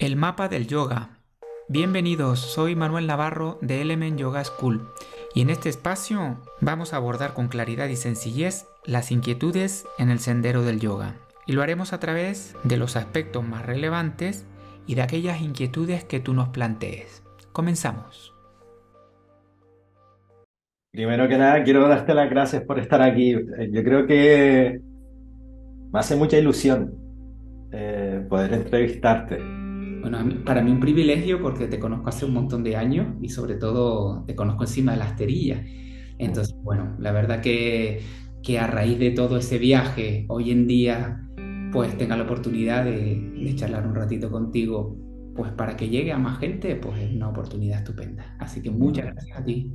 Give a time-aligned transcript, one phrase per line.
[0.00, 1.18] El mapa del yoga.
[1.68, 4.88] Bienvenidos, soy Manuel Navarro de Element Yoga School
[5.34, 10.18] y en este espacio vamos a abordar con claridad y sencillez las inquietudes en el
[10.18, 11.16] sendero del yoga.
[11.46, 14.46] Y lo haremos a través de los aspectos más relevantes
[14.86, 17.22] y de aquellas inquietudes que tú nos plantees.
[17.52, 18.34] Comenzamos.
[20.92, 23.32] Primero que nada, quiero darte las gracias por estar aquí.
[23.32, 24.80] Yo creo que
[25.92, 26.94] me hace mucha ilusión
[27.70, 29.59] eh, poder entrevistarte
[30.00, 33.54] bueno, para mí un privilegio porque te conozco hace un montón de años y sobre
[33.54, 35.64] todo te conozco encima de la asterilla.
[36.18, 38.00] Entonces, bueno, la verdad que,
[38.42, 41.28] que a raíz de todo ese viaje, hoy en día,
[41.72, 44.96] pues tenga la oportunidad de, de charlar un ratito contigo,
[45.34, 48.36] pues para que llegue a más gente, pues es una oportunidad estupenda.
[48.38, 49.72] Así que muchas gracias a ti.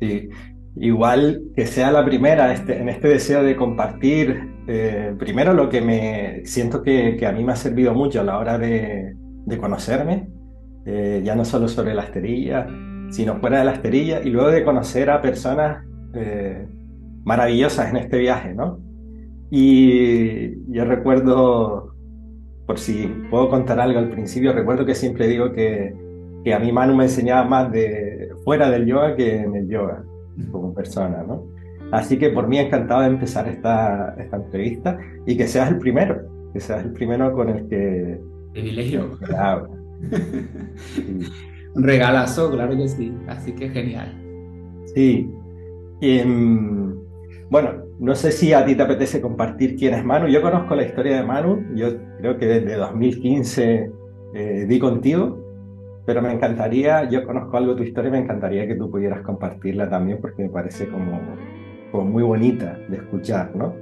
[0.00, 0.30] Sí,
[0.76, 5.80] igual que sea la primera este, en este deseo de compartir eh, primero lo que
[5.80, 9.16] me siento que, a mí me ha servido mucho a la hora de,
[9.60, 10.28] conocerme,
[10.86, 12.68] eh, ya no solo sobre la esterilla,
[13.10, 16.68] sino fuera de la esterilla, y luego de conocer a personas eh,
[17.24, 18.78] maravillosas en este viaje, ¿no?
[19.50, 21.96] Y yo recuerdo,
[22.64, 25.92] por si puedo contar algo al principio, recuerdo que siempre digo que,
[26.44, 30.04] que a mí Manu me enseñaba más de fuera del yoga que en el yoga
[30.52, 31.44] como persona, ¿no?
[31.92, 36.22] Así que por mí encantado de empezar esta, esta entrevista y que seas el primero,
[36.52, 38.20] que seas el primero con el que...
[38.52, 39.18] Privilegio.
[41.74, 44.14] Un regalazo, claro que sí, así que genial.
[44.94, 45.30] Sí.
[46.00, 46.94] Em,
[47.50, 50.28] bueno, no sé si a ti te apetece compartir quién es Manu.
[50.28, 53.90] Yo conozco la historia de Manu, yo creo que desde 2015
[54.34, 55.50] eh, di contigo
[56.10, 59.88] pero me encantaría, yo conozco algo de tu historia, me encantaría que tú pudieras compartirla
[59.88, 61.20] también porque me parece como,
[61.90, 63.74] como muy bonita de escuchar, ¿no?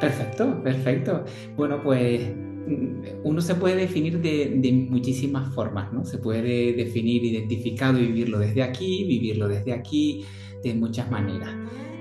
[0.00, 1.24] Perfecto, perfecto.
[1.56, 2.22] Bueno, pues
[2.66, 6.04] mm, uno se puede definir de, de, muchísimas formas, ¿no?
[6.04, 10.24] Se puede definir identificado y vivirlo desde aquí, vivirlo desde aquí,
[10.62, 11.50] de muchas maneras.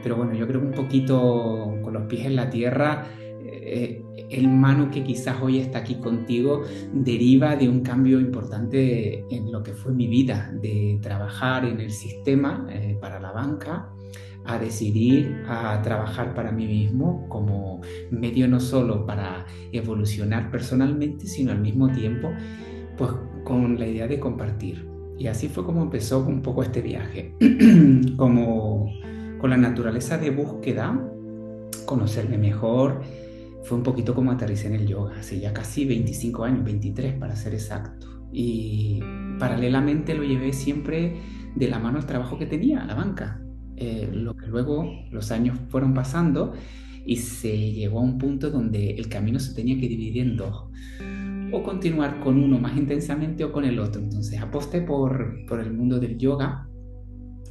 [0.02, 3.06] Pero bueno, yo creo que un poquito con los pies en la tierra,
[3.44, 6.64] eh, el Manu que quizás hoy está aquí contigo
[6.94, 11.92] deriva de un cambio importante en lo que fue mi vida, de trabajar en el
[11.92, 13.90] sistema eh, para la banca
[14.50, 21.52] a decidir a trabajar para mí mismo como medio no solo para evolucionar personalmente, sino
[21.52, 22.32] al mismo tiempo
[22.98, 23.12] pues
[23.44, 24.88] con la idea de compartir.
[25.18, 27.34] Y así fue como empezó un poco este viaje,
[28.18, 28.92] como
[29.40, 31.00] con la naturaleza de búsqueda,
[31.86, 33.02] conocerme mejor,
[33.64, 37.36] fue un poquito como aterricé en el yoga, hace ya casi 25 años, 23 para
[37.36, 38.08] ser exacto.
[38.32, 39.02] Y
[39.40, 41.20] paralelamente lo llevé siempre
[41.56, 43.42] de la mano al trabajo que tenía, a la banca.
[43.82, 46.54] Eh, lo que luego los años fueron pasando
[47.06, 50.66] y se llegó a un punto donde el camino se tenía que dividir en dos.
[51.52, 54.02] O continuar con uno más intensamente o con el otro.
[54.02, 56.68] Entonces aposté por, por el mundo del yoga,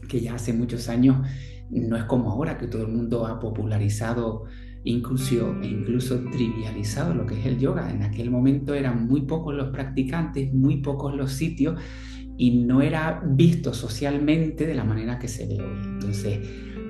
[0.06, 1.27] que ya hace muchos años
[1.71, 4.45] no es como ahora que todo el mundo ha popularizado
[4.84, 7.91] incluso, e incluso trivializado lo que es el yoga.
[7.91, 11.81] En aquel momento eran muy pocos los practicantes, muy pocos los sitios
[12.38, 15.78] y no era visto socialmente de la manera que se ve hoy.
[15.84, 16.41] Entonces,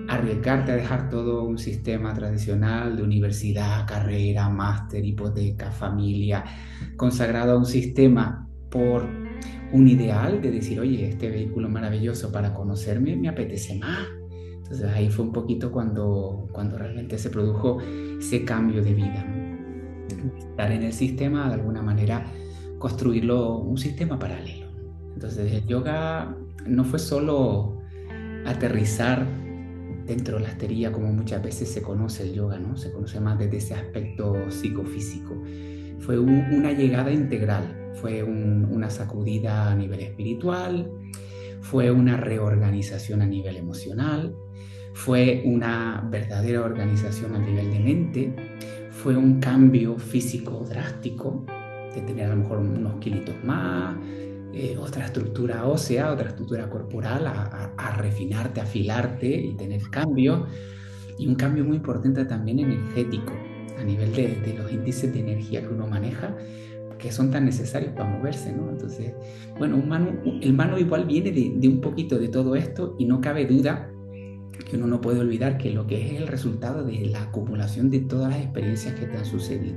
[0.06, 6.44] arriesgarte a dejar todo un sistema tradicional de universidad, carrera, máster, hipoteca, familia,
[6.96, 9.04] consagrado a un sistema por
[9.72, 14.06] un ideal de decir, oye, este vehículo maravilloso para conocerme me apetece más
[14.70, 17.78] entonces ahí fue un poquito cuando, cuando realmente se produjo
[18.20, 19.24] ese cambio de vida.
[20.38, 22.26] Estar en el sistema, de alguna manera,
[22.78, 24.57] construirlo un sistema paralelo.
[25.18, 26.32] Entonces el yoga
[26.64, 27.76] no fue solo
[28.46, 29.26] aterrizar
[30.06, 32.76] dentro de la astería como muchas veces se conoce el yoga, ¿no?
[32.76, 35.34] Se conoce más desde ese aspecto psicofísico.
[35.98, 40.88] Fue una llegada integral, fue una sacudida a nivel espiritual,
[41.62, 44.36] fue una reorganización a nivel emocional,
[44.94, 48.34] fue una verdadera organización a nivel de mente,
[48.92, 51.44] fue un cambio físico drástico,
[51.92, 53.96] de tener a lo mejor unos kilitos más,
[54.58, 60.46] eh, otra estructura ósea, otra estructura corporal, a, a, refinarte, afilarte y tener cambio,
[61.16, 63.32] y un cambio muy importante también energético,
[63.78, 66.36] a nivel de, de los índices de energía que uno maneja,
[66.98, 68.68] que son tan necesarios para moverse, ¿no?
[68.68, 69.14] Entonces,
[69.60, 73.20] bueno, un el mano igual viene de, de, un poquito de todo esto y no
[73.20, 73.92] cabe duda
[74.68, 78.00] que uno no puede olvidar que lo que es el resultado de la acumulación de
[78.00, 79.76] todas las experiencias que te han sucedido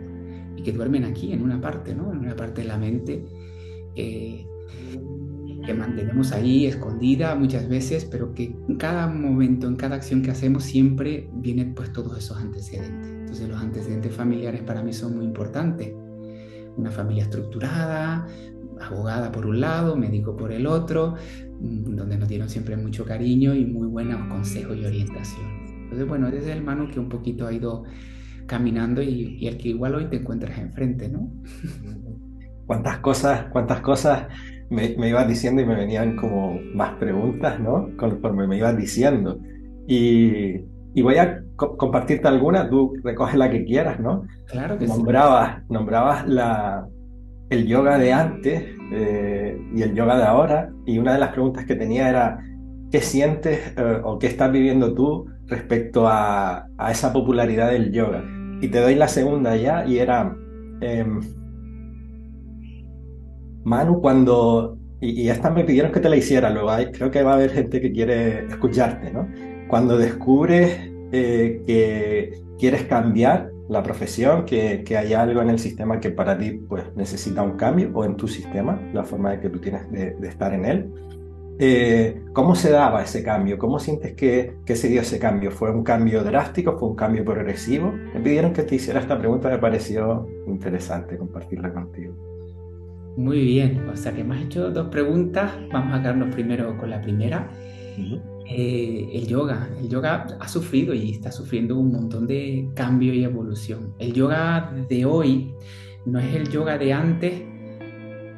[0.56, 2.12] y que duermen aquí en una parte, ¿no?
[2.12, 3.24] En una parte de la mente
[3.95, 4.48] eh,
[5.65, 10.31] que mantenemos ahí escondida muchas veces, pero que en cada momento, en cada acción que
[10.31, 13.09] hacemos siempre vienen pues todos esos antecedentes.
[13.12, 15.94] Entonces los antecedentes familiares para mí son muy importantes
[16.77, 18.27] una familia estructurada,
[18.79, 21.15] abogada por un lado, médico por el otro,
[21.59, 25.45] mm, donde nos dieron siempre mucho cariño y muy buenos consejos y orientación.
[25.83, 27.83] Entonces, bueno, ese es el hermano que un poquito ha ido
[28.47, 31.31] caminando y, el que igual hoy te encuentras enfrente, ¿no?
[32.65, 34.27] Cuántas cosas, cuántas cosas
[34.71, 37.89] me, me ibas diciendo y me venían como más preguntas, ¿no?
[37.97, 39.38] Conforme me ibas diciendo.
[39.88, 40.62] Y,
[40.94, 44.23] y voy a compartirte alguna, tú recoges la que quieras, ¿no?
[44.47, 45.73] Claro que nombrabas, sí.
[45.73, 46.88] Nombrabas la,
[47.50, 48.63] el yoga de antes
[48.94, 52.39] eh, y el yoga de ahora, y una de las preguntas que tenía era,
[52.91, 58.23] ¿qué sientes eh, o qué estás viviendo tú respecto a, a, esa popularidad del yoga?
[58.62, 60.35] Y te doy la segunda ya, y era,
[60.79, 61.06] eh,
[63.63, 67.31] Manu, cuando, y, y, me pidieron que te la hiciera, luego hay, creo que va
[67.31, 69.28] a haber gente que quiere escucharte, ¿no?
[69.68, 76.00] Cuando descubres eh, que quieres cambiar la profesión, que, que, hay algo en el sistema
[76.00, 79.50] que para ti pues, necesita un cambio, o en tu sistema, la forma de que
[79.50, 80.92] tú tienes de, de estar en él.
[81.60, 83.57] Eh, ¿Cómo se daba ese cambio?
[83.57, 85.52] ¿Cómo sientes que, que, se dio ese cambio?
[85.52, 86.78] ¿Fue un cambio drástico?
[86.78, 87.92] ¿Fue un cambio progresivo?
[87.92, 92.31] Me pidieron que te hiciera esta pregunta, me pareció interesante compartirla contigo.
[93.18, 95.52] Muy bien, o sea que me has hecho dos preguntas.
[95.72, 97.50] Vamos a quedarnos primero con la primera.
[97.98, 98.31] Uh -huh.
[98.54, 103.24] Eh, el yoga, el yoga ha sufrido y está sufriendo un montón de cambio y
[103.24, 103.94] evolución.
[103.98, 105.54] El yoga de hoy
[106.06, 107.44] no es el yoga de antes,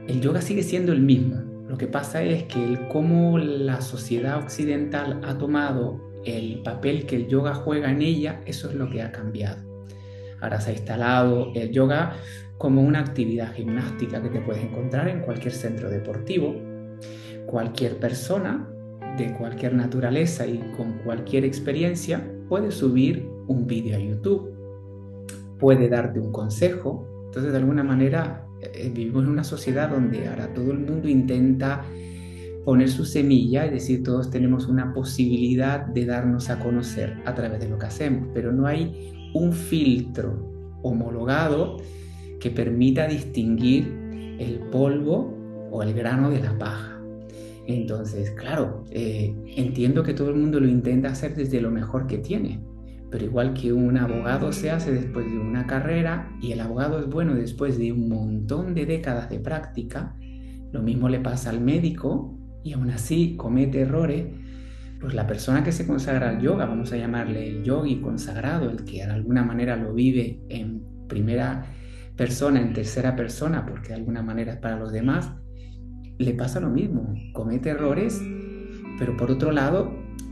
[0.07, 1.41] el yoga sigue siendo el mismo.
[1.67, 7.15] Lo que pasa es que el cómo la sociedad occidental ha tomado el papel que
[7.15, 9.63] el yoga juega en ella, eso es lo que ha cambiado.
[10.41, 12.17] Ahora se ha instalado el yoga
[12.63, 16.55] como una actividad gimnástica que te puedes encontrar en cualquier centro deportivo.
[17.45, 18.65] Cualquier persona
[19.17, 24.49] de cualquier naturaleza y con cualquier experiencia puede subir un vídeo a YouTube,
[25.59, 27.25] puede darte un consejo.
[27.25, 31.83] Entonces, de alguna manera, eh, vivimos en una sociedad donde ahora todo el mundo intenta
[32.63, 37.59] poner su semilla, es decir, todos tenemos una posibilidad de darnos a conocer a través
[37.59, 41.75] de lo que hacemos, pero no hay un filtro homologado
[42.43, 43.87] que permita distinguir
[44.37, 45.33] el polvo
[45.71, 47.01] o el grano de la paja.
[47.67, 52.17] Entonces, claro, eh, entiendo que todo el mundo lo intenta hacer desde lo mejor que
[52.17, 52.61] tiene,
[53.09, 57.07] pero igual que un abogado se hace después de una carrera y el abogado es
[57.07, 60.17] bueno después de un montón de décadas de práctica,
[60.73, 64.25] lo mismo le pasa al médico y aún así comete errores,
[64.99, 68.83] pues la persona que se consagra al yoga, vamos a llamarle el yogi consagrado, el
[68.83, 71.67] que de alguna manera lo vive en primera
[72.15, 75.31] persona, en tercera persona, porque de alguna manera es para los demás,
[76.17, 78.21] le pasa lo mismo, comete errores,
[78.99, 79.91] pero por otro lado,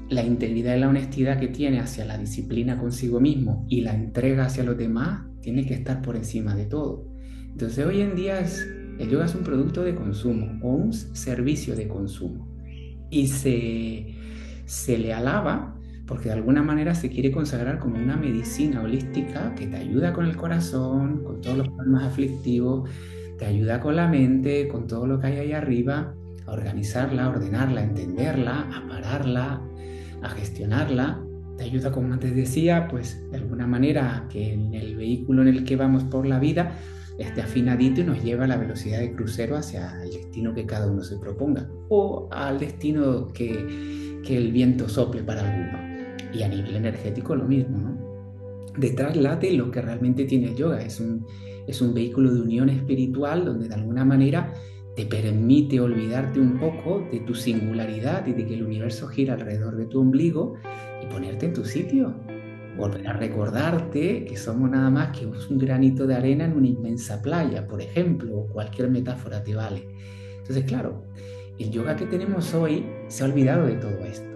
[0.09, 4.45] la integridad y la honestidad que tiene hacia la disciplina consigo mismo y la entrega
[4.45, 7.07] hacia los demás tiene que estar por encima de todo.
[7.49, 11.87] Entonces hoy en día el yoga es un producto de consumo o un servicio de
[11.87, 12.53] consumo
[13.09, 14.15] y se,
[14.65, 15.80] se le alaba
[16.11, 20.25] porque de alguna manera se quiere consagrar como una medicina holística que te ayuda con
[20.25, 22.89] el corazón, con todos los problemas aflictivos,
[23.39, 26.13] te ayuda con la mente, con todo lo que hay ahí arriba,
[26.45, 29.61] a organizarla, a ordenarla, a entenderla, a pararla,
[30.21, 31.23] a gestionarla.
[31.57, 35.63] Te ayuda, como antes decía, pues de alguna manera que en el vehículo en el
[35.63, 36.75] que vamos por la vida
[37.19, 40.91] esté afinadito y nos lleva a la velocidad de crucero hacia el destino que cada
[40.91, 45.90] uno se proponga o al destino que, que el viento sople para alguno.
[46.33, 48.11] Y a nivel energético lo mismo, ¿no?
[48.77, 51.25] Detrás late lo que realmente tiene el yoga, es un,
[51.67, 54.53] es un vehículo de unión espiritual donde de alguna manera
[54.95, 59.75] te permite olvidarte un poco de tu singularidad y de que el universo gira alrededor
[59.75, 60.55] de tu ombligo
[61.01, 62.13] y ponerte en tu sitio.
[62.77, 67.21] Volver a recordarte que somos nada más que un granito de arena en una inmensa
[67.21, 69.85] playa, por ejemplo, o cualquier metáfora te vale.
[70.37, 71.03] Entonces, claro,
[71.59, 74.30] el yoga que tenemos hoy se ha olvidado de todo esto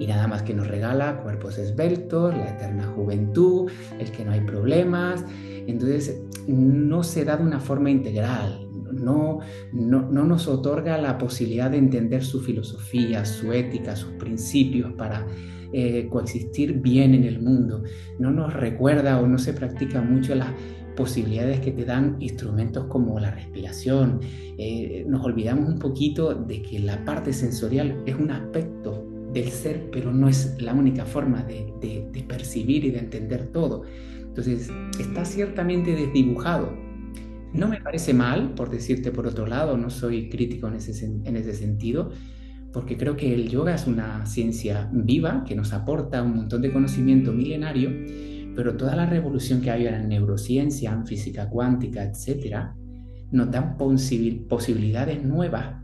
[0.00, 4.40] y nada más que nos regala cuerpos esbeltos, la eterna juventud, el que no hay
[4.40, 5.24] problemas.
[5.66, 9.40] Entonces no se da de una forma integral, no,
[9.72, 15.26] no, no, nos otorga la posibilidad de entender su filosofía, su ética, sus principios para
[15.72, 17.82] eh, coexistir bien en el mundo.
[18.18, 20.48] No nos recuerda o no se practica mucho las
[20.96, 24.20] posibilidades que te dan instrumentos como la respiración.
[24.56, 29.90] Eh, nos olvidamos un poquito de que la parte sensorial es un aspecto del ser,
[29.90, 31.72] pero no es la única forma de,
[32.28, 33.82] percibir y de entender todo.
[34.20, 36.72] Entonces, está ciertamente desdibujado.
[37.52, 41.36] No me parece mal, por decirte por otro lado, no soy crítico en ese, en
[41.36, 42.10] ese sentido,
[42.72, 46.72] porque creo que el yoga es una ciencia viva que nos aporta un montón de
[46.72, 47.90] conocimiento milenario,
[48.54, 52.76] pero toda la revolución que hay en neurociencia, en física cuántica, etcétera,
[53.32, 55.82] nos dan posibilidades nuevas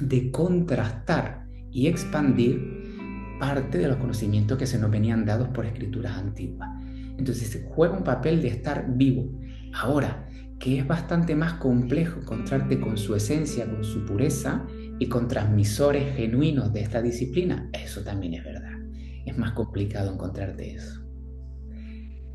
[0.00, 1.43] de contrastar
[1.74, 6.70] y expandir parte de los conocimientos que se nos venían dados por escrituras antiguas.
[7.18, 9.28] Entonces juega un papel de estar vivo.
[9.74, 10.28] Ahora,
[10.58, 14.64] que es bastante más complejo encontrarte con su esencia, con su pureza
[15.00, 18.78] y con transmisores genuinos de esta disciplina, eso también es verdad.
[19.26, 21.02] Es más complicado encontrarte eso.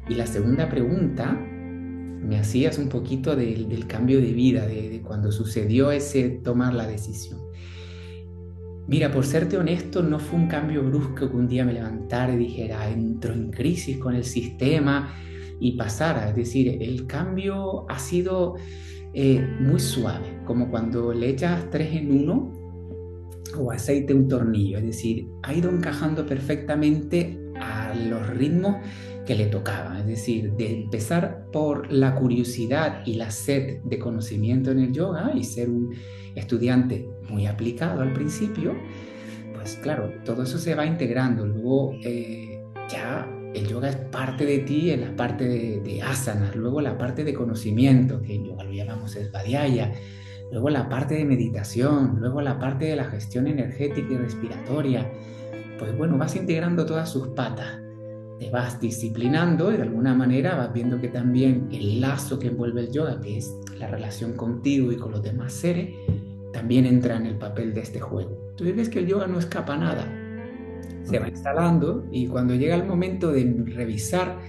[0.09, 5.91] Y la segunda pregunta, me hacías un poquito del, cambio de vida, de, cuando sucedió
[5.91, 7.48] ese tomar la decisión.
[8.89, 12.37] Mira, por serte honesto, no fue un cambio brusco que un día me levantara y
[12.37, 15.13] dijera, entro en crisis con el sistema
[15.59, 16.29] y pasara.
[16.29, 18.55] Es decir, el cambio ha sido
[19.13, 22.51] eh, muy suave, como cuando le echas tres en uno
[23.59, 24.79] o aceite un tornillo.
[24.79, 28.77] Es decir, ha ido encajando perfectamente a los ritmos
[29.29, 34.71] que le tocaba, es decir, de empezar por la curiosidad y la sed de conocimiento
[34.71, 35.93] en el yoga y ser un
[36.33, 38.73] estudiante muy aplicado al principio,
[39.53, 41.45] pues claro, todo eso se va integrando.
[41.45, 42.59] Luego eh,
[42.91, 46.97] ya el yoga es parte de ti en la parte de, de asanas, luego la
[46.97, 49.93] parte de conocimiento, que en yoga lo llamamos svadhyaya,
[50.51, 55.07] luego la parte de meditación, luego la parte de la gestión energética y respiratoria.
[55.77, 57.88] Pues bueno, vas integrando todas sus patas
[58.39, 62.81] te vas disciplinando y de alguna manera vas viendo que también el lazo que envuelve
[62.81, 65.89] el yoga, que es la relación contigo y con los demás seres,
[66.53, 68.49] también entra en el papel de este juego.
[68.51, 70.07] Entonces ves que el yoga no escapa nada,
[71.03, 74.39] se va instalando y cuando llega el momento de revisar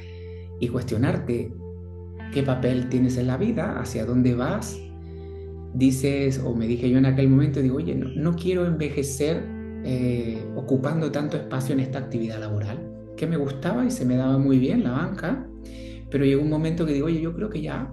[0.61, 1.53] y cuestionarte
[2.33, 4.79] qué papel tienes en la vida, hacia dónde vas,
[5.75, 9.43] dices, o me dije yo en aquel momento, digo, oye, no, quiero envejecer
[9.85, 12.90] eh, ocupando tanto espacio en esta actividad laboral
[13.21, 15.47] que me gustaba y se me daba muy bien la banca,
[16.11, 17.93] pero llegó un momento que digo, oye, yo creo que ya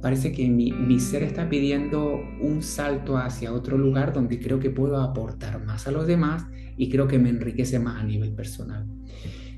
[0.00, 4.70] parece que mi, mi, ser está pidiendo un salto hacia otro lugar donde creo que
[4.70, 8.86] puedo aportar más a los demás y creo que me enriquece más a nivel personal.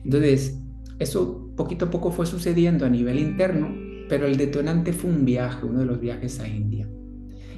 [0.02, 0.58] Entonces,
[0.98, 3.76] eso poquito a poco fue sucediendo a nivel interno,
[4.08, 6.88] pero el detonante fue un viaje, uno de los viajes a India.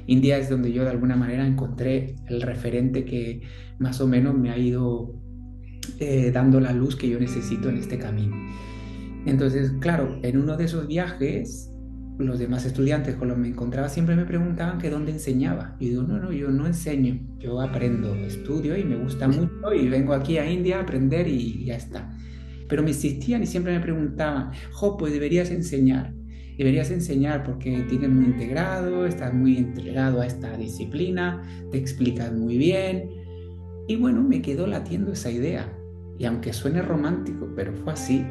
[0.05, 3.41] India es donde yo de alguna manera encontré el referente que
[3.79, 5.15] más o menos me ha ido
[5.99, 8.35] eh, dando la luz que yo necesito en este camino.
[9.25, 11.71] Entonces, claro, en uno de esos viajes,
[12.17, 15.75] los demás estudiantes con los que me encontraba siempre me preguntaban que dónde enseñaba.
[15.79, 19.87] Y digo, no, no, yo no enseño, yo aprendo, estudio y me gusta mucho y
[19.87, 22.09] vengo aquí a India a aprender y ya está.
[22.67, 26.13] Pero me insistían y siempre me preguntaban, jo, pues deberías enseñar,
[26.57, 32.57] deberías enseñar porque tienes muy integrado, estás muy entregado a esta disciplina, te explicas muy
[32.57, 33.09] bien.
[33.87, 35.76] Y bueno, me quedó latiendo esa idea.
[36.17, 38.25] Y aunque suene romántico, pero fue así,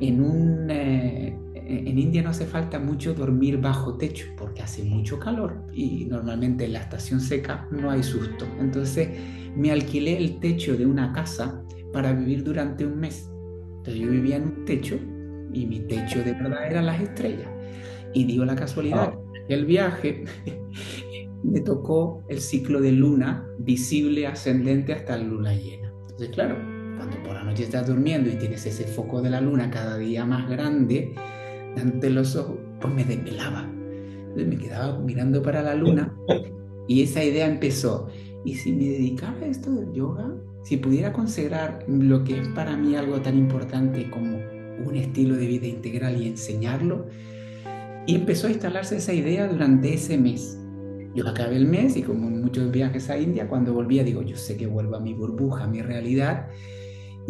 [0.00, 5.18] en, un, eh, en India no hace falta mucho dormir bajo techo porque hace mucho
[5.20, 8.46] calor y normalmente en la estación seca no hay susto.
[8.58, 9.08] Entonces
[9.56, 13.30] me alquilé el techo de una casa para vivir durante un mes.
[13.78, 14.98] Entonces yo vivía en un techo
[15.52, 17.48] y mi techo de verdad eran las estrellas.
[18.12, 19.14] Y dio la casualidad
[19.46, 20.24] que el viaje
[21.44, 25.92] me tocó el ciclo de luna visible ascendente hasta la luna llena.
[26.02, 29.70] Entonces, claro, cuando por la noche estás durmiendo y tienes ese foco de la luna
[29.70, 31.14] cada día más grande,
[31.80, 33.66] ante los ojos, pues me desvelaba.
[33.72, 36.14] Entonces me quedaba mirando para la luna
[36.86, 38.08] y esa idea empezó.
[38.44, 40.30] ¿Y si me dedicaba a esto del yoga?
[40.64, 44.36] Si pudiera considerar lo que es para mí algo tan importante como
[44.86, 47.06] un estilo de vida integral y enseñarlo,
[48.06, 50.58] y empezó a instalarse esa idea durante ese mes.
[51.14, 54.36] Yo acabé el mes y como en muchos viajes a India, cuando volvía digo, yo
[54.36, 56.48] sé que vuelvo a mi burbuja, a mi realidad,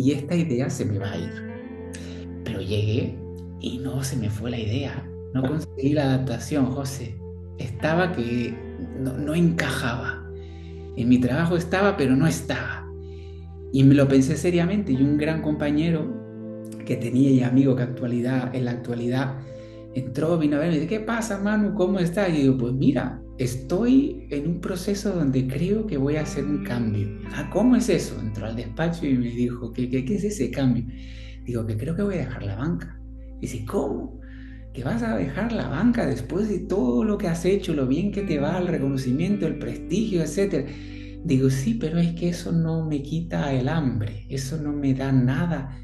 [0.00, 1.30] y esta idea se me va a ir.
[2.42, 3.18] Pero llegué
[3.60, 5.06] y no se me fue la idea.
[5.34, 7.20] No conseguí la adaptación, José.
[7.58, 8.54] Estaba que
[8.98, 10.26] no, no encajaba.
[10.96, 12.90] En mi trabajo estaba, pero no estaba.
[13.74, 16.08] Y me lo pensé seriamente y un gran compañero
[16.86, 19.34] que tenía y amigo que actualidad, en la actualidad
[19.94, 21.74] entró, vino a verme y dice, ¿qué pasa, Manu?
[21.74, 22.30] ¿Cómo estás?
[22.30, 26.62] Y digo, pues mira, estoy en un proceso donde creo que voy a hacer un
[26.62, 27.08] cambio.
[27.32, 28.20] Ah, ¿cómo es eso?
[28.20, 30.84] Entró al despacho y me dijo, ¿qué, qué, es ese cambio?
[31.44, 33.00] Digo, que creo que voy a dejar la banca.
[33.40, 34.20] Dice, ¿cómo?
[34.74, 38.12] ¿Que vas a dejar la banca después de todo lo que has hecho, lo bien
[38.12, 40.70] que te va, el reconocimiento, el prestigio, etcétera?
[41.24, 45.12] Digo, sí, pero es que eso no me quita el hambre, eso no me da
[45.12, 45.78] nada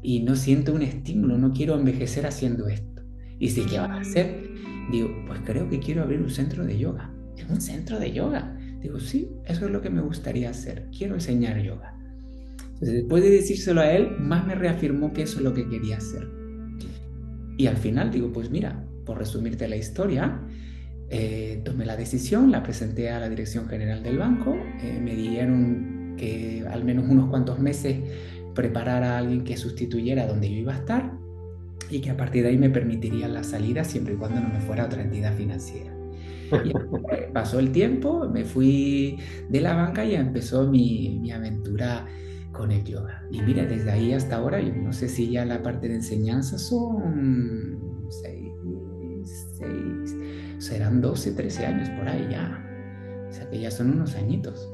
[0.00, 3.02] y no siento un estímulo, no quiero envejecer haciendo esto.
[3.40, 4.49] Y dice, ¿qué vas a hacer?
[4.90, 7.12] Digo, pues creo que quiero abrir un centro de yoga.
[7.36, 8.56] ¿Es un centro de yoga?
[8.80, 10.88] Digo, sí, eso es lo que me gustaría hacer.
[10.96, 11.94] Quiero enseñar yoga.
[12.58, 15.98] Entonces, después de decírselo a él, más me reafirmó que eso es lo que quería
[15.98, 16.26] hacer.
[17.56, 20.40] Y al final digo, pues mira, por resumirte la historia,
[21.10, 26.14] eh, tomé la decisión, la presenté a la dirección general del banco, eh, me dijeron
[26.16, 27.98] que al menos unos cuantos meses
[28.54, 31.19] preparara a alguien que sustituyera donde yo iba a estar
[31.90, 34.60] y que a partir de ahí me permitiría la salida siempre y cuando no me
[34.60, 35.92] fuera a otra entidad financiera.
[36.64, 36.72] Y
[37.32, 39.18] pasó el tiempo, me fui
[39.48, 42.06] de la banca y empezó mi, mi aventura
[42.52, 43.24] con el yoga.
[43.30, 46.58] Y mira, desde ahí hasta ahora, yo no sé si ya la parte de enseñanza
[46.58, 47.78] son
[48.08, 48.52] seis,
[49.58, 50.16] seis,
[50.58, 52.66] serán 12, 13 años por ahí ya.
[53.28, 54.68] O sea que ya son unos añitos.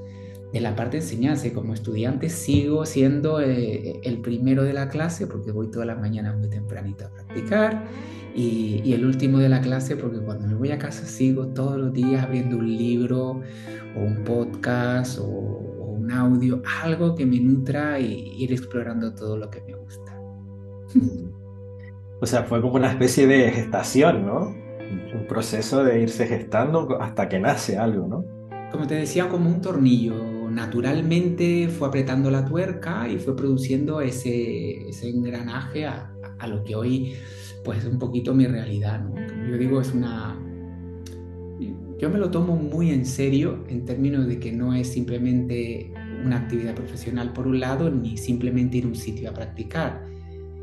[0.56, 5.26] De la parte de enseñanza, como estudiante sigo siendo eh, el primero de la clase
[5.26, 7.84] porque voy toda la mañana muy tempranito a practicar
[8.34, 11.76] y, y, el último de la clase porque cuando me voy a casa sigo todos
[11.76, 13.42] los días viendo un libro
[13.94, 19.50] o un podcast o, un audio, algo que me nutra y ir explorando todo lo
[19.50, 20.18] que me gusta.
[22.22, 24.46] O sea, fue como una especie de gestación, ¿no?
[24.46, 28.24] Un proceso de irse gestando hasta que nace algo, ¿no?
[28.72, 30.35] Como te decía, como un tornillo.
[30.56, 36.74] Naturalmente fue apretando la tuerca y fue produciendo ese, ese engranaje a, a, lo que
[36.74, 37.12] hoy,
[37.62, 39.16] pues, es un poquito mi realidad, ¿no?
[39.50, 40.34] Yo digo, es una,
[41.98, 45.92] yo me lo tomo muy en serio en términos de que no es simplemente
[46.24, 50.06] una actividad profesional por un lado, ni simplemente ir a un sitio a practicar.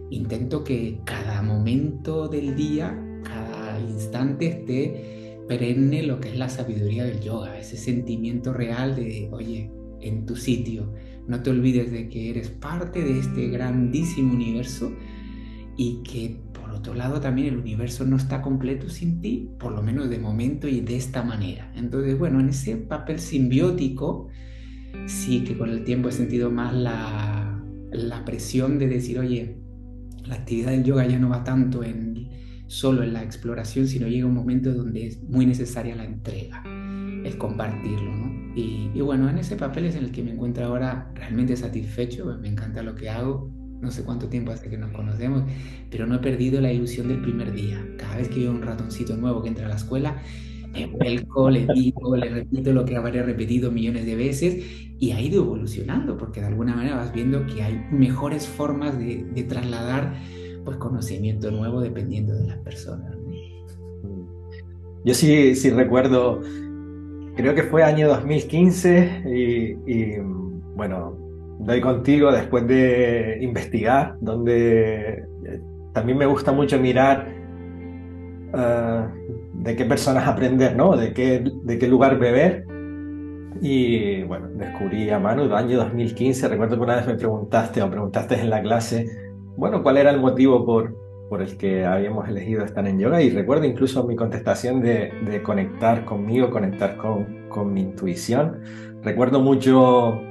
[0.09, 7.03] Intento que cada momento del día, cada instante esté perenne lo que es la sabiduría
[7.03, 9.69] del yoga, ese sentimiento real de, oye,
[10.07, 10.93] en tu sitio,
[11.27, 14.91] no te olvides de que eres parte de este grandísimo universo
[15.77, 16.39] y que
[16.73, 20.67] otro lado también el universo no está completo sin ti, por lo menos de momento
[20.67, 21.71] y de esta manera.
[21.75, 24.27] Entonces, bueno, en ese papel simbiótico,
[25.05, 29.57] sí que con el tiempo he sentido más la, la presión de decir, oye,
[30.25, 32.29] la actividad del yoga ya no va tanto en
[32.67, 37.37] solo en la exploración, sino llega un momento donde es muy necesaria la entrega, el
[37.37, 38.32] compartirlo, ¿no?
[38.55, 42.25] Y, y bueno, en ese papel es en el que me encuentro ahora realmente satisfecho,
[42.39, 45.43] me encanta lo que hago, no sé cuánto tiempo hace que nos conocemos,
[45.89, 47.85] pero no he perdido la ilusión del primer día.
[47.97, 50.21] Cada vez que veo un ratoncito nuevo que entra a la escuela,
[50.71, 54.65] me vuelco, le digo, le repito lo que habré repetido millones de veces
[54.97, 59.23] y ha ido evolucionando porque de alguna manera vas viendo que hay mejores formas de,
[59.23, 60.15] de trasladar
[60.63, 63.15] pues, conocimiento nuevo dependiendo de las personas.
[65.05, 66.41] Yo sí, sí recuerdo,
[67.35, 70.19] creo que fue año 2015 y, y
[70.75, 71.17] bueno,
[71.59, 75.61] doy contigo después de investigar, donde eh,
[75.93, 77.27] también me gusta mucho mirar
[78.53, 80.97] uh, de qué personas aprender, ¿no?
[80.97, 82.65] De qué, de qué lugar beber.
[83.61, 86.49] Y bueno, descubrí a Manu el año 2015.
[86.49, 89.07] Recuerdo que una vez me preguntaste o preguntaste en la clase,
[89.55, 90.95] bueno, ¿cuál era el motivo por,
[91.33, 93.19] por el que habíamos elegido estar en yoga?
[93.19, 98.59] Y recuerdo incluso mi contestación de, de conectar conmigo, conectar con, con mi intuición.
[99.01, 100.21] Recuerdo mucho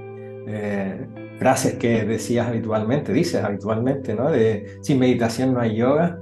[0.47, 1.05] eh,
[1.41, 4.31] frases que decías habitualmente, dices habitualmente, ¿no?
[4.31, 6.21] De sin meditación no hay yoga.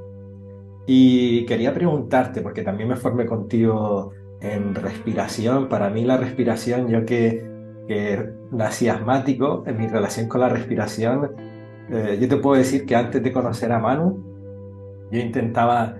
[0.86, 7.04] Y quería preguntarte, porque también me formé contigo en respiración, para mí la respiración, yo
[7.04, 7.44] que,
[7.86, 11.32] que nací asmático, en mi relación con la respiración,
[11.90, 14.29] eh, yo te puedo decir que antes de conocer a Manu,
[15.10, 15.96] yo intentaba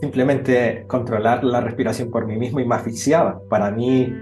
[0.00, 3.40] simplemente controlar la respiración por mí mismo y me asfixiaba.
[3.48, 4.12] Para mí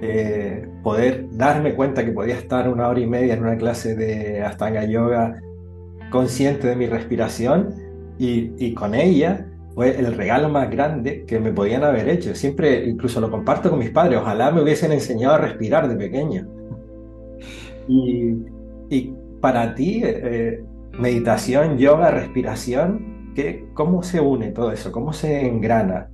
[0.00, 4.42] eh, poder darme cuenta que podía estar una hora y media en una clase de
[4.42, 5.40] Astanga Yoga
[6.10, 7.74] consciente de mi respiración
[8.18, 12.34] y, con ella fue el regalo más grande que me podían haber hecho.
[12.34, 16.48] Siempre, incluso lo comparto con mis padres, ojalá me hubiesen enseñado a respirar de pequeño.
[17.86, 18.34] Y,
[18.90, 20.64] y para ti, eh,
[20.98, 24.92] meditación, yoga, respiración, ¿qué, ¿cómo se une todo eso?
[24.92, 26.08] ¿Cómo se engrana?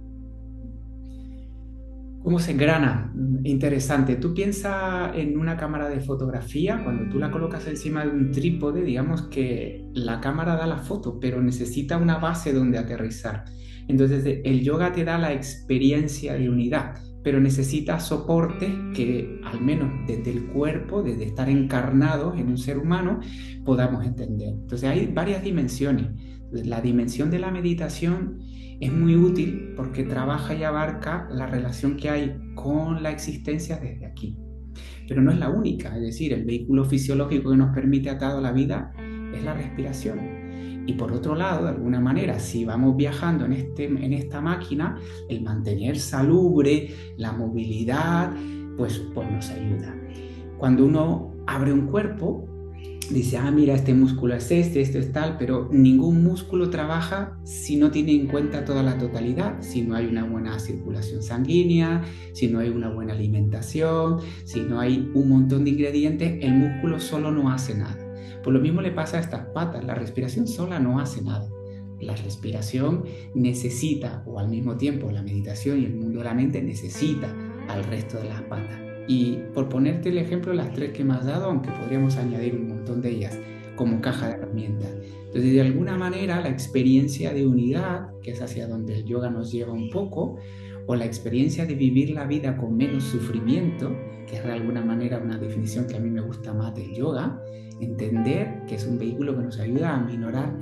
[2.24, 3.12] ¿Cómo se engrana?
[3.42, 4.16] Interesante.
[4.16, 8.82] Tú piensas en una cámara de fotografía, cuando tú la colocas encima de un trípode,
[8.82, 13.44] digamos que la cámara da la foto, pero necesita una base donde aterrizar.
[13.88, 19.90] Entonces el yoga te da la experiencia de unidad, pero necesita soporte que al menos
[20.06, 23.20] desde el cuerpo, desde estar encarnados en un ser humano,
[23.66, 24.54] podamos entender.
[24.54, 26.06] Entonces hay varias dimensiones.
[26.62, 28.38] La dimensión de la meditación
[28.80, 34.06] es muy útil porque trabaja y abarca la relación que hay con la existencia desde
[34.06, 34.36] aquí.
[35.08, 38.40] Pero no es la única, es decir, el vehículo fisiológico que nos permite atado a
[38.40, 38.92] la vida
[39.34, 40.84] es la respiración.
[40.86, 44.96] Y por otro lado, de alguna manera, si vamos viajando en, este, en esta máquina,
[45.28, 48.32] el mantener salubre, la movilidad,
[48.76, 49.94] pues, pues nos ayuda.
[50.58, 52.53] Cuando uno abre un cuerpo,
[53.10, 57.76] dice, ah, mira, este músculo es este, este es tal, pero ningún músculo trabaja si
[57.76, 62.48] no tiene en cuenta toda la totalidad, si no hay una buena circulación sanguínea, si
[62.48, 67.30] no hay una buena alimentación, si no hay un montón de ingredientes, el músculo solo
[67.30, 67.98] no hace nada.
[68.42, 71.48] Por lo mismo le pasa a estas patas, la respiración sola no hace nada.
[72.00, 76.62] La respiración necesita, o al mismo tiempo la meditación y el mundo de la mente
[76.62, 77.34] necesita
[77.68, 78.83] al resto de las patas.
[79.06, 82.68] Y por ponerte el ejemplo, las tres que me has dado, aunque podríamos añadir un
[82.68, 83.38] montón de ellas
[83.76, 84.90] como caja de herramientas.
[85.26, 89.50] Entonces, de alguna manera, la experiencia de unidad, que es hacia donde el yoga nos
[89.50, 90.36] lleva un poco,
[90.86, 93.94] o la experiencia de vivir la vida con menos sufrimiento,
[94.28, 97.42] que es de alguna manera una definición que a mí me gusta más del yoga,
[97.80, 100.54] entender que es un vehículo que nos ayuda a minorar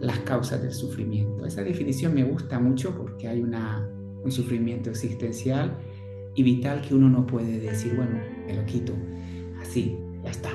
[0.00, 1.46] las causas del sufrimiento.
[1.46, 3.88] Esa definición me gusta mucho porque hay una,
[4.22, 5.76] un sufrimiento existencial
[6.34, 8.92] y vital que uno no puede decir, bueno, me lo quito,
[9.60, 10.50] así, ya está.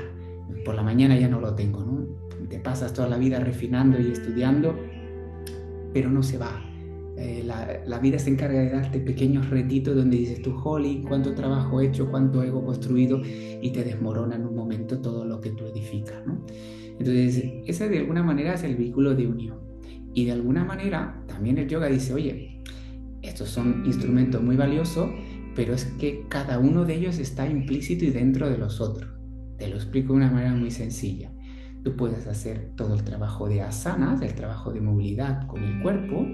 [0.64, 2.06] Por la mañana ya no lo tengo, ¿no?
[2.48, 4.76] Te pasas toda la vida refinando y estudiando,
[5.94, 6.62] pero no se va.
[7.18, 11.34] Eh, la, la, vida se encarga de darte pequeños retitos donde dices tú, Holly, cuánto
[11.34, 15.52] trabajo he hecho, cuánto ego construido, y te desmorona en un momento todo lo que
[15.52, 16.46] tú edificas, ¿no?
[17.00, 19.58] Entonces, ese de alguna manera es el vehículo de unión.
[20.14, 22.62] Y de alguna manera también el yoga dice, oye,
[23.22, 25.10] estos son instrumentos muy valiosos,
[25.56, 29.12] pero es que cada uno de ellos está implícito y dentro de los otros.
[29.58, 31.32] Te lo explico de una manera muy sencilla.
[31.84, 36.28] Tú puedes hacer todo el trabajo de asanas, el trabajo de movilidad con el cuerpo,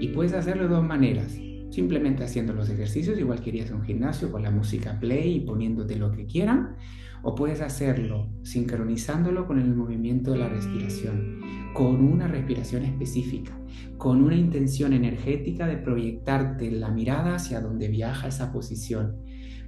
[0.00, 1.36] y puedes hacerlo de dos maneras.
[1.74, 5.40] Simplemente haciendo los ejercicios, igual que irías a un gimnasio con la música play y
[5.40, 6.76] poniéndote lo que quieran,
[7.24, 11.40] o puedes hacerlo sincronizándolo con el movimiento de la respiración,
[11.72, 13.58] con una respiración específica,
[13.98, 19.16] con una intención energética de proyectarte la mirada hacia donde viaja esa posición.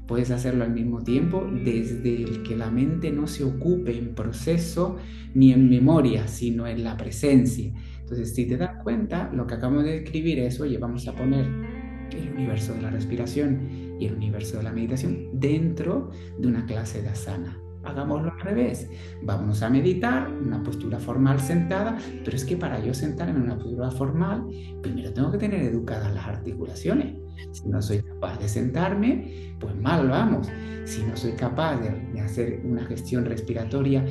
[0.07, 4.99] Puedes hacerlo al mismo tiempo desde el que la mente no se ocupe en proceso
[5.35, 7.73] ni en memoria, sino en la presencia.
[7.99, 11.76] Entonces, si te das cuenta, lo que acabamos de escribir es, oye, vamos a poner
[12.13, 17.03] el universo de la respiración y el universo de la meditación dentro de una clase
[17.03, 17.59] de asana.
[17.85, 18.91] Hagámoslo al revés.
[19.23, 23.59] Vamos a meditar, una postura formal sentada, pero es que para yo sentarme en una
[23.59, 24.45] postura formal,
[24.83, 27.17] primero tengo que tener educadas las articulaciones.
[27.53, 30.49] Si no soy capaz de sentarme, pues mal vamos.
[30.85, 34.05] Si no soy capaz de, de hacer una gestión respiratoria,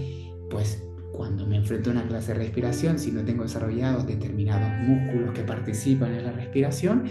[0.50, 0.82] pues
[1.16, 5.44] cuando me enfrento a una clase de respiración, si no tengo desarrollados determinados músculos que
[5.44, 7.06] participan en la respiración,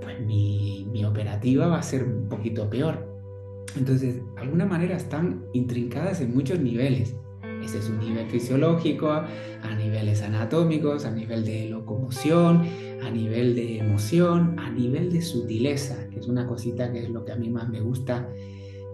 [0.00, 3.16] pues mi, mi operativa va a ser un poquito peor.
[3.76, 7.16] Entonces, de alguna manera están intrincadas en muchos niveles.
[7.62, 12.62] Ese es un nivel fisiológico, a niveles anatómicos, a nivel de locomoción,
[13.02, 17.24] a nivel de emoción, a nivel de sutileza, que es una cosita que es lo
[17.24, 18.28] que a mí más me gusta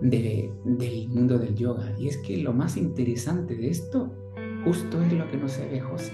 [0.01, 1.95] de, del mundo del yoga.
[1.99, 4.22] Y es que lo más interesante de esto
[4.65, 6.13] Justo es lo que no se ve, José.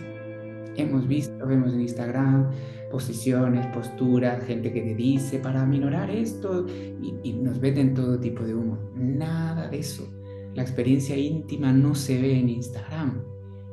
[0.76, 2.50] Hemos visto, vemos en Instagram
[2.90, 8.54] posiciones, posturas, gente que te dice para minorar esto y, nos venden todo tipo de
[8.54, 8.78] humo.
[8.94, 10.08] Nada de eso.
[10.54, 13.22] La experiencia íntima no se ve en Instagram.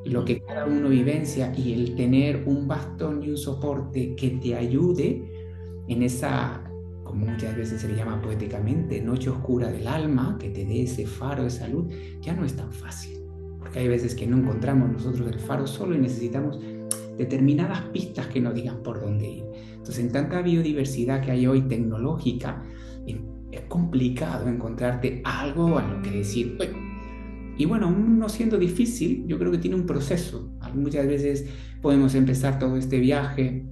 [0.06, 4.56] Lo que cada uno vivencia y el tener un bastón y un soporte que te
[4.56, 5.24] ayude
[5.88, 6.64] en esa,
[7.04, 11.08] como muchas veces se le llama poéticamente, noche oscura del alma, que te dé ese
[11.08, 13.15] faro de salud, ya no es tan fácil
[13.76, 16.60] hay veces que no encontramos nosotros el faro solo y necesitamos
[17.18, 19.44] determinadas pistas que nos digan por dónde ir.
[19.72, 22.64] Entonces, en tanta biodiversidad que hay hoy tecnológica,
[23.52, 26.58] es complicado encontrarte algo a lo que decir.
[27.58, 30.52] Y bueno, no siendo difícil, yo creo que tiene un proceso.
[30.74, 31.48] Muchas veces
[31.82, 33.66] podemos empezar todo este viaje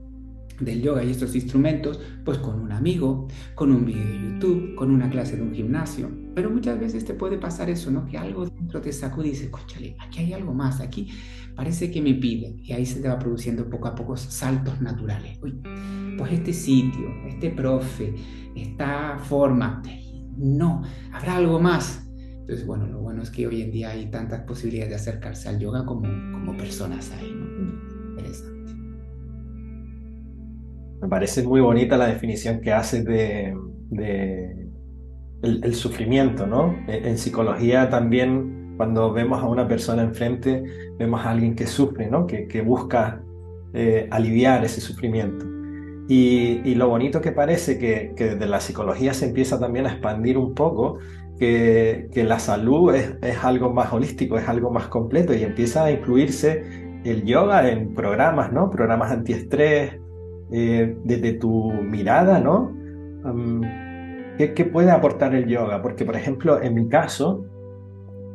[0.60, 4.91] del yoga y estos instrumentos, pues con un amigo, con un video de YouTube, con
[4.91, 6.22] una clase de un gimnasio.
[6.36, 8.06] Pero muchas veces te puede pasar eso, ¿no?
[8.06, 11.10] Que algo dentro te sacude y dices, cóchale, aquí hay algo más, aquí
[11.56, 12.56] parece que me pide.
[12.60, 15.38] Y ahí se te va produciendo poco a poco saltos naturales.
[15.41, 15.62] Uy,
[16.17, 18.13] pues este sitio, este profe,
[18.56, 19.82] esta forma,
[20.38, 22.08] no, habrá algo más.
[22.41, 25.60] Entonces, bueno, lo bueno es que hoy en día hay tantas posibilidades de acercarse al
[25.60, 27.46] yoga como, como personas ahí, ¿no?
[28.10, 28.74] Interesante.
[31.02, 33.54] Me parece muy bonita la definición que haces de,
[35.43, 36.75] el, sufrimiento, ¿no?
[36.88, 40.63] En psicología también, cuando vemos a una persona enfrente,
[40.97, 42.25] vemos a alguien que sufre, ¿no?
[42.25, 43.21] Que, busca
[43.73, 45.45] eh, aliviar ese sufrimiento.
[46.08, 50.38] Y, lo bonito que parece que, que, desde la psicología se empieza también a expandir
[50.38, 50.97] un poco,
[51.39, 55.91] que, la salud es, es, algo más holístico, es algo más completo y empieza a
[55.91, 56.63] incluirse
[57.03, 58.69] el yoga en programas, ¿no?
[58.69, 59.99] Programas antiestrés,
[60.51, 62.71] eh, desde tu mirada, ¿no?
[64.38, 65.82] ¿Qué, puede aportar el yoga?
[65.82, 67.46] Porque, por ejemplo, en mi caso,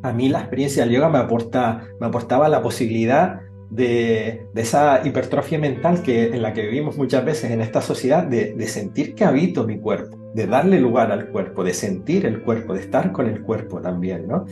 [0.02, 5.58] a mí la experiencia del yoga me, aporta, me aportaba la posibilidad de, esa hipertrofia
[5.58, 9.66] mental que, en la que vivimos muchas veces en esta sociedad, de, sentir que habito
[9.66, 13.42] mi cuerpo, de darle lugar al cuerpo, de sentir el cuerpo, de estar con el
[13.42, 14.44] cuerpo también, ¿no?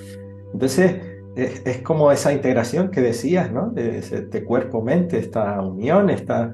[0.53, 1.01] Entonces,
[1.37, 3.71] es, como esa integración que decías, ¿no?
[3.71, 6.53] De este cuerpo-mente, esta unión, esta...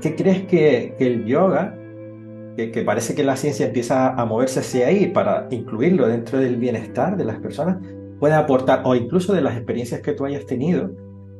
[0.00, 1.76] ¿Qué, crees que, el yoga,
[2.56, 7.16] que, parece que la ciencia empieza a moverse hacia ahí para incluirlo dentro del bienestar
[7.16, 7.78] de las personas,
[8.18, 10.90] puede aportar, o incluso de las experiencias que tú hayas tenido,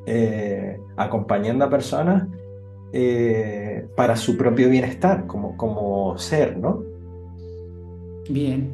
[0.07, 2.29] eh, acompañando a personas
[2.92, 6.83] eh, para su propio bienestar como, como ser, ¿no?
[8.29, 8.70] Bien.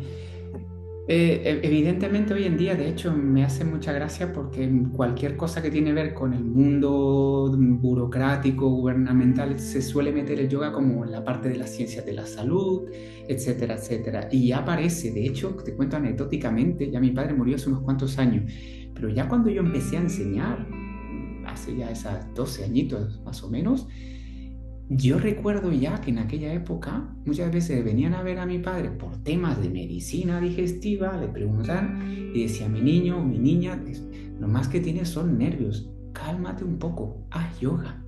[1.13, 5.61] Eh, e, evidentemente hoy en día, de hecho, me hace mucha gracia porque cualquier cosa
[5.61, 11.05] que tiene que ver con el mundo burocrático, gubernamental, se suele meter el yoga como
[11.05, 12.89] en la parte de las ciencias de la salud,
[13.27, 14.29] etcétera, etcétera.
[14.31, 18.17] Y ya aparece, de hecho, te cuento anecdóticamente, ya mi padre murió hace unos cuantos
[18.17, 18.45] años,
[18.95, 20.65] pero ya cuando yo empecé a enseñar,
[21.45, 23.89] hace ya esas 12 añitos más o menos,
[24.91, 28.91] yo recuerdo ya que en aquella época muchas veces venían a ver a mi padre
[28.91, 33.81] por temas de medicina digestiva, le preguntan y decía, mi niño, mi niña,
[34.41, 38.05] lo más que tienes son nervios, cálmate un poco, haz yoga.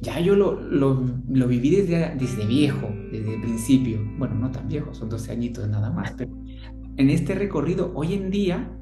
[0.00, 3.98] ya yo lo, lo, lo viví desde, desde, viejo, desde el principio.
[4.16, 6.34] Bueno, no tan viejo, son 12 añitos nada más, pero
[6.96, 8.72] en este recorrido hoy en día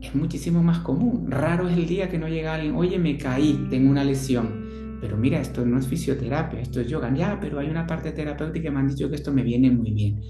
[0.00, 1.30] es muchísimo más común.
[1.30, 4.98] Raro es el día que no llega alguien, oye, me caí, tengo una lesión.
[5.00, 7.12] Pero mira, esto no es fisioterapia, esto es yoga.
[7.14, 9.92] Ya, pero hay una parte terapéutica que me han dicho que esto me viene muy
[9.92, 10.20] bien.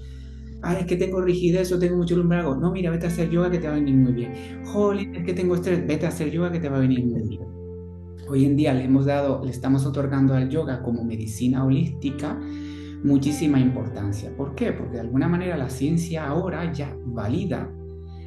[0.61, 2.55] Ah, es que tengo rigidez o tengo mucho lumbago.
[2.55, 4.63] No, mira, vete a hacer yoga que te va a venir muy bien.
[4.65, 7.27] Jolín, es que tengo estrés, vete a hacer yoga que te va a venir muy
[7.27, 7.41] bien.
[8.29, 12.39] Hoy en día le hemos dado, le estamos otorgando al yoga como medicina holística
[13.03, 14.31] muchísima importancia.
[14.35, 14.71] ¿Por qué?
[14.71, 17.69] Porque de alguna manera la ciencia ahora ya valida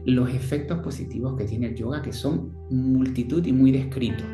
[0.05, 4.27] los efectos positivos que tiene el yoga, que son multitud y muy descritos.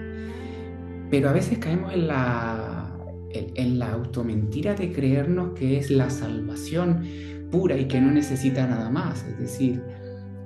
[1.11, 2.97] Pero a veces caemos en la,
[3.33, 7.03] en, la automentira de creernos que es la salvación
[7.51, 9.27] pura y que no necesita nada más.
[9.27, 9.83] Es decir,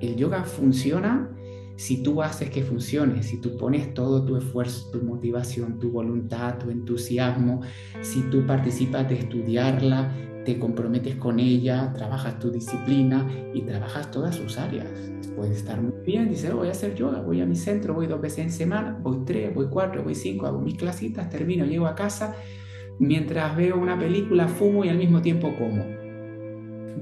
[0.00, 1.30] el yoga funciona
[1.76, 6.58] si tú haces que funcione, si tú pones todo tu esfuerzo, tu motivación, tu voluntad,
[6.58, 7.62] tu entusiasmo,
[8.00, 14.36] si tú participas de estudiarla, te comprometes con ella, trabajas tu disciplina y trabajas todas
[14.36, 14.88] sus áreas.
[15.36, 18.06] Puedes estar muy bien, dices, oh, voy a hacer yoga, voy a mi centro, voy
[18.06, 21.86] dos veces en semana, voy tres, voy cuatro, voy cinco, hago mis clasitas, termino, llego
[21.86, 22.36] a casa,
[22.98, 25.84] mientras veo una película, fumo y al mismo tiempo como.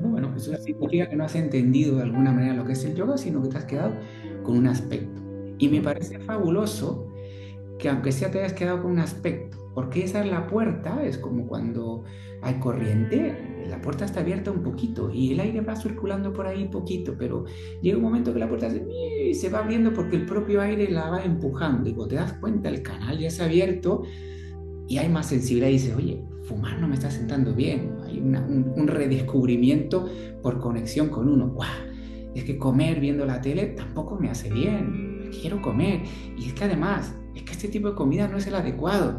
[0.00, 3.18] Bueno, eso significa que no has entendido de alguna manera lo que es el yoga,
[3.18, 3.94] sino que te has quedado
[4.42, 5.20] con un aspecto.
[5.58, 7.06] Y me parece fabuloso
[7.78, 11.18] que aunque sea te hayas quedado con un aspecto, porque esa es la puerta, es
[11.18, 12.04] como cuando
[12.42, 16.64] hay corriente, la puerta está abierta un poquito y el aire va circulando por ahí
[16.64, 17.44] un poquito, pero
[17.80, 21.08] llega un momento que la puerta se, se va abriendo porque el propio aire la
[21.08, 21.88] va empujando.
[21.88, 24.02] Y cuando te das cuenta, el canal ya se ha abierto
[24.88, 27.96] y hay más sensibilidad y dices, oye, fumar no me está sentando bien.
[28.04, 30.08] Hay un, redescubrimiento
[30.42, 31.48] por conexión con uno.
[31.48, 31.70] ¡Guau!
[32.34, 35.30] Es que comer viendo la tele tampoco me hace bien.
[35.40, 36.02] Quiero comer.
[36.36, 39.18] Y es que además, es que este tipo de comida no es el adecuado.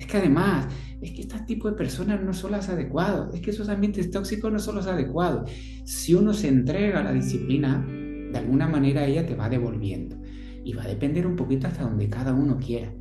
[0.00, 0.66] Es que además,
[1.02, 4.50] es que este tipo de personas no son las adecuadas, es que esos ambientes tóxicos
[4.50, 5.50] no son los adecuados.
[5.84, 10.16] Si uno se entrega a la disciplina, de alguna manera ella te va devolviendo.
[10.64, 12.94] Y va a depender un poquito hasta donde cada uno quiera.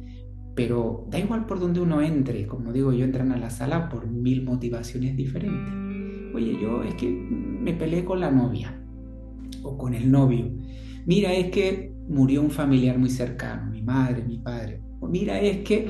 [0.55, 4.05] Pero da igual por donde uno entre, como digo, yo entran a la sala por
[4.05, 6.35] mil motivaciones diferentes.
[6.35, 8.77] Oye, yo es que me peleé con la novia
[9.63, 10.51] o con el novio.
[11.05, 14.81] Mira, es que murió un familiar muy cercano, mi madre, mi padre.
[14.99, 15.87] O mira, es que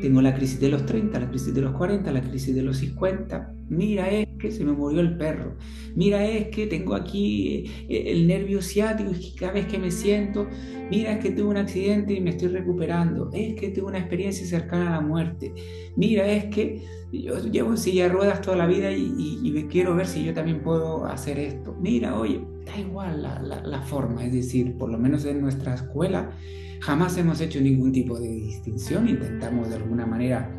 [0.00, 2.78] tengo la crisis de los 30, la crisis de los 40, la crisis de los
[2.78, 3.52] 50.
[3.68, 5.56] Mira, es que se me murió el perro.
[5.94, 10.46] Mira, es que tengo aquí eh, el nervio ciático y cada vez que me siento,
[10.90, 13.30] mira, es que tuve un accidente y me estoy recuperando.
[13.32, 15.52] Es que tuve una experiencia cercana a la muerte.
[15.96, 16.82] Mira, es que
[17.12, 20.34] yo llevo en silla de ruedas toda la vida y, y, quiero ver si yo
[20.34, 21.74] también puedo hacer esto.
[21.80, 25.74] Mira, oye, da igual la, la, la forma, es decir, por lo menos en nuestra
[25.74, 26.30] escuela
[26.80, 30.50] Jamás hemos hecho ningún tipo de distinción, intentamos de alguna manera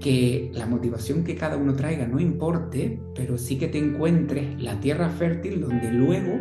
[0.00, 4.78] que la motivación que cada uno traiga no importe, pero sí que te encuentres la
[4.80, 6.38] tierra fértil donde luego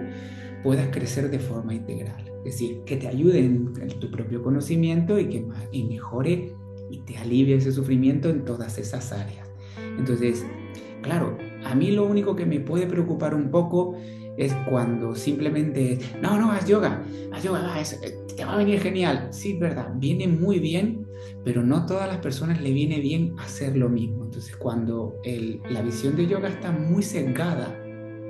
[0.64, 2.26] puedas crecer de forma integral.
[2.40, 6.54] Es decir, que te ayude en, tu propio conocimiento y que y mejore
[6.92, 9.50] y te alivie ese sufrimiento en todas esas áreas.
[9.98, 10.46] Entonces,
[11.02, 13.96] claro, a mí lo único que me puede preocupar un poco
[14.38, 19.28] es cuando simplemente, no, no, haz yoga, haz yoga, eh, te va a venir genial.
[19.32, 21.06] Sí, verdad, viene muy bien,
[21.44, 24.26] pero no todas las personas le viene bien hacer lo mismo.
[24.26, 25.16] Entonces, cuando
[25.70, 27.80] la visión de yoga está muy sesgada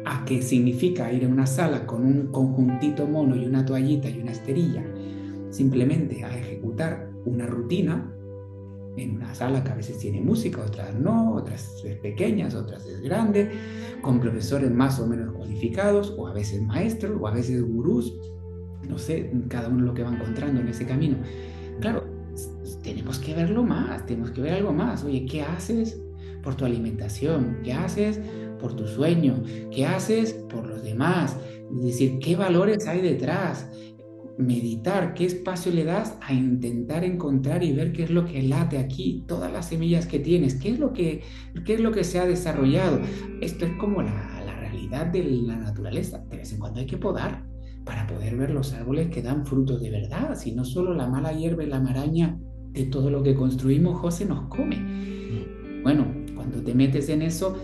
[0.06, 4.20] a qué significa ir a una sala con un conjuntito mono y una toallita y
[4.20, 4.84] una esterilla,
[5.50, 8.14] simplemente a ejecutar una rutina
[8.98, 13.02] en una sala que a veces tiene música, otras no, otras es pequeñas, otras es
[13.02, 13.52] grande,
[14.02, 18.14] con profesores más o menos cualificados, o a veces maestros, o a veces gurús,
[18.88, 21.18] no sé, cada uno lo que va encontrando en ese camino.
[21.80, 22.04] Claro,
[22.84, 25.04] tenemos que verlo más, tenemos que ver algo más.
[25.04, 26.00] Oye, ¿qué haces
[26.44, 27.60] por tu alimentación?
[27.64, 28.20] ¿Qué haces
[28.60, 29.42] por tu sueño?
[29.72, 31.38] ¿Qué haces por los demás?
[31.78, 33.70] Es decir, ¿qué valores hay detrás?
[34.38, 38.78] Meditar, qué espacio le das a intentar encontrar y ver qué es lo que late
[38.78, 41.22] aquí, todas las semillas que tienes, qué es lo que,
[41.66, 43.00] qué es lo que se ha desarrollado.
[43.42, 46.20] Esto es como la, la realidad de la naturaleza.
[46.30, 47.46] De vez en cuando hay que podar
[47.86, 51.34] para poder ver los árboles que dan frutos de verdad, si no solo la mala
[51.34, 52.40] hierba y la maraña
[52.72, 55.82] de todo lo que construimos, José nos come.
[55.84, 57.58] Bueno, cuando te metes en eso,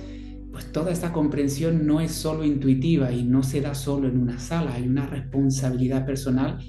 [0.51, 4.39] pues toda esta comprensión no es solo intuitiva y no se da solo en una
[4.39, 6.59] sala, hay una responsabilidad personal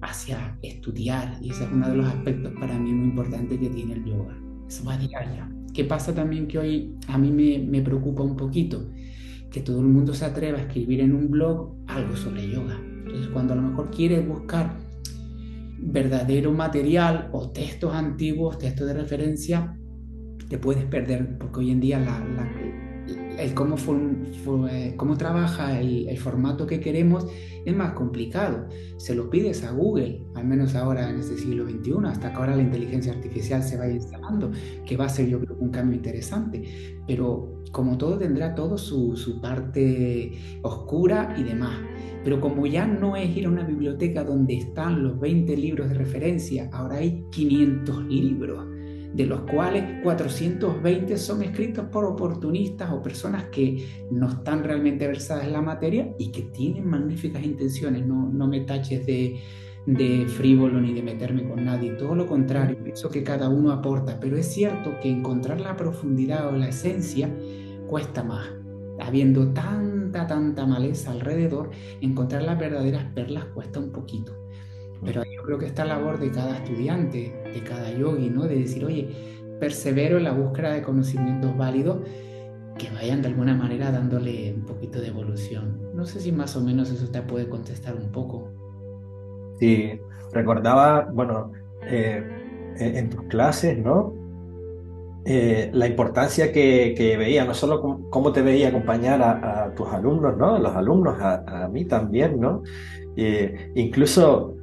[0.00, 3.94] hacia estudiar y ese es uno de los aspectos para mí muy importantes que tiene
[3.94, 4.36] el yoga.
[4.66, 5.50] Eso va diaria.
[5.72, 8.90] ¿Qué pasa también que hoy a mí me, me preocupa un poquito?
[9.50, 12.78] Que todo el mundo se atreva a escribir en un blog algo sobre yoga.
[12.80, 14.78] Entonces cuando a lo mejor quieres buscar
[15.80, 19.78] verdadero material o textos antiguos, textos de referencia,
[20.48, 22.18] te puedes perder porque hoy en día la
[23.38, 23.76] el cómo,
[24.68, 27.26] eh, cómo trabaja el, formato que queremos
[27.64, 28.66] es más complicado.
[28.96, 32.56] Se lo pides a Google, al menos ahora en este siglo XXI, hasta que ahora
[32.56, 34.50] la inteligencia artificial se vaya instalando,
[34.84, 36.64] que va a ser yo creo un cambio interesante.
[37.06, 41.78] Pero como todo tendrá todo su, su parte oscura y demás.
[42.24, 45.94] Pero como ya no es ir a una biblioteca donde están los 20 libros de
[45.94, 48.77] referencia, ahora hay 500 libros
[49.14, 55.46] de los cuales 420 son escritos por oportunistas o personas que no están realmente versadas
[55.46, 58.06] en la materia y que tienen magníficas intenciones.
[58.06, 59.40] No, no me taches de,
[59.88, 64.20] de frívolo ni de meterme con nadie, todo lo contrario, pienso que cada uno aporta,
[64.20, 67.34] pero es cierto que encontrar la profundidad o la esencia
[67.86, 68.50] cuesta más.
[69.00, 71.70] Habiendo tanta, tanta maleza alrededor,
[72.02, 74.37] encontrar las verdaderas perlas cuesta un poquito.
[75.04, 78.44] Pero yo creo que esta labor de cada estudiante, de cada yogi, ¿no?
[78.44, 79.08] De decir, oye,
[79.60, 81.98] persevero en la búsqueda de conocimientos válidos
[82.78, 85.78] que vayan de alguna manera dándole un poquito de evolución.
[85.94, 88.48] No sé si más o menos eso te puede contestar un poco.
[89.58, 90.00] Sí,
[90.32, 91.52] recordaba, bueno,
[91.86, 92.22] eh,
[92.78, 94.14] en tus clases, ¿no?
[95.24, 100.36] Eh, la importancia que, que, veía, no solo cómo te veía acompañar a, tus alumnos,
[100.38, 100.54] ¿no?
[100.54, 102.62] A los alumnos, a, a mí también, ¿no?
[103.16, 104.57] Eh, incluso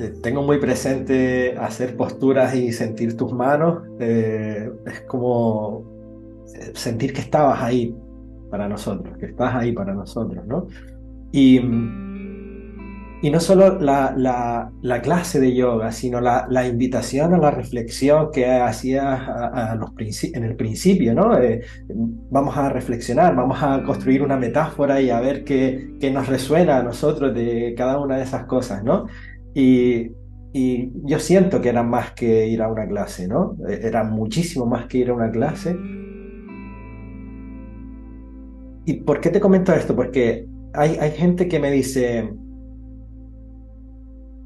[0.00, 3.82] eh, tengo muy presente hacer posturas y sentir tus manos.
[4.00, 7.94] Eh, es como eh, sentir que estabas ahí
[8.50, 10.68] para nosotros, que estás ahí para nosotros, ¿no?
[11.32, 11.58] Y,
[13.22, 18.30] y no solo la, la, clase de yoga, sino la, la, invitación a la reflexión
[18.32, 19.90] que hacías a, los
[20.22, 21.30] en el principio, ¿no?
[22.30, 26.78] vamos a reflexionar, vamos a construir una metáfora y a ver qué, qué nos resuena
[26.78, 29.06] a nosotros de cada una de esas cosas, ¿no?
[29.54, 30.12] Y,
[31.04, 33.56] yo siento que era más que ir a una clase, ¿no?
[33.68, 35.76] E, era muchísimo más que ir a una clase.
[38.84, 39.94] ¿Y por qué te comento esto?
[39.94, 42.28] Porque hay, hay gente que me dice,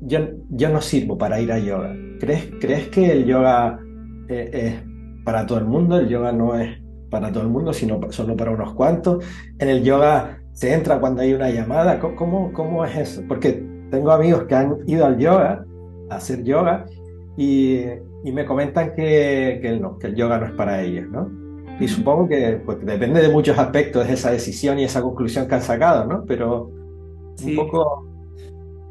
[0.03, 0.19] yo,
[0.51, 1.97] yo, no sirvo para ir a yoga.
[2.21, 3.81] ¿Crees, ¿crees que el yoga
[4.29, 5.99] eh, es para todo el mundo?
[5.99, 6.79] El yoga no es
[7.11, 9.25] para todo el mundo, sino solo para unos cuantos.
[9.59, 11.99] En el yoga se entra cuando hay una llamada.
[11.99, 13.23] ¿Cómo, cómo es eso?
[13.27, 15.65] Porque tengo amigos que han ido al yoga,
[16.11, 16.87] a hacer yoga,
[17.37, 17.81] y,
[18.25, 21.31] y me comentan que, que, no, que el yoga no es para ellos, ¿no?
[21.81, 25.57] Y supongo que pues, depende de muchos aspectos de esa decisión y esa conclusión que
[25.57, 26.25] han sacado, ¿no?
[26.27, 26.71] Pero
[27.43, 28.09] un poco...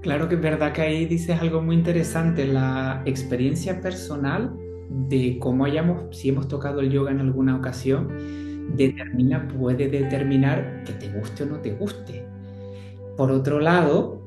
[0.02, 4.54] Claro que es verdad que ahí dices algo muy interesante, la experiencia personal
[4.90, 8.10] de cómo hayamos, si hemos tocado el yoga en alguna ocasión,
[8.76, 12.28] determina, puede determinar que te guste o no te guste.
[13.16, 14.23] Por otro lado,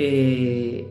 [0.00, 0.86] eh,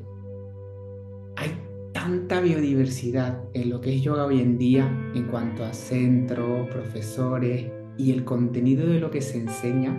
[1.38, 1.58] hay
[1.94, 4.86] tanta biodiversidad en lo que es yoga hoy en día
[5.16, 9.98] en cuanto a centros, profesores y el contenido de lo que se enseña,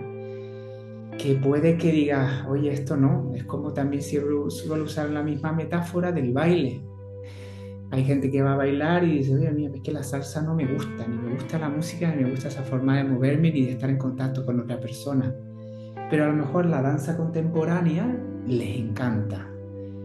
[1.16, 4.18] que puede que digas, oye, esto no, es como también si
[4.50, 6.82] suelo usar la misma metáfora del baile.
[7.90, 10.54] Hay gente que va a bailar y dice, oye, mira, es que la salsa no
[10.54, 13.64] me gusta, ni me gusta la música, ni me gusta esa forma de moverme, ni
[13.64, 15.34] de estar en contacto con otra persona.
[16.10, 18.14] Pero a lo mejor la danza contemporánea
[18.48, 19.50] les encanta.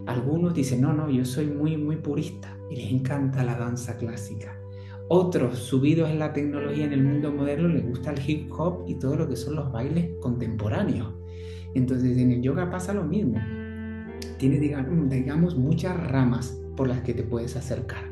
[0.06, 4.58] Algunos dicen, no, no, yo soy muy, muy purista y les encanta la danza clásica.
[5.08, 8.96] Otros, subidos en la tecnología en el mundo moderno, les gusta el hip hop y
[8.96, 11.14] todo lo que son los bailes contemporáneos.
[11.74, 13.40] Entonces en el yoga pasa lo mismo.
[14.38, 18.12] Tiene, digamos, muchas ramas por las que te puedes acercar.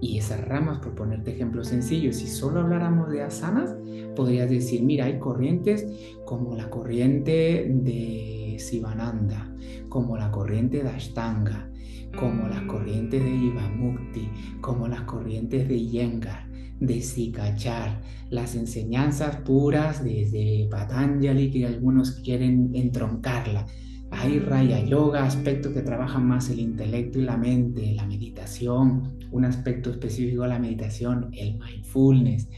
[0.00, 3.74] Y esas ramas, por ponerte ejemplos sencillos, si solo habláramos de asanas,
[4.14, 5.86] podrías decir, mira, hay corrientes
[6.24, 9.54] como la corriente de Sivananda,
[9.88, 11.70] como la corriente de Ashtanga,
[12.18, 14.28] como las corrientes de Ivamukti,
[14.60, 16.48] como las corrientes de Iyengar,
[16.80, 18.00] de Sikachar,
[18.30, 23.66] las enseñanzas puras desde Patanjali que algunos quieren entroncarla
[24.10, 29.44] hay Raya Yoga, aspectos que trabajan más el intelecto y la mente, la meditación, un
[29.44, 32.48] aspecto específico de la meditación, el mindfulness.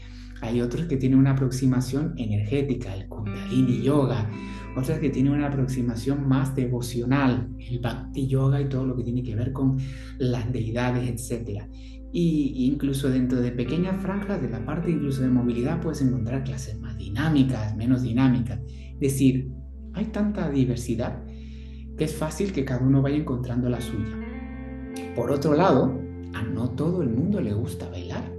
[0.41, 4.29] Hay otros que tienen una aproximación energética, el Kundalini Yoga.
[4.75, 9.23] Otros que tienen una aproximación más devocional, el Bhakti Yoga y todo lo que tiene
[9.23, 9.77] que ver con
[10.17, 11.63] las deidades, etc.
[12.13, 16.79] Y incluso dentro de pequeñas franjas de la parte incluso de movilidad puedes encontrar clases
[16.79, 18.59] más dinámicas, menos dinámicas.
[18.93, 19.51] Es decir,
[19.93, 21.21] hay tanta diversidad
[22.03, 24.17] es fácil que cada uno vaya encontrando la suya.
[25.15, 25.99] Por otro lado,
[26.33, 28.30] a no todo el mundo le gusta bailar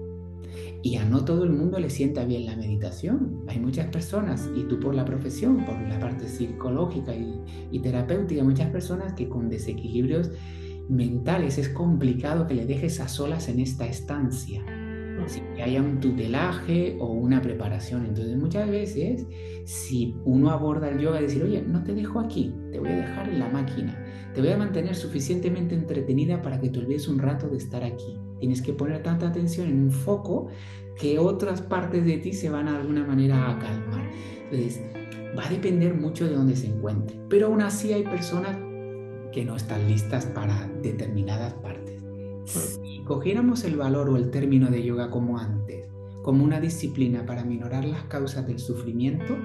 [0.82, 3.44] y a no todo el mundo le sienta bien la meditación.
[3.48, 8.42] Hay muchas personas, y tú por la profesión, por la parte psicológica y, y terapéutica,
[8.42, 10.30] muchas personas que con desequilibrios
[10.88, 14.62] mentales es complicado que le dejes a solas en esta estancia
[15.56, 18.06] que haya un tutelaje o una preparación.
[18.06, 19.26] Entonces muchas veces
[19.64, 23.28] si uno aborda el yoga, decir, oye, no te dejo aquí, te voy a dejar
[23.28, 24.04] en la máquina,
[24.34, 28.16] te voy a mantener suficientemente entretenida para que te olvides un rato de estar aquí.
[28.42, 30.48] Tienes que poner tanta atención en un foco
[30.98, 34.10] que otras partes de ti se van de alguna manera a calmar.
[34.50, 34.82] Entonces,
[35.38, 38.56] va a depender mucho de dónde se encuentre, pero aún así hay personas
[39.30, 42.02] que no están listas para determinadas partes.
[42.46, 45.86] Si cogiéramos el valor o el término de yoga como antes,
[46.24, 49.36] como una disciplina para minorar las causas del sufrimiento,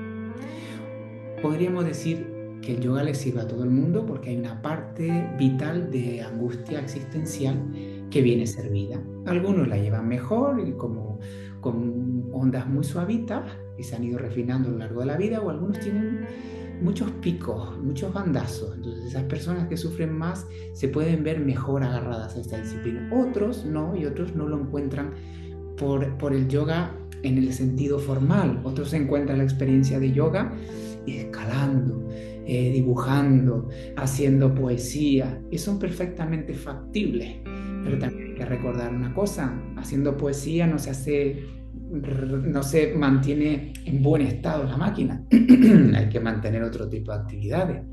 [1.44, 5.30] podríamos decir que el yoga le sirve a todo el mundo porque hay una parte
[5.38, 7.62] vital de angustia existencial
[8.10, 9.02] que viene servida.
[9.26, 11.20] Algunos la llevan mejor y como
[11.62, 15.42] con ondas muy suavitas y se han ido refinando a lo largo de la vida
[15.42, 16.26] o algunos tienen
[16.82, 18.76] muchos picos, muchos bandazos.
[18.76, 23.10] Entonces esas personas que sufren más se pueden ver mejor agarradas a esta disciplina.
[23.14, 25.14] Otros no, y otros no lo encuentran
[25.78, 28.62] por, por el yoga en el sentido formal.
[28.64, 30.54] Otros encuentran la experiencia de yoga
[31.16, 32.08] escalando,
[32.46, 37.38] eh, dibujando, haciendo poesía, y son perfectamente factibles.
[37.88, 41.58] Pero también hay que recordar una cosa, haciendo poesía no se hace
[41.90, 45.24] no se mantiene en buen estado la máquina.
[45.96, 47.84] Hay que mantener otro tipo de actividades.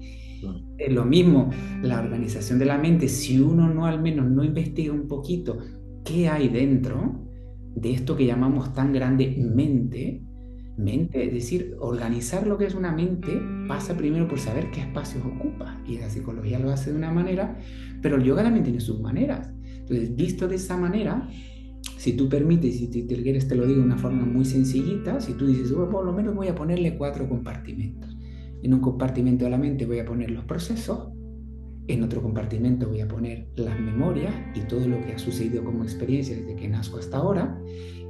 [0.76, 1.51] Es lo mismo,
[1.82, 5.59] la organización de la mente, si uno no al menos no investiga un poquito
[6.05, 7.24] qué hay dentro
[7.74, 10.22] de esto que llamamos tan grande mente,
[10.76, 15.24] mente, es decir, organizar lo que es una mente pasa primero por saber qué espacios
[15.24, 15.80] ocupa.
[15.86, 17.57] Y la psicología lo hace de una manera,
[18.03, 19.51] pero el yoga también tiene sus maneras.
[19.85, 21.28] Entonces, visto de esa manera,
[21.99, 25.20] si tú permites, y si te quieres te lo digo de una forma muy sencillita,
[25.20, 28.16] si tú dices, por lo menos voy a ponerle cuatro compartimentos.
[28.62, 31.11] En un compartimento de la mente voy a poner los procesos,
[31.87, 35.82] en otro compartimento voy a poner las memorias y todo lo que ha sucedido como
[35.82, 37.61] experiencia desde que nazco hasta ahora.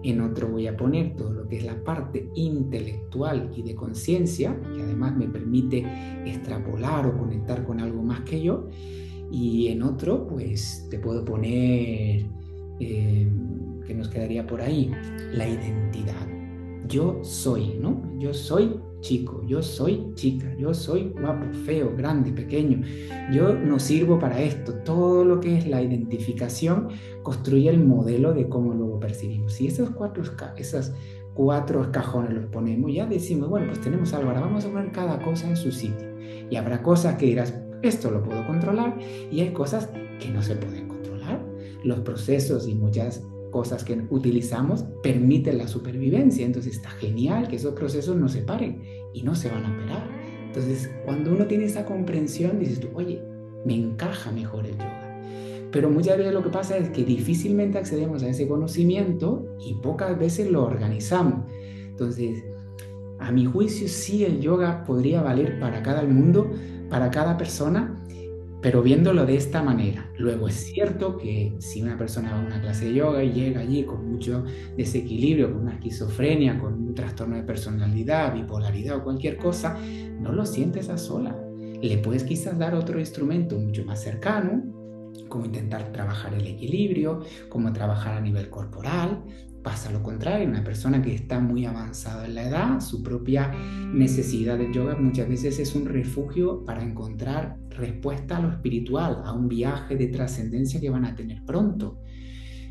[0.05, 4.57] En otro voy a poner todo lo que es la parte intelectual y de conciencia,
[4.61, 5.85] que además me permite
[6.25, 8.69] extrapolar o conectar con algo más que yo.
[9.35, 12.25] Y en otro, pues te puedo poner
[12.79, 13.29] eh,
[13.85, 14.93] que nos quedaría por ahí,
[15.33, 16.29] la identidad.
[16.87, 18.01] Yo soy, ¿no?
[18.21, 22.83] Yo soy chico, yo soy chica, yo soy guapo, feo, grande, pequeño.
[23.33, 24.73] Yo no sirvo para esto.
[24.85, 26.91] Todo lo que es la identificación
[27.25, 29.55] construye el modelo de cómo luego percibimos.
[29.55, 30.23] Si esos cuatro,
[30.57, 30.95] esas
[31.35, 35.21] cuatro cajones los ponemos, ya decimos, bueno, pues tenemos algo, ahora vamos a poner cada
[35.21, 36.15] cosa en su sitio.
[36.51, 38.97] Y habrá cosas que dirás, esto lo puedo controlar,
[39.31, 41.45] y hay cosas que no se pueden controlar.
[41.83, 46.45] Los procesos y muchas cosas que utilizamos permiten la supervivencia.
[46.45, 48.83] Entonces está genial que esos procesos no se paren
[49.13, 50.09] y no se van a parar.
[50.47, 53.23] Entonces, cuando uno tiene esa comprensión, dices tú, oye,
[53.65, 55.21] me encaja mejor el yoga.
[55.71, 60.17] Pero muchas veces lo que pasa es que difícilmente accedemos a ese conocimiento y pocas
[60.19, 61.45] veces lo organizamos.
[61.89, 62.45] Entonces,
[63.19, 66.51] a mi juicio, sí el yoga podría valer para cada mundo,
[66.95, 67.93] para cada persona,
[68.63, 70.09] pero viéndolo de esta manera.
[70.17, 73.63] Luego es cierto que si una persona va a una clase de yoga y llega
[73.63, 74.45] allí con mucho
[74.77, 79.77] desequilibrio, con una esquizofrenia, con un trastorno de personalidad, bipolaridad o cualquier cosa,
[80.21, 81.37] no lo sientes a sola.
[81.83, 84.63] Le puedes quizás dar otro instrumento mucho más cercano,
[85.29, 89.25] como intentar trabajar el equilibrio, como trabajar a nivel corporal,
[89.65, 93.51] pasa lo contrario, una persona que está muy avanzada en la edad, su propia
[93.93, 99.33] necesidad de yoga muchas veces es un refugio para encontrar respuesta a lo espiritual, a
[99.33, 101.99] un viaje de trascendencia que van a tener pronto.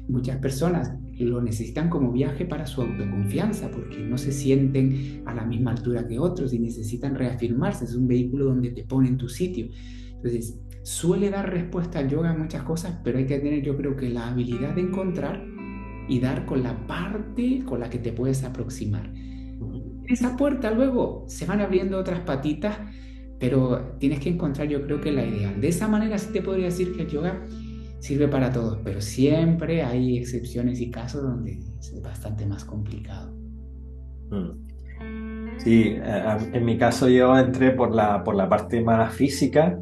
[0.08, 5.46] Muchas personas lo necesitan como viaje para su autoconfianza, porque no se sienten a la
[5.46, 7.86] misma altura que otros y necesitan reafirmarse.
[7.86, 9.68] Es un vehículo donde te pone en tu sitio.
[10.16, 13.96] Entonces, suele dar respuesta al yoga a muchas cosas, pero hay que tener, yo creo
[13.96, 15.53] que la habilidad de encontrar
[16.08, 19.10] y dar con la parte con la que te puedes aproximar.
[19.14, 22.78] En esa puerta luego se van abriendo otras patitas,
[23.40, 25.60] pero tienes que encontrar, yo creo que la ideal.
[25.60, 27.46] De esa manera sí te podría decir que el yoga
[28.00, 33.34] sirve para todos, pero siempre hay excepciones y casos donde es bastante más complicado.
[34.30, 34.74] Mm.
[35.58, 39.80] Sí, en mi caso yo entré por la, por la parte más física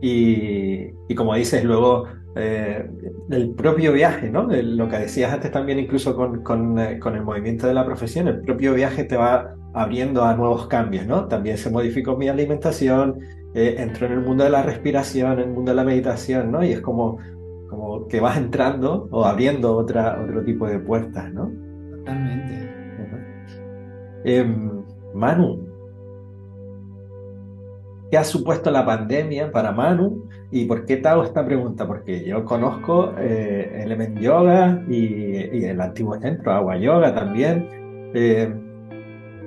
[0.00, 2.06] y, y como dices, luego
[2.36, 2.88] eh,
[3.30, 4.48] el propio viaje, ¿no?
[4.50, 8.28] lo que decías antes también incluso con, con, eh, con, el movimiento de la profesión,
[8.28, 11.26] el propio viaje te va abriendo a nuevos cambios, ¿no?
[11.26, 13.20] También se modificó mi alimentación,
[13.54, 16.64] eh, entró en el mundo de la respiración, en el mundo de la meditación, ¿no?
[16.64, 17.18] Y es como
[17.70, 21.50] como que vas entrando o abriendo otra, otro tipo de puertas, ¿no?
[21.98, 22.68] Totalmente.
[24.24, 24.82] Em,
[25.14, 25.69] Manu,
[28.10, 30.28] ¿qué ha supuesto la pandemia para Manu?
[30.50, 31.86] ¿Y por qué te hago esta pregunta?
[31.86, 37.68] Porque yo conozco eh, Element Yoga y, el antiguo centro, Agua Yoga también.
[38.14, 38.52] Eh,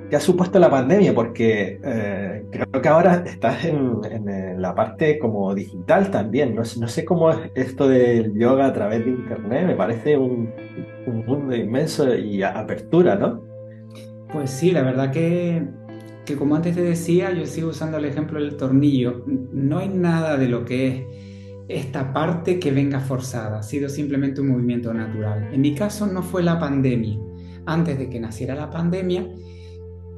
[0.08, 1.14] ¿Qué ha supuesto la pandemia?
[1.14, 6.54] Porque eh, creo que ahora estás en, la parte como digital también.
[6.54, 9.66] No, sé cómo es esto del yoga a través de Internet.
[9.66, 10.52] Me parece un,
[11.26, 13.42] mundo inmenso y apertura, ¿no?
[14.32, 15.62] Pues sí, la verdad que,
[16.24, 19.24] que como antes te decía, yo sigo usando el ejemplo del tornillo.
[19.26, 21.04] No hay nada de lo que es
[21.68, 23.58] esta parte que venga forzada.
[23.58, 25.50] Ha sido simplemente un movimiento natural.
[25.52, 27.18] En mi caso no fue la pandemia.
[27.66, 29.26] Antes de que naciera la pandemia,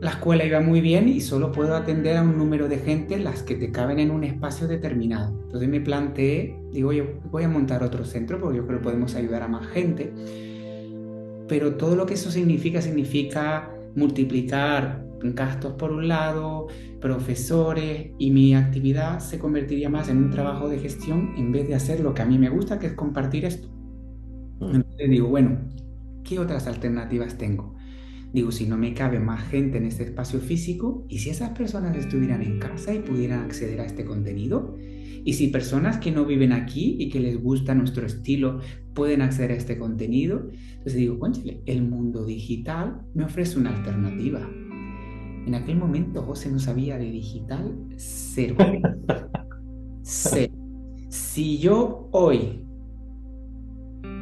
[0.01, 3.43] la escuela iba muy bien y solo puedo atender a un número de gente las
[3.43, 5.41] que te caben en un espacio determinado.
[5.45, 9.15] Entonces me planteé, digo, yo voy a montar otro centro porque yo creo que podemos
[9.15, 10.13] ayudar a más gente.
[11.49, 16.69] Pero todo lo que eso significa significa multiplicar gastos por un lado,
[17.01, 21.75] profesores y mi actividad se convertiría más en un trabajo de gestión en vez de
[21.75, 23.69] hacer lo que a mí me gusta, que es compartir esto.
[24.61, 24.77] Mm.
[24.77, 25.59] Entonces digo, bueno,
[26.23, 27.75] ¿qué otras alternativas tengo?
[28.33, 31.97] Digo, si no me cabe más gente en este espacio físico, ¿y si esas personas
[31.97, 34.77] estuvieran en casa y pudieran acceder a este contenido?
[35.27, 38.61] ¿Y si personas que no viven aquí y que les gusta nuestro estilo
[38.95, 40.49] pueden acceder a este contenido?
[40.71, 44.49] Entonces digo, conchale, el mundo digital me ofrece una alternativa.
[45.45, 48.55] En aquel momento José no sabía de digital cero.
[50.03, 50.55] cero.
[51.09, 52.65] Si yo hoy,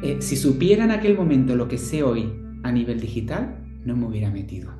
[0.01, 2.33] eh, si supiera en aquel momento lo que sé hoy
[2.63, 4.71] a nivel digital, no me hubiera metido.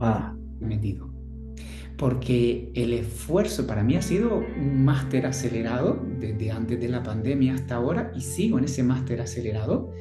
[0.00, 0.34] Ah.
[0.60, 1.07] Metido.
[1.98, 7.54] Porque el esfuerzo para mí ha sido un máster acelerado desde antes de la pandemia
[7.54, 9.92] hasta ahora y sigo en ese máster acelerado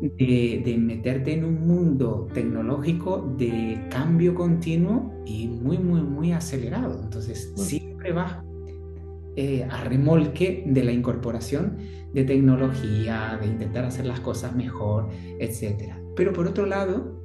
[0.00, 7.00] de, meterte en un mundo tecnológico de cambio continuo y muy, muy, muy acelerado.
[7.02, 8.42] Entonces siempre vas
[9.36, 11.78] eh, a remolque de la incorporación
[12.12, 15.08] de tecnología, de intentar hacer las cosas mejor,
[15.38, 15.94] etc.
[16.16, 17.20] Pero por otro lado,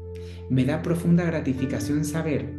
[0.49, 2.53] me da profunda gratificación saber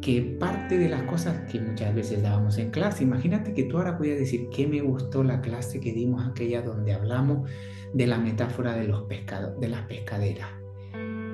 [0.00, 3.98] que parte de las cosas que muchas veces dábamos en clase, imagínate que tú ahora
[3.98, 7.48] pudieras decir que me gustó la clase que dimos aquella donde hablamos
[7.92, 10.48] de la metáfora de, los pescados, de las pescaderas.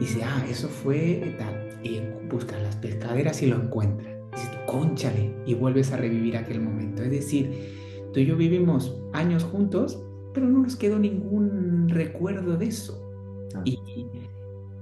[0.00, 1.68] Dice, ah, eso fue tal.
[1.82, 4.14] Y buscas las pescaderas y lo encuentras.
[4.32, 7.02] Dices, conchale, y vuelves a revivir aquel momento.
[7.02, 7.50] Es decir,
[8.12, 10.02] tú y yo vivimos años juntos,
[10.34, 13.02] pero no nos quedó ningún recuerdo de eso.
[13.54, 13.62] Ah.
[13.64, 13.78] Y,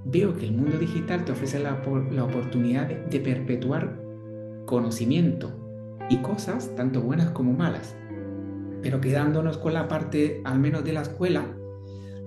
[0.05, 1.73] veo que el mundo digital te ofrece la,
[2.23, 4.01] oportunidad de, perpetuar
[4.65, 5.51] conocimiento
[6.09, 7.95] y cosas, tanto buenas como malas.
[8.81, 11.57] Pero quedándonos con la parte, al menos de la escuela,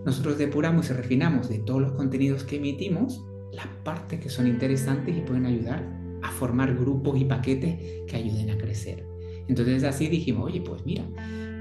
[0.05, 5.17] nosotros depuramos y refinamos de todos los contenidos que emitimos las partes que son interesantes
[5.17, 5.85] y pueden ayudar
[6.23, 9.07] a formar grupos y paquetes que ayuden a crecer.
[9.47, 11.05] Entonces así dijimos, oye, pues mira,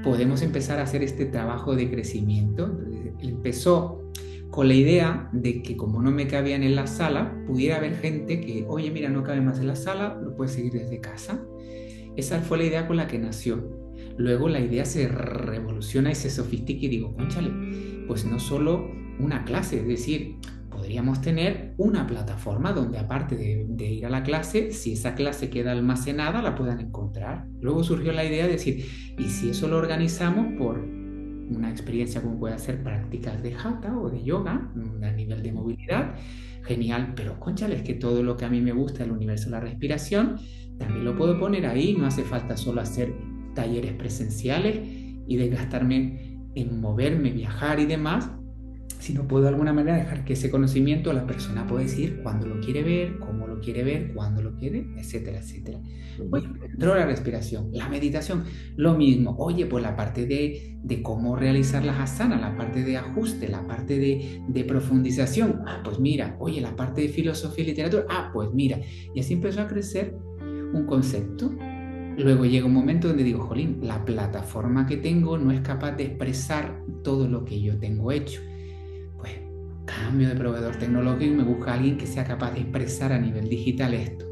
[0.03, 2.65] podemos empezar a hacer este trabajo de crecimiento.
[2.65, 4.11] Entonces, empezó
[4.51, 8.39] con la idea de que como no me cabían en la sala, pudiera haber gente
[8.41, 11.45] que, oye, mira, no cabe más en la sala, lo puedes seguir desde casa.
[12.15, 13.69] Esa fue la idea con la que nació.
[14.17, 17.51] Luego la idea se revoluciona y se sofistica y digo, conchale,
[18.07, 18.89] pues no solo
[19.19, 20.37] una clase, es decir,
[20.71, 25.49] podríamos tener una plataforma donde aparte de, de, ir a la clase, si esa clase
[25.49, 27.47] queda almacenada, la puedan encontrar.
[27.59, 28.85] Luego surgió la idea de decir,
[29.17, 30.96] ¿y si eso lo organizamos por
[31.49, 35.51] una experiencia como puede ser prácticas de hatha o de yoga a nivel nivel de
[35.51, 36.15] movilidad,
[36.63, 39.51] genial, pero conchale, es que todo lo que a mí me gusta del universo de
[39.51, 40.37] la respiración,
[40.77, 43.13] también lo puedo poner ahí, no hace falta solo hacer
[43.55, 44.79] talleres presenciales
[45.27, 48.29] y desgastarme en moverme, viajar y demás,
[48.99, 52.47] si no puedo de alguna manera dejar que ese conocimiento la persona pueda decir cuándo
[52.47, 55.79] lo quiere ver, cómo lo quiere ver, cuándo lo quiere, etcétera, etcétera.
[56.31, 58.43] Oye, dentro de la respiración, la meditación,
[58.75, 59.35] lo mismo.
[59.37, 63.65] Oye, pues la parte de, de cómo realizar las asanas, la parte de ajuste, la
[63.67, 65.61] parte de, de, profundización.
[65.67, 68.05] Ah, pues mira, oye, la parte de filosofía y literatura.
[68.09, 68.79] Ah, pues mira.
[69.13, 70.15] Y así empezó a crecer
[70.73, 71.51] un concepto.
[72.17, 76.05] Luego llega un momento donde digo, jolín, la plataforma que tengo no es capaz de
[76.05, 78.41] expresar todo lo que yo tengo hecho
[79.87, 83.49] cambio de proveedor tecnológico y me busca alguien que sea capaz de expresar a nivel
[83.49, 84.25] digital esto,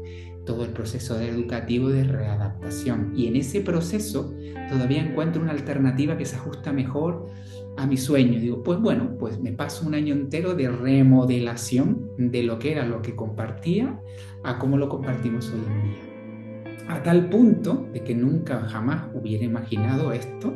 [0.44, 3.12] todo el proceso educativo de readaptación.
[3.16, 4.32] Y en ese proceso
[4.68, 7.26] todavía encuentro una alternativa que se ajusta mejor
[7.76, 8.38] a mi sueño.
[8.38, 12.86] Digo, pues bueno, pues me paso un año entero de remodelación de lo que era
[12.86, 14.00] lo que compartía
[14.44, 16.86] a cómo lo compartimos hoy en día.
[16.88, 20.54] A tal punto de que nunca jamás hubiera imaginado esto,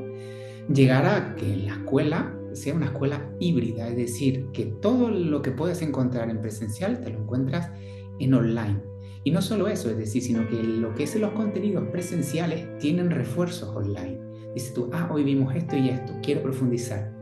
[0.72, 5.42] llegar a que en la escuela sea una escuela híbrida, es decir, que todo lo
[5.42, 7.70] que puedes encontrar en presencial te lo encuentras
[8.18, 8.80] en online.
[9.22, 13.10] Y no solo eso, es decir, sino que lo que es los contenidos presenciales tienen
[13.10, 14.18] refuerzos online.
[14.54, 17.12] Dices tú, ah, hoy vimos esto y esto, quiero profundizar.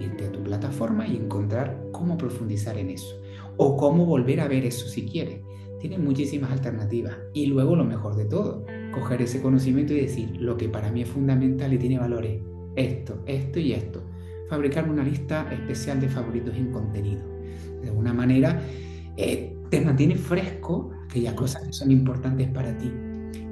[0.00, 3.20] Irte a tu plataforma y encontrar cómo profundizar en eso.
[3.56, 5.40] O cómo volver a ver eso si quieres.
[5.78, 7.16] Tiene muchísimas alternativas.
[7.32, 11.02] Y luego lo mejor de todo, coger ese conocimiento y decir, lo que para mí
[11.02, 12.42] es fundamental y tiene valores,
[12.74, 14.02] esto, esto y esto
[14.54, 17.22] fabricarme una lista especial de favoritos en contenido.
[17.82, 18.62] De alguna manera,
[19.16, 22.92] eh, te mantiene fresco aquellas cosas que son importantes para ti.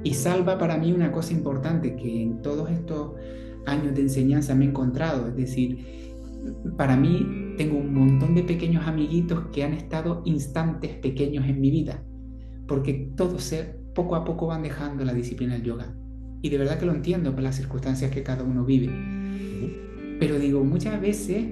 [0.03, 3.11] Y salva para mí una cosa importante que en todos estos
[3.65, 6.13] años de enseñanza me he encontrado, es decir,
[6.77, 11.69] para mí tengo un montón de pequeños amiguitos que han estado instantes pequeños en mi
[11.69, 12.01] vida,
[12.65, 15.95] porque todos se, poco a poco van dejando la disciplina del yoga.
[16.41, 18.89] Y de verdad que lo entiendo por las circunstancias que cada uno vive.
[20.19, 21.45] Pero digo, muchas veces,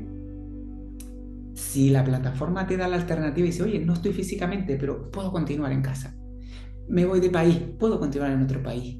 [1.53, 5.31] si la plataforma te da la alternativa y dice, oye, no estoy físicamente, pero puedo
[5.31, 6.15] continuar en casa.
[6.87, 8.97] Me voy de país, puedo continuar en otro país.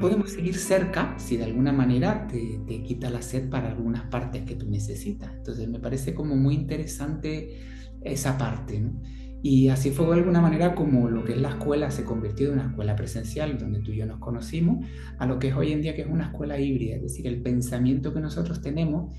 [0.00, 4.42] Podemos seguir cerca si de alguna manera te, te quita la sed para algunas partes
[4.42, 5.32] que tú necesitas.
[5.34, 7.60] Entonces me parece como muy interesante
[8.02, 8.80] esa parte.
[8.80, 9.00] ¿no?
[9.44, 12.54] Y así fue de alguna manera como lo que es la escuela se convirtió en
[12.54, 14.86] una escuela presencial, donde tú y yo nos conocimos,
[15.18, 17.42] a lo que es hoy en día que es una escuela híbrida, es decir, el
[17.42, 19.14] pensamiento que nosotros tenemos,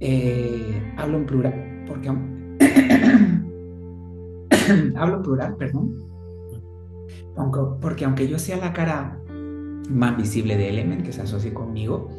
[0.00, 2.08] eh, hablo en plural, porque
[4.96, 5.94] hablo plural, perdón,
[7.36, 9.16] aunque, porque aunque yo sea la cara
[9.88, 12.10] más visible de Element que se asocie conmigo,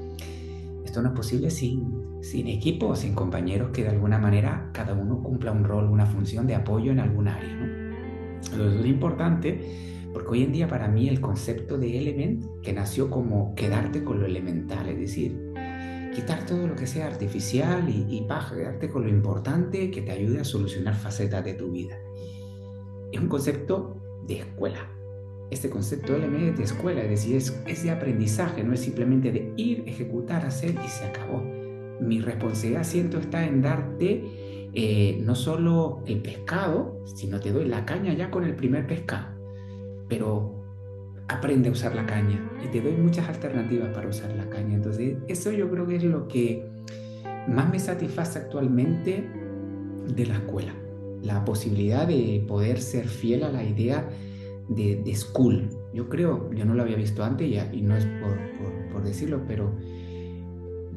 [0.86, 5.22] esto no es posible sin, sin equipo sin compañeros que de alguna manera cada uno
[5.22, 7.54] cumpla un rol, una función de apoyo en algún área.
[7.54, 7.66] ¿no?
[8.42, 13.10] Eso es importante porque hoy en día para mí el concepto de element, que nació
[13.10, 15.54] como quedarte con lo elemental, es decir,
[16.16, 20.40] quitar todo lo que sea artificial y, y quedarte con lo importante que te ayude
[20.40, 21.98] a solucionar facetas de tu vida.
[23.12, 24.88] Es un concepto de escuela,
[25.50, 29.54] este concepto de LME de escuela, es decir, es, de aprendizaje, no es simplemente de
[29.58, 31.44] ir, ejecutar, hacer y se acabó.
[32.04, 37.86] Mi responsabilidad siento está en darte eh, no solo el pescado, sino te doy la
[37.86, 39.28] caña ya con el primer pescado,
[40.10, 40.64] pero
[41.28, 44.76] aprende a usar la caña y te doy muchas alternativas para usar la caña.
[44.76, 46.66] Entonces, eso yo creo que es lo que
[47.48, 49.30] más me satisface actualmente
[50.16, 50.74] de la escuela,
[51.22, 54.10] la posibilidad de poder ser fiel a la idea
[54.70, 55.70] de, school.
[55.94, 58.06] Yo creo, yo no lo había visto antes ya, y no es
[58.92, 59.76] por, decirlo, pero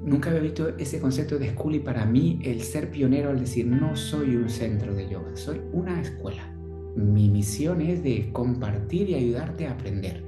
[0.07, 3.67] nunca había visto ese concepto de school y para mí el ser pionero al decir
[3.67, 6.51] no soy un centro de yoga, soy una escuela.
[6.95, 10.25] Mi misión es de compartir y ayudarte a aprender.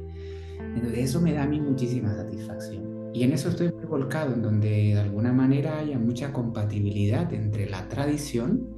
[0.74, 3.12] Entonces eso me da a mí muchísima satisfacción.
[3.14, 7.70] Y en eso estoy muy volcado, en donde de alguna manera haya mucha compatibilidad entre
[7.70, 8.68] la tradición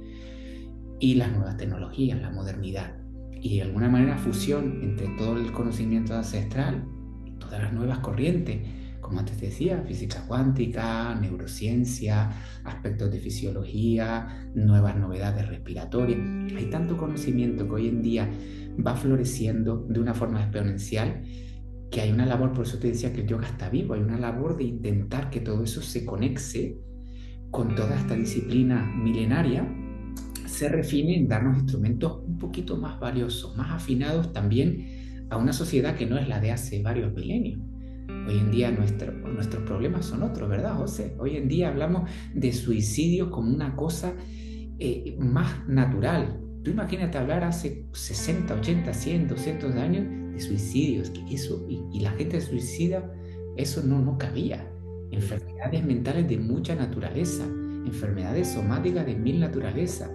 [0.99, 2.95] y las nuevas tecnologías, la modernidad
[3.41, 6.85] y de alguna manera fusión entre todo el conocimiento ancestral
[7.25, 8.59] y todas las nuevas corrientes,
[9.01, 12.29] como antes decía, física cuántica, neurociencia,
[12.63, 16.19] aspectos de fisiología, nuevas novedades respiratorias.
[16.55, 18.29] Hay tanto conocimiento que hoy en día
[18.85, 21.23] va floreciendo de una forma exponencial
[21.89, 24.17] que hay una labor, por eso te decía que el yoga está vivo, hay una
[24.17, 26.77] labor de intentar que todo eso se conexe
[27.49, 29.67] con toda esta disciplina milenaria
[30.51, 35.95] se refine en darnos instrumentos un poquito más valiosos, más afinados también a una sociedad
[35.95, 37.61] que no es la de hace varios milenios.
[38.27, 41.15] Hoy en día nuestro, nuestros problemas son otros, ¿verdad, José?
[41.17, 44.13] Hoy en día hablamos de suicidio como una cosa
[44.79, 46.39] eh, más natural.
[46.63, 52.11] Tú imagínate hablar hace 60, 80, 100, 200 años de suicidios, que eso, y, la
[52.11, 53.11] gente suicida,
[53.57, 54.67] eso no, no cabía.
[55.11, 57.43] Enfermedades mentales de mucha naturaleza,
[57.85, 60.09] enfermedades somáticas de mil naturaleza,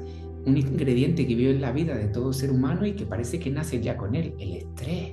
[0.47, 3.51] un ingrediente que vive en la vida de todo ser humano y que parece que
[3.51, 5.13] nace ya con él, el estrés,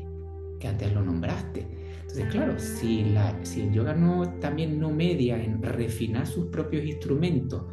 [0.60, 1.83] que antes lo nombraste.
[2.14, 7.64] Entonces, claro, si, el yoga no, también no media en refinar sus propios instrumentos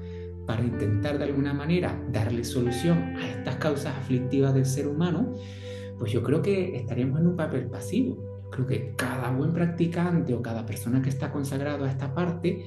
[0.47, 5.35] para intentar de alguna manera darle solución a estas causas aflictivas del ser humano,
[5.99, 8.17] pues yo creo que estaríamos en un papel pasivo.
[8.51, 12.65] creo que cada buen practicante o cada persona que está consagrado a esta parte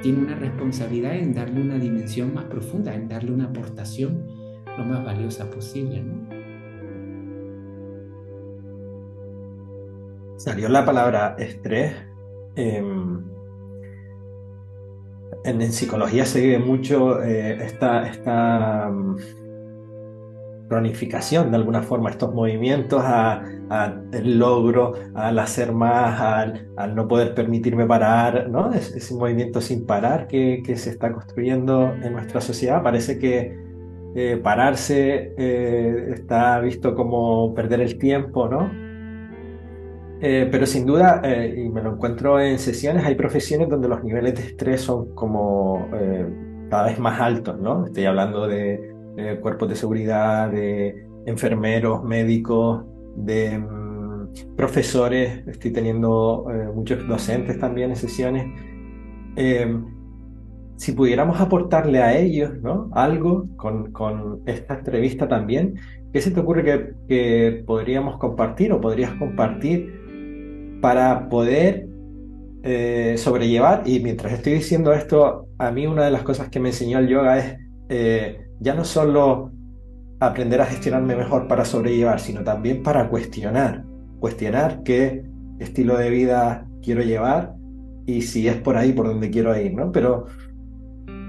[0.00, 4.26] tiene una responsabilidad en darle una dimensión más profunda, en darle una aportación
[4.78, 6.02] lo más valiosa posible.
[10.40, 11.92] Salió la palabra estrés.
[12.56, 13.22] Em,
[15.44, 18.90] en, psicología se vive mucho eh, esta, esta
[20.70, 27.84] cronificación de alguna forma, estos movimientos al logro, al hacer más, al, no poder permitirme
[27.84, 28.72] parar, ¿no?
[28.72, 32.82] Es, ese movimiento sin parar que, se está construyendo en nuestra sociedad.
[32.82, 33.58] Parece que
[34.14, 38.89] eh, pararse eh, está visto como perder el tiempo, ¿no?
[40.22, 44.34] Eh, pero sin duda, y me lo encuentro en sesiones, hay profesiones donde los niveles
[44.34, 45.88] de estrés son como
[46.70, 47.86] cada vez más altos, ¿no?
[47.86, 52.84] Estoy hablando de cuerpos de seguridad, de enfermeros, médicos,
[53.16, 58.46] de mm, profesores, estoy teniendo eh, muchos docentes también en sesiones.
[59.36, 59.84] Em,
[60.76, 62.90] si pudiéramos aportarle a ellos ¿no?
[62.92, 65.74] algo con, con, esta entrevista también,
[66.12, 69.99] ¿qué se te ocurre que, que podríamos compartir o podrías compartir
[70.80, 71.86] para poder
[72.62, 73.82] eh, sobrellevar?
[73.86, 77.08] Y mientras estoy diciendo esto, a mí una de las cosas que me enseñó el
[77.08, 77.56] yoga es
[77.88, 79.52] eh, ya no solo
[80.20, 83.84] aprender a gestionarme mejor para sobrellevar, sino también para cuestionar,
[84.20, 85.24] cuestionar qué
[85.58, 87.54] estilo de vida quiero llevar
[88.06, 89.92] y si es por ahí por donde quiero ir, ¿no?
[89.92, 90.26] Pero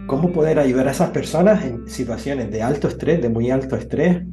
[0.07, 4.23] cómo poder ayudar a esas personas en situaciones de alto estrés, de muy alto estrés,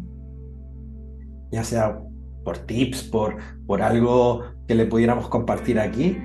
[1.53, 2.01] ya sea
[2.45, 3.37] por tips, por,
[3.67, 6.17] por algo que le pudiéramos compartir aquí,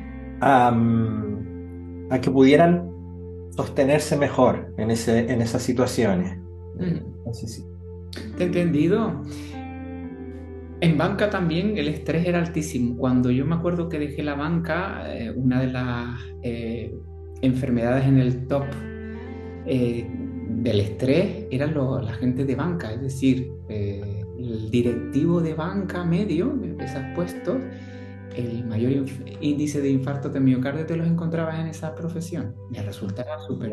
[0.42, 0.70] a,
[2.10, 2.90] a que pudieran
[3.56, 6.38] sostenerse mejor en, ese, en esas situaciones.
[8.38, 9.22] Te he entendido.
[10.82, 12.98] En banca también el estrés era altísimo.
[12.98, 16.94] Cuando yo me acuerdo que dejé la banca, eh, una de las eh,
[17.42, 18.66] enfermedades en el top
[19.66, 20.06] eh,
[20.50, 23.50] del estrés eran la gente de banca, es decir,
[24.44, 27.58] el directivo de banca medio de esos puestos,
[28.36, 29.06] el mayor
[29.42, 32.56] índice de infarto de miocardio te los encontrabas en esa profesión.
[32.72, 33.72] Me resultaba súper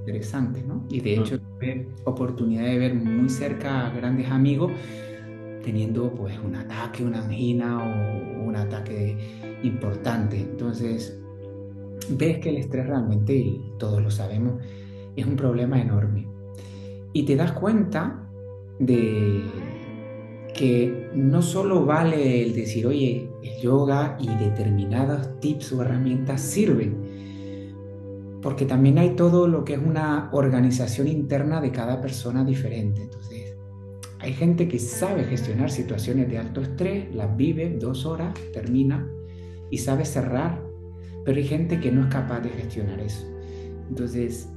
[0.00, 0.84] interesante, ¿no?
[0.90, 4.72] Y de hecho tuve oportunidad de ver muy cerca a grandes amigos
[5.62, 9.16] teniendo pues un ataque, una angina o un ataque
[9.62, 10.40] importante.
[10.40, 11.18] Entonces,
[12.10, 14.62] ves que el estrés realmente, y todos lo sabemos,
[15.16, 16.26] es un problema enorme.
[17.12, 18.28] Y te das cuenta
[18.78, 19.42] de
[20.54, 27.12] que no solo vale el decir, oye, el yoga y determinados tips o herramientas sirven,
[28.42, 33.02] porque también hay todo lo que es una organización interna de cada persona diferente.
[33.02, 33.54] Entonces,
[34.18, 39.10] hay gente que sabe gestionar situaciones de alto estrés, las vive dos horas, termina
[39.70, 40.62] y sabe cerrar,
[41.24, 43.26] pero hay gente que no es capaz de gestionar eso.
[43.88, 44.48] Entonces,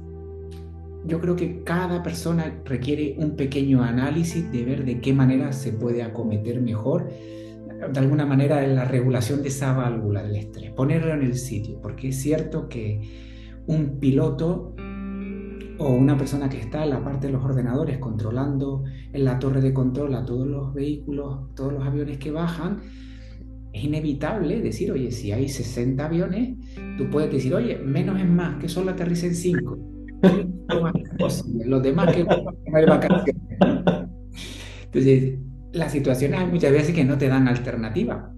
[1.06, 5.72] yo creo que cada persona requiere un pequeño análisis de ver de qué manera se
[5.72, 7.08] puede acometer mejor,
[7.92, 12.08] de alguna manera, la regulación de esa válvula del estrés, ponerlo en el sitio, porque
[12.08, 13.00] es cierto que
[13.66, 14.74] un piloto
[15.78, 19.60] o una persona que está en la parte de los ordenadores controlando en la torre
[19.60, 22.80] de control a todos los vehículos, todos los aviones que bajan,
[23.72, 26.56] es inevitable decir, oye, si hay 60 aviones,
[26.96, 29.78] tú puedes decir, oye, menos es más, que solo aterricen 5.
[31.64, 33.34] Los demás que no hay vacaciones.
[34.84, 35.38] Entonces,
[35.72, 38.32] las situaciones muchas veces que no te dan alternativa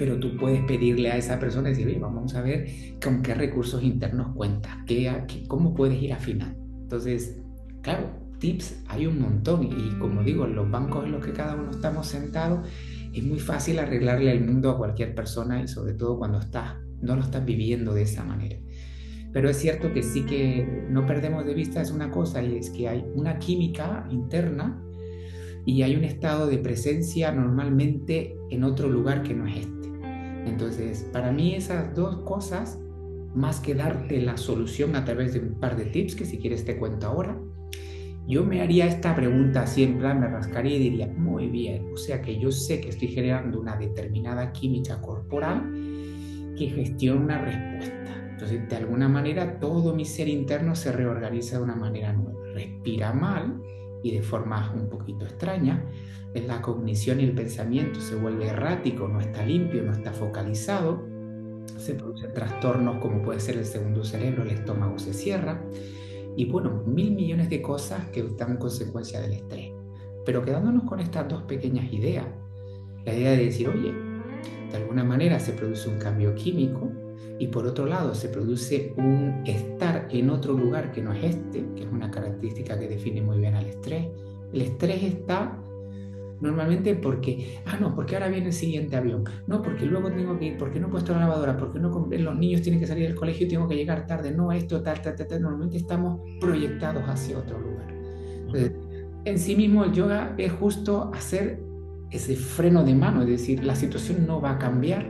[0.00, 2.66] pero tú puedes pedirle a esa persona y decir, vamos a ver
[3.04, 5.12] con qué recursos internos cuentas, qué,
[5.46, 6.58] cómo puedes ir afinando.
[6.80, 7.38] Entonces,
[7.82, 11.70] claro, tips hay un montón y como digo, los bancos en los que cada uno
[11.70, 12.66] estamos sentados,
[13.12, 17.14] es muy fácil arreglarle el mundo a cualquier persona y sobre todo cuando estás, no
[17.14, 18.56] lo estás viviendo de esa manera.
[19.32, 22.70] Pero es cierto que sí que no perdemos de vista es una cosa y es
[22.70, 24.82] que hay una química interna
[25.64, 29.88] y hay un estado de presencia normalmente en otro lugar que no es este.
[30.46, 32.80] Entonces, para mí esas dos cosas,
[33.34, 36.64] más que darte la solución a través de un par de tips, que si quieres
[36.64, 37.38] te cuento ahora,
[38.26, 42.38] yo me haría esta pregunta siempre, me rascaría y diría, muy bien, o sea que
[42.38, 45.62] yo sé que estoy generando una determinada química corporal
[46.56, 47.99] que gestiona una respuesta.
[48.40, 52.40] Entonces, de alguna manera, todo mi ser interno se reorganiza de una manera nueva.
[52.54, 53.60] Respira mal
[54.02, 55.84] y de forma un poquito extraña,
[56.32, 61.04] la cognición y el pensamiento se vuelve errático, no está limpio, no está focalizado,
[61.76, 65.62] se producen trastornos como puede ser el segundo cerebro, el estómago se cierra
[66.34, 69.70] y bueno, mil millones de cosas que están en consecuencia del estrés.
[70.24, 72.24] Pero quedándonos con estas dos pequeñas ideas,
[73.04, 73.92] la idea de decir, oye,
[74.70, 76.90] de alguna manera se produce un cambio químico
[77.40, 81.64] y por otro lado se produce un estar en otro lugar que no es este,
[81.74, 84.06] que es una característica que define muy bien al estrés.
[84.52, 85.58] El estrés está
[86.40, 89.24] Normalmente porque, ah, no, porque ahora viene el siguiente avión.
[89.46, 92.38] No, porque luego tengo que ir, porque no he puesto la lavadora, porque no los
[92.38, 94.32] niños tienen que salir del colegio y tengo que llegar tarde.
[94.32, 95.42] No, esto, tal, tal, tal, tal.
[95.42, 97.94] Normalmente estamos proyectados hacia otro lugar.
[99.26, 101.60] en sí mismo el yoga es justo hacer
[102.10, 105.06] ese freno de mano, es decir, la situación no va a cambiar,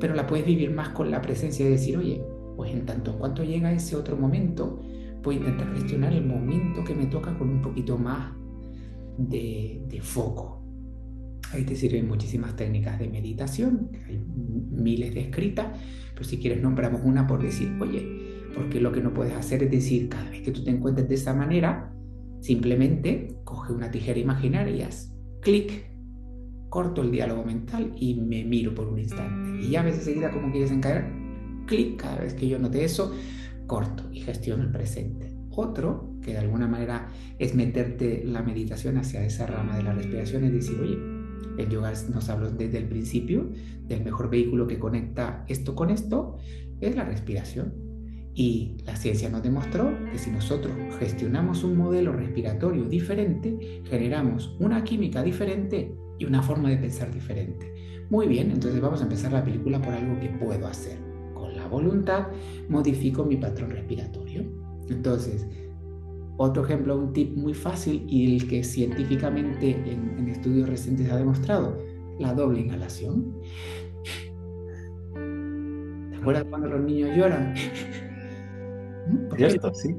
[0.00, 2.22] pero la puedes vivir más con la presencia de decir, oye,
[2.56, 4.80] pues en tanto en cuanto llega ese otro momento,
[5.22, 8.32] voy a intentar gestionar el momento que me toca con un poquito más
[9.18, 10.62] de, foco.
[11.52, 14.22] Ahí te sirven muchísimas técnicas de meditación, hay
[14.70, 15.78] miles de escritas,
[16.12, 19.70] pero si quieres nombramos una por decir, oye, porque lo que no puedes hacer es
[19.70, 21.92] decir, cada vez que tú te encuentres de esa manera,
[22.40, 25.90] simplemente coge una tijera imaginaria y haz clic,
[26.68, 29.64] corto el diálogo mental y me miro por un instante.
[29.64, 31.06] Y ya a veces seguida como quieres encaer,
[31.66, 33.14] clic, cada vez que yo note eso,
[33.66, 35.32] corto y gestiono el presente.
[35.50, 37.08] Otro, que de alguna manera
[37.38, 40.98] es meterte la meditación hacia esa rama de la respiración, es decir, oye,
[41.56, 43.50] el yoga nos habló desde el principio
[43.86, 46.36] del mejor vehículo que conecta esto con esto,
[46.80, 47.74] es la respiración.
[48.34, 54.84] Y la ciencia nos demostró que si nosotros gestionamos un modelo respiratorio diferente, generamos una
[54.84, 57.72] química diferente y una forma de pensar diferente.
[58.10, 60.98] Muy bien, entonces vamos a empezar la película por algo que puedo hacer.
[61.34, 62.28] Con la voluntad
[62.68, 64.44] modifico mi patrón respiratorio.
[64.88, 65.46] Entonces,
[66.36, 71.78] otro ejemplo, un tip muy fácil y el que científicamente en, estudios recientes ha demostrado,
[72.18, 73.34] la doble inhalación.
[76.10, 77.54] ¿Te acuerdas cuando los niños lloran?
[79.36, 79.96] Cierto, sí.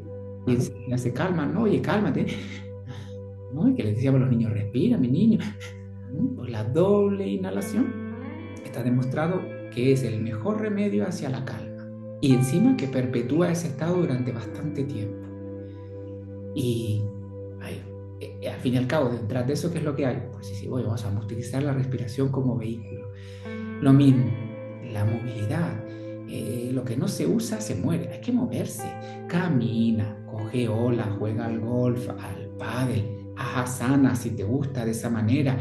[0.47, 1.63] Y se calman, ¿no?
[1.63, 2.27] Oye, cálmate.
[3.53, 3.69] ¿No?
[3.69, 5.39] Y que les decíamos a los niños, respira, mi niño.
[6.47, 8.15] La doble inhalación
[8.63, 9.41] está demostrado
[9.73, 11.67] que es el mejor remedio hacia la calma
[12.21, 15.27] y encima que perpetúa ese estado durante bastante tiempo.
[16.55, 17.03] Y
[18.19, 20.23] eh, al fin y al cabo, detrás de eso, ¿qué es lo que hay?
[20.31, 23.11] Pues sí, sí, voy, vamos a utilizar la respiración como vehículo.
[23.81, 24.25] Lo mismo,
[24.91, 25.83] la movilidad.
[26.29, 28.91] Eh, lo que no se usa se muere, hay que moverse.
[29.27, 35.09] Camina, coge ola, juega al golf, al pádel, haz asana si te gusta de esa
[35.09, 35.57] manera.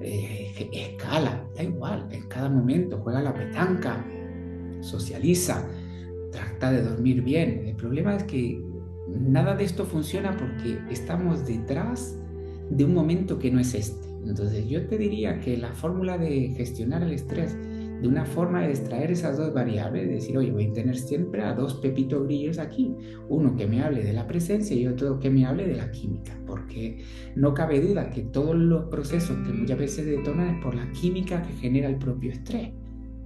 [0.00, 4.04] Eh, escala, da igual, en cada momento juega la petanca,
[4.80, 5.68] socializa,
[6.30, 7.64] trata de dormir bien.
[7.66, 8.62] El problema es que
[9.08, 12.16] nada de esto funciona porque estamos detrás
[12.70, 14.08] de un momento que no es este.
[14.24, 17.56] Entonces yo te diría que la fórmula de gestionar el estrés
[18.00, 21.42] de una forma de extraer esas dos variables, es decir, oye, voy a tener siempre
[21.42, 22.94] a dos pepitos grillos aquí,
[23.28, 26.38] uno que me hable de la presencia y otro que me hable de la química,
[26.46, 30.90] porque no cabe duda que todos los procesos que muchas veces detonan es por la
[30.92, 32.70] química que genera el propio estrés.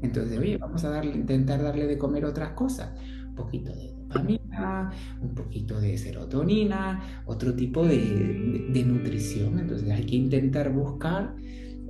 [0.02, 2.90] Entonces, oye, vamos a darle, intentar darle de comer otras cosas.
[3.28, 9.58] Un poquito de dopamina, un poquito de serotonina, otro tipo de, nutrición.
[9.58, 11.34] Entonces hay que intentar buscar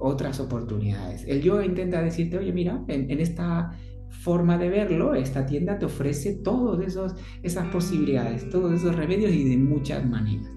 [0.03, 1.25] otras oportunidades.
[1.27, 3.71] El yoga intenta decirte, oye, mira, en, esta
[4.09, 6.97] forma de verlo, esta tienda te ofrece todas
[7.43, 10.51] esas posibilidades, todos esos remedios y de muchas maneras.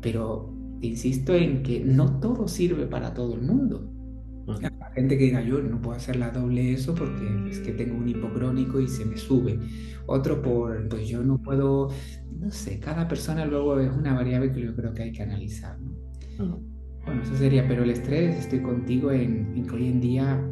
[0.00, 3.92] Pero insisto en que no todo sirve para todo el mundo.
[4.46, 7.96] La gente que diga yo no puedo hacer la doble eso porque es que tengo
[7.96, 9.58] un hipocrónico y se me sube.
[10.06, 11.90] Otro por, pues yo no puedo,
[12.38, 15.76] no sé, cada persona luego es una variable que yo creo que hay que analizar.
[17.06, 20.44] Bueno, eso sería, pero el estrés, estoy contigo en, que hoy en día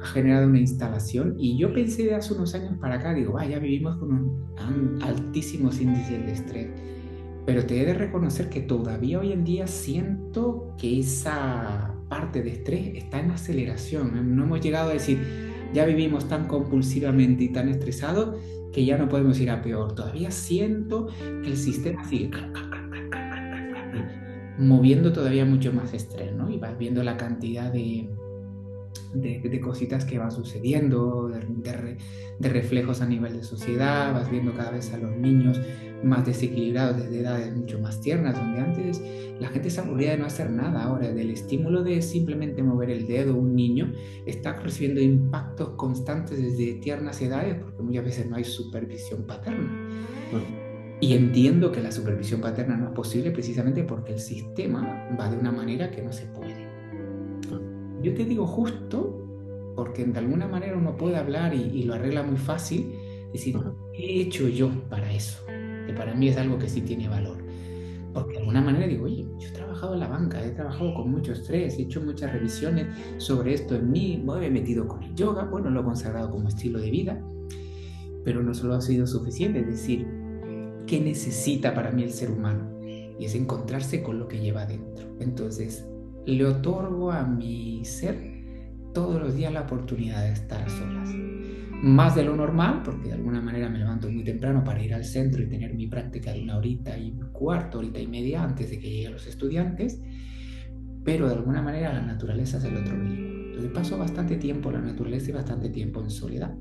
[0.00, 3.58] ha generado una instalación y yo pensé de hace unos años para acá, digo, vaya,
[3.58, 6.68] vivimos con un, altísimos índices de estrés,
[7.46, 12.50] pero te he de reconocer que todavía hoy en día siento que esa parte de
[12.50, 14.36] estrés está en aceleración.
[14.36, 15.18] No hemos llegado a decir,
[15.72, 18.36] ya vivimos tan compulsivamente y tan estresados
[18.72, 19.94] que ya no podemos ir a peor.
[19.94, 21.08] Todavía siento
[21.42, 22.30] que el sistema sigue
[24.58, 26.50] moviendo todavía mucho más estrés, ¿no?
[26.50, 28.08] Y vas viendo la cantidad de,
[29.14, 31.96] de, cositas que van sucediendo, de,
[32.38, 35.60] de, reflejos a nivel de sociedad, vas viendo cada vez a los niños
[36.02, 39.02] más desequilibrados desde edades mucho más tiernas, donde antes
[39.40, 43.06] la gente se aburría de no hacer nada, ahora del estímulo de simplemente mover el
[43.06, 43.92] dedo, un niño
[44.26, 49.88] está recibiendo impactos constantes desde tiernas edades, porque muchas veces no hay supervisión paterna.
[51.04, 55.36] Y entiendo que la supervisión paterna no es posible precisamente porque el sistema va de
[55.36, 56.66] una manera que no se puede.
[58.00, 59.22] Yo te digo justo
[59.76, 62.94] porque de alguna manera uno puede hablar y, lo arregla muy fácil,
[63.34, 63.54] decir,
[63.92, 65.44] ¿qué he hecho yo para eso?
[65.86, 67.36] Que para mí es algo que sí tiene valor.
[68.14, 71.10] Porque de alguna manera digo, oye, yo he trabajado en la banca, he trabajado con
[71.10, 72.86] mucho estrés, he hecho muchas revisiones
[73.18, 76.48] sobre esto en mí, me he metido con el yoga, bueno, lo he consagrado como
[76.48, 77.22] estilo de vida,
[78.24, 80.23] pero no solo ha sido suficiente, es decir,
[80.86, 82.80] ¿qué necesita para mí el ser humano?
[83.18, 85.16] Y es encontrarse con lo que lleva dentro.
[85.20, 85.86] Entonces,
[86.26, 88.34] le otorgo a mi ser
[88.92, 91.10] todos los días la oportunidad de estar a solas.
[91.82, 95.04] Más de lo normal, porque de alguna manera me levanto muy temprano para ir al
[95.04, 98.78] centro y tener mi práctica de una horita y cuarto, horita y media antes de
[98.78, 100.00] que lleguen los estudiantes,
[101.04, 103.44] pero de alguna manera la naturaleza es el otro vehículo.
[103.46, 106.56] Entonces paso bastante tiempo en la naturaleza y bastante tiempo en soledad,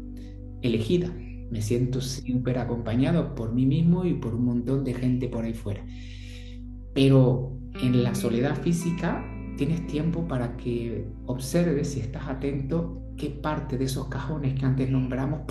[0.61, 1.15] elegida.
[1.51, 5.53] Me siento siempre acompañado por mí mismo y por un montón de gente por ahí
[5.53, 5.85] fuera.
[6.93, 9.23] Pero en la soledad física
[9.57, 14.89] tienes tiempo para que observes, si estás atento, qué parte de esos cajones que antes
[14.89, 15.41] nombramos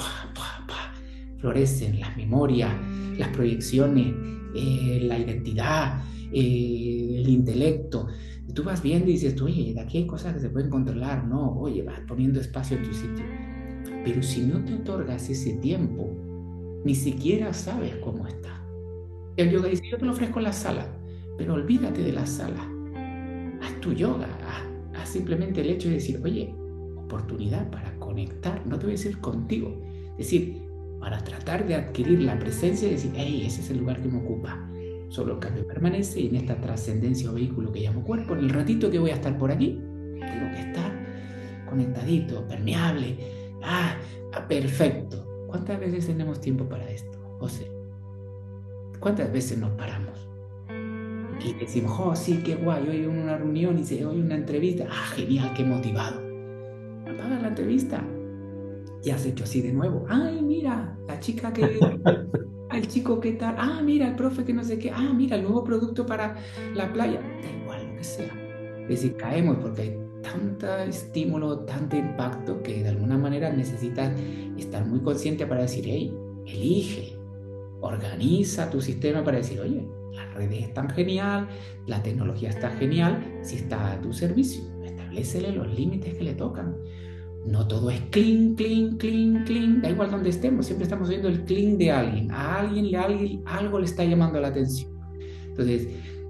[1.43, 2.73] florecen, las memorias,
[3.19, 4.15] las proyecciones,
[4.55, 8.07] eh, la identidad, eh, el intelecto.
[8.55, 11.59] Tú vas viendo y dices, oye, de aquí hay cosas que se pueden controlar, no,
[11.59, 13.25] oye, vas poniendo espacio en tu sitio.
[14.05, 16.11] Pero si no te otorgas ese tiempo,
[16.85, 18.63] ni siquiera sabes cómo está.
[19.37, 20.87] El yoga dice, yo te lo ofrezco la sala,
[21.39, 22.69] pero olvídate de la sala
[23.63, 24.29] haz tu yoga,
[24.95, 26.55] haz, simplemente el hecho de decir, oye,
[26.97, 29.81] oportunidad para conectar, no te voy a decir contigo,
[30.19, 30.63] decir,
[31.01, 34.19] para tratar de adquirir la presencia y decir, hey, ese es el lugar que me
[34.19, 34.69] ocupa.
[35.09, 38.51] Solo el cambio permanece y en esta trascendencia o vehículo que llamo cuerpo, en el
[38.51, 39.79] ratito que voy a estar por aquí,
[40.21, 40.93] tengo que estar
[41.69, 43.17] conectadito, permeable.
[43.63, 43.97] Ah,
[44.49, 45.47] perfecto.
[45.47, 47.71] ¿Cuántas veces tenemos tiempo para esto, José?
[49.01, 50.13] ¿Cuántas veces nos paramos?
[51.45, 55.53] y decimos, oh, sí, qué guay, hoy una reunión y hoy una entrevista, ah, genial,
[55.57, 56.21] qué motivado.
[57.03, 58.05] Apaga la entrevista.
[59.03, 60.07] Y has hecho así de nuevo.
[60.09, 61.81] Ay, mira, la chica que,
[62.73, 65.43] el chico que tal, ah, mira, el profe que no sé qué, ah, mira, el
[65.43, 66.37] nuevo producto para
[66.75, 67.21] la playa.
[67.21, 68.33] Da igual lo que sea.
[68.83, 74.13] Es decir, caemos porque tanto estímulo, tanto impacto que de alguna manera necesitas
[74.57, 76.15] estar muy consciente para decir, hey,
[76.47, 77.17] elige,
[77.81, 81.49] organiza tu sistema para decir, oye, las redes están genial,
[81.87, 86.77] la tecnología está genial, si está a tu servicio, establecele los límites que le tocan.
[87.47, 91.45] No todo es clean, clean, clean, clean, da igual donde estemos, siempre estamos viendo el
[91.45, 94.93] clean de alguien, a alguien, le, alguien algo le está llamando la atención.
[95.49, 95.89] Entonces,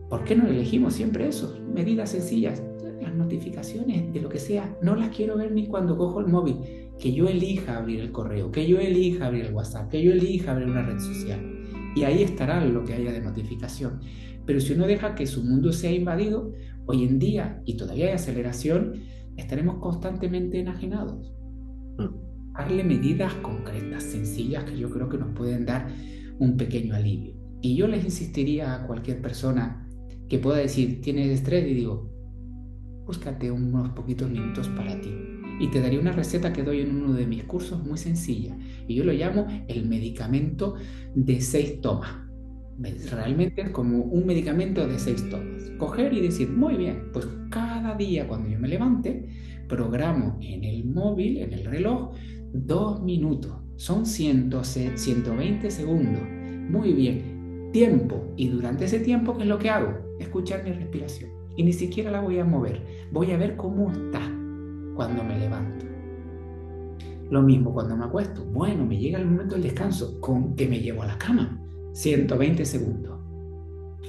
[0.09, 1.59] ¿por qué no elegimos siempre eso?
[1.75, 2.63] Medidas sencillas,
[3.03, 6.57] las notificaciones de lo que sea, no las quiero ver ni cuando cojo el móvil,
[6.99, 10.53] que yo elija abrir el correo, que yo elija abrir el WhatsApp, que yo elija
[10.53, 11.63] abrir una red social
[11.95, 14.01] y ahí estará lo que haya de notificación.
[14.47, 16.53] Pero si uno deja que su mundo sea invadido,
[16.87, 19.03] hoy en día, y todavía hay aceleración,
[19.37, 21.33] estaremos constantemente enajenados.
[21.99, 22.53] Mm.
[22.55, 25.89] Darle medidas concretas, sencillas, que yo creo que nos pueden dar
[26.39, 27.35] un pequeño alivio.
[27.61, 29.89] Y yo les insistiría a cualquier persona
[30.29, 32.12] que pueda decir, tienes estrés, y digo,
[33.07, 35.11] búscate unos poquitos minutos para ti
[35.61, 38.57] y te daría una receta que doy en uno de mis cursos muy sencilla
[38.89, 40.75] y yo lo llamo el medicamento
[41.15, 42.11] de seis tomas.
[43.11, 45.71] Realmente es como un medicamento de seis tomas.
[45.79, 49.29] Coger y decir, muy bien, pues cada día cuando yo me levante,
[49.69, 52.15] programo en el móvil, en el reloj,
[52.53, 53.53] dos minutos.
[53.77, 56.23] Son 120 segundos.
[56.71, 57.71] Muy bien.
[57.73, 58.33] Tiempo.
[58.37, 59.93] Y durante ese tiempo, ¿qué es lo que hago?
[60.21, 61.32] Escuchar mi respiración.
[61.57, 63.09] Y ni siquiera la voy a mover.
[63.11, 64.21] Voy a ver cómo está
[64.95, 65.87] cuando me levanto.
[67.31, 68.45] Lo mismo cuando me acuesto.
[68.45, 71.59] Bueno, me llega el momento del descanso con que me llevo a la cama.
[71.93, 73.19] 120 segundos.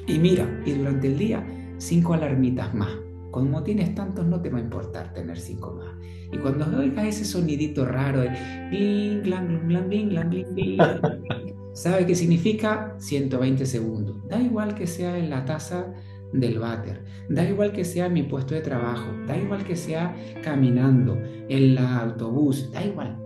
[0.08, 1.46] Y mira, y durante el día,
[1.78, 2.92] cinco alarmitas más.
[3.32, 5.96] Como tienes tantos, no te va a importar tener cinco más.
[6.32, 8.30] Y cuando oigas ese sonidito raro de
[8.70, 10.80] bling, blang, blang, bling, blang, bling, bling,
[11.74, 12.96] ¿sabe qué significa?
[12.98, 14.18] 120 segundos.
[14.28, 15.94] Da igual que sea en la taza
[16.34, 17.02] del váter.
[17.30, 21.18] Da igual que sea mi puesto de trabajo, da igual que sea caminando,
[21.48, 23.18] en el autobús, da igual.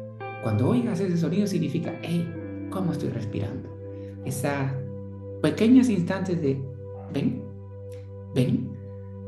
[0.44, 2.30] Cuando oigas ese sonido significa, hey,
[2.70, 3.70] ¿cómo estoy respirando?
[4.26, 4.74] Esas
[5.42, 6.62] pequeños instantes de,
[7.14, 7.42] ven,
[8.36, 8.70] ven,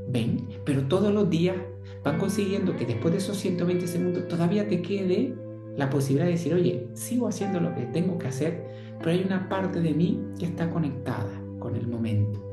[0.10, 1.56] ven, pero todos los días
[2.04, 5.34] van consiguiendo que después de esos 120 segundos todavía te quede
[5.76, 8.66] la posibilidad de decir, oye, sigo haciendo lo que tengo que hacer,
[9.00, 12.49] pero hay una parte de mí que está conectada con el momento.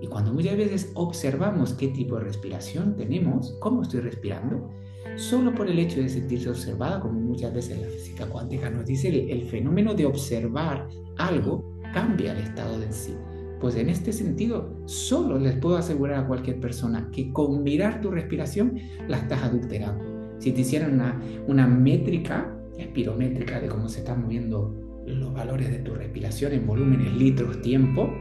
[0.00, 4.70] Y cuando muchas veces observamos qué tipo de respiración tenemos, cómo estoy respirando,
[5.16, 9.08] solo por el hecho de sentirse observada, como muchas veces la física cuántica nos dice,
[9.08, 13.14] el, fenómeno de observar algo cambia el estado de sí.
[13.60, 18.10] Pues en este sentido, solo les puedo asegurar a cualquier persona que con mirar tu
[18.10, 18.78] respiración
[19.08, 20.04] la estás adulterando.
[20.38, 25.78] Si te hicieran una, una métrica espirométrica de cómo se están moviendo los valores de
[25.78, 28.14] tu respiración en volúmenes, litros, tiempo,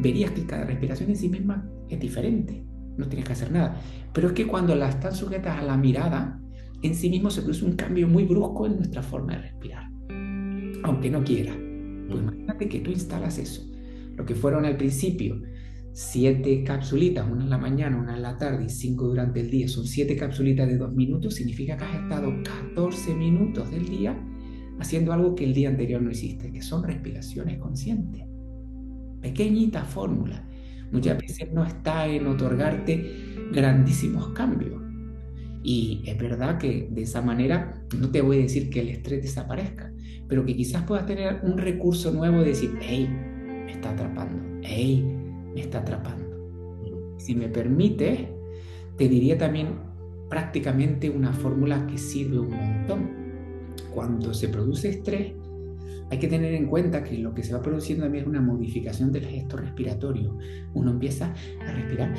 [0.00, 2.64] verías que cada respiración en sí misma es diferente.
[2.96, 3.80] No tienes que hacer nada.
[4.12, 6.40] Pero es que cuando las están sujetas a la mirada,
[6.82, 9.88] en sí mismo se produce un cambio muy brusco en nuestra forma de respirar.
[10.82, 11.52] Aunque no quiera.
[11.52, 12.24] Pues mm.
[12.24, 13.62] imagínate que tú instalas eso.
[14.16, 15.40] Lo que fueron al principio,
[15.92, 19.68] siete capsulitas, una en la mañana, una en la tarde y cinco durante el día,
[19.68, 24.18] son siete capsulitas de dos minutos, significa que has estado 14 minutos del día
[24.78, 28.24] haciendo algo que el día anterior no hiciste, que son respiraciones conscientes.
[29.20, 30.46] Pequeñita fórmula.
[30.90, 34.82] Muchas veces no está en otorgarte grandísimos cambios.
[35.62, 39.22] Y es verdad que de esa manera no te voy a decir que el estrés
[39.22, 39.92] desaparezca,
[40.28, 43.08] pero que quizás puedas tener un recurso nuevo de decir, hey,
[43.64, 45.02] me está atrapando, hey,
[45.54, 46.22] me está atrapando.
[47.18, 48.28] Si me permite,
[48.96, 49.78] te diría también
[50.28, 53.21] prácticamente una fórmula que sirve un montón
[53.94, 55.32] cuando se produce estrés,
[56.10, 59.10] hay que tener en cuenta que lo que se va produciendo también es una modificación
[59.12, 60.36] del gesto respiratorio.
[60.74, 61.32] Uno empieza
[61.66, 62.14] a respirar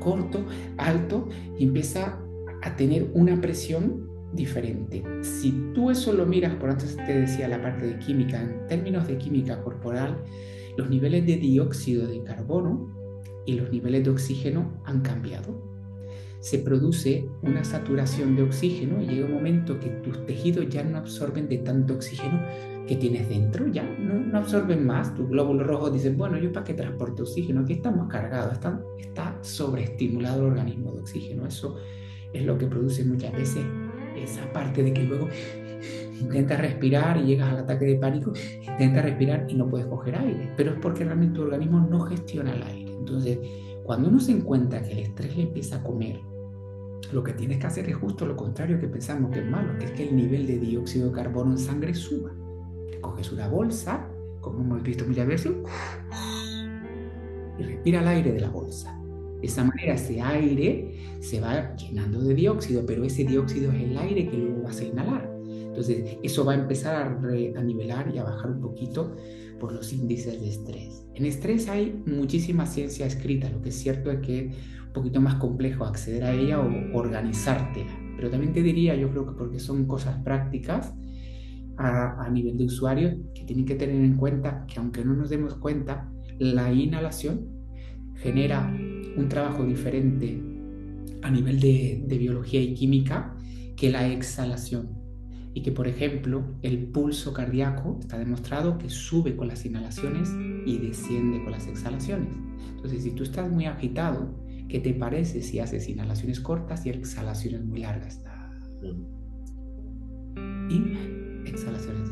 [0.00, 0.44] corto,
[0.76, 2.20] alto y empieza
[2.62, 5.02] a tener una presión diferente.
[5.22, 9.06] Si tú eso lo miras, por antes te decía la parte de química, en términos
[9.06, 10.22] de química corporal,
[10.76, 12.94] los niveles de dióxido de carbono
[13.46, 15.71] y los niveles de oxígeno han cambiado
[16.42, 20.98] se produce una saturación de oxígeno y llega un momento que tus tejidos ya no
[20.98, 22.42] absorben de tanto oxígeno
[22.88, 25.14] que tienes dentro, ya no, absorben más.
[25.14, 29.38] Tu glóbulo rojo dice, bueno, yo para qué transporte oxígeno, aquí estamos cargados, está, está
[29.40, 31.46] sobreestimulado el organismo de oxígeno.
[31.46, 31.76] Eso
[32.32, 33.64] es lo que produce muchas veces
[34.16, 35.28] esa parte de que luego
[36.20, 38.32] intentas respirar y llegas al ataque de pánico,
[38.62, 42.52] intentas respirar y no puedes coger aire, pero es porque realmente tu organismo no gestiona
[42.52, 42.92] el aire.
[42.92, 43.38] Entonces,
[43.84, 46.31] cuando uno se encuentra que el estrés le empieza a comer
[47.10, 49.86] lo que tienes que hacer es justo lo contrario que pensamos que es malo, que
[49.86, 52.30] es que el nivel de dióxido de carbono en sangre suba.
[53.00, 54.08] coges una bolsa,
[54.40, 55.52] como hemos visto muchas veces,
[57.58, 58.98] y respira el aire de la bolsa.
[59.40, 63.98] De esa manera ese aire se va llenando de dióxido, pero ese dióxido es el
[63.98, 65.28] aire que luego vas a inhalar.
[65.44, 69.16] Entonces eso va a empezar a, a nivelar y a bajar un poquito
[69.58, 71.06] por los índices de estrés.
[71.14, 74.52] En estrés hay muchísima ciencia escrita, lo que es cierto es que
[74.92, 77.90] poquito más complejo acceder a ella o organizártela.
[78.16, 80.94] Pero también te diría, yo creo que porque son cosas prácticas
[81.76, 85.30] a, a nivel de usuario, que tienen que tener en cuenta que aunque no nos
[85.30, 87.48] demos cuenta, la inhalación
[88.16, 88.72] genera
[89.16, 90.42] un trabajo diferente
[91.22, 93.34] a nivel de, de biología y química
[93.76, 95.02] que la exhalación
[95.54, 100.30] y que, por ejemplo, el pulso cardíaco está demostrado que sube con las inhalaciones
[100.64, 102.28] y desciende con las exhalaciones.
[102.70, 104.41] Entonces, si tú estás muy agitado
[104.72, 108.24] ¿Qué te parece si haces inhalaciones cortas y exhalaciones muy largas?
[110.70, 112.08] Y exhalaciones.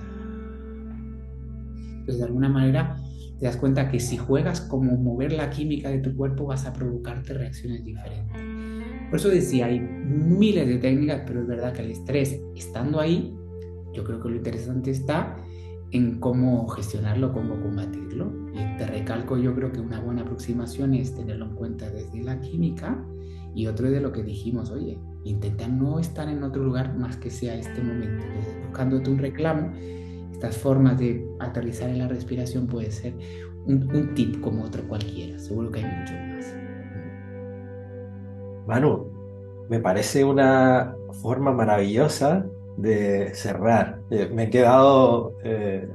[1.89, 2.97] Entonces, de alguna manera,
[3.39, 6.75] te das cuenta que si juegas como mover la química de tu cuerpo, vas a
[6.75, 8.37] provocarte reacciones diferentes.
[9.09, 13.35] Por eso decía, hay miles de técnicas, pero es verdad que el estrés, estando ahí,
[13.95, 15.35] yo creo que lo interesante está
[15.93, 18.40] en cómo gestionarlo, cómo combatirlo.
[18.53, 22.41] Y te recalco, yo creo que una buena aproximación es tenerlo en cuenta desde la
[22.41, 23.05] química
[23.55, 27.31] y otro de lo que dijimos, oye, intenta no estar en otro lugar más que
[27.31, 28.25] sea este momento.
[28.65, 29.73] buscándote un reclamo,
[30.33, 33.15] estas formas de aterrizar en la respiración puede ser
[33.67, 35.39] un, un tip como otro cualquiera.
[35.39, 36.55] Seguro que hay mucho más.
[38.67, 39.11] Manu,
[39.69, 42.47] me parece una forma maravillosa
[42.77, 44.01] de cerrar.
[44.11, 45.89] Eh, me he quedado eh,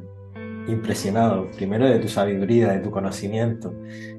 [0.67, 3.73] impresionado, primero de tu sabiduría, de tu conocimiento,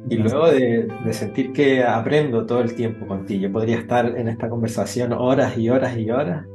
[0.08, 3.42] y luego de, sentir que aprendo todo el tiempo contigo.
[3.42, 6.46] Yo podría estar en esta conversación horas y horas y horas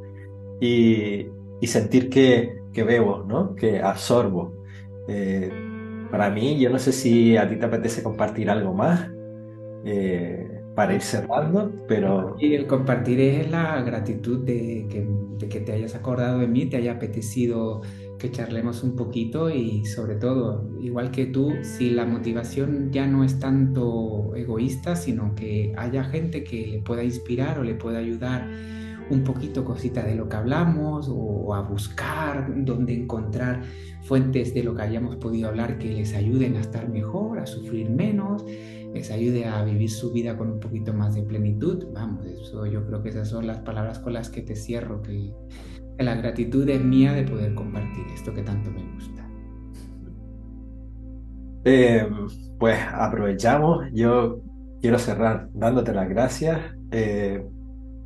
[0.60, 1.26] y,
[1.66, 3.54] sentir que, que, bebo, ¿no?
[3.54, 4.52] que absorbo.
[5.08, 5.50] Eh,
[6.10, 9.08] para mí, yo no sé si a ti te apetece compartir algo más
[10.74, 12.36] para ir cerrando, pero...
[12.38, 15.06] Y el compartir es la gratitud de que,
[15.38, 17.82] de que, te hayas acordado de mí, te haya apetecido
[18.22, 23.24] que charlemos un poquito y sobre todo, igual que tú, si la motivación ya no
[23.24, 28.48] es tanto egoísta, sino que haya gente que le pueda inspirar o le pueda ayudar
[29.10, 33.64] un poquito cosita de lo que hablamos o a buscar dónde encontrar
[34.02, 37.90] fuentes de lo que hayamos podido hablar que les ayuden a estar mejor, a sufrir
[37.90, 38.44] menos,
[38.92, 41.86] les ayude a vivir su vida con un poquito más de plenitud.
[41.92, 45.32] Vamos, eso yo creo que esas son las palabras con las que te cierro, que,
[45.98, 49.28] la gratitud es mía de poder compartir esto que tanto me gusta.
[51.64, 52.08] Eh,
[52.58, 54.40] pues aprovechamos, yo
[54.80, 56.60] quiero cerrar dándote las gracias.
[56.90, 57.46] Eh,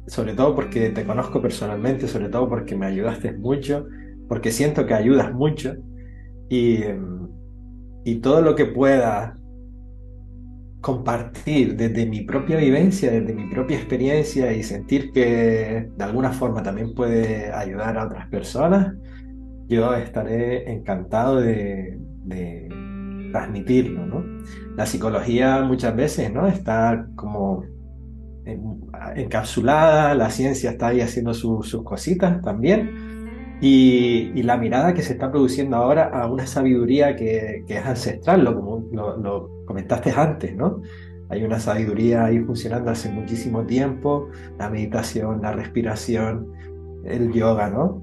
[0.06, 3.86] sobre todo porque te conozco personalmente, sobre todo porque me ayudaste mucho,
[4.28, 5.74] porque siento que ayudas mucho
[6.48, 6.80] y,
[8.04, 9.36] y todo lo que pueda
[10.86, 16.62] compartir desde mi propia vivencia, desde mi propia experiencia y sentir que de alguna forma
[16.62, 18.94] también puede ayudar a otras personas,
[19.66, 22.68] yo estaré encantado de, de
[23.32, 24.24] transmitirlo, ¿no?
[24.76, 26.46] La psicología muchas veces, ¿no?
[26.46, 27.64] Está como
[29.16, 35.32] encapsulada, la ciencia está ahí haciendo sus cositas también, y, la mirada que se está
[35.32, 40.80] produciendo ahora a una sabiduría que, es ancestral, lo, como lo, comentaste antes, ¿no?
[41.28, 44.28] Hay una sabiduría ahí funcionando hace muchísimo tiempo,
[44.58, 46.52] la meditación, la respiración,
[47.04, 48.02] el yoga, ¿no?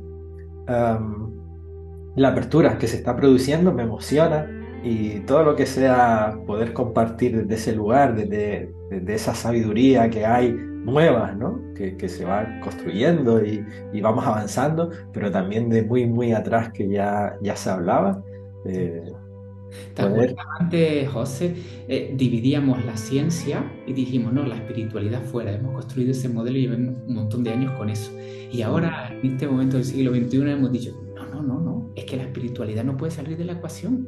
[2.15, 4.47] la apertura que se está produciendo me emociona
[4.83, 8.71] y todo lo que sea poder compartir desde ese lugar, desde,
[9.13, 11.59] esa sabiduría que hay nueva, ¿no?
[11.73, 13.65] Que, se va construyendo y,
[14.01, 18.21] vamos avanzando, pero también de muy, muy atrás que ya, ya se hablaba.
[18.65, 19.11] Eh,
[20.59, 21.55] antes, José,
[21.87, 25.53] eh, dividíamos la ciencia y dijimos, no, la espiritualidad fuera.
[25.53, 28.11] Hemos construido ese modelo y llevamos un montón de años con eso.
[28.51, 32.05] Y ahora, en este momento del siglo XXI, hemos dicho, no, no, no, no, es
[32.05, 34.07] que la espiritualidad no puede salir de la ecuación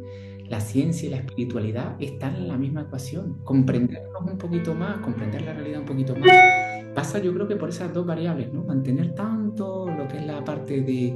[0.50, 3.40] la ciencia y la espiritualidad están en la misma ecuación.
[3.44, 6.30] Comprendernos un poquito más, comprender la realidad un poquito más,
[6.94, 8.64] pasa yo creo que por esas dos variables, ¿no?
[8.64, 11.16] Mantener tanto lo que es la parte de,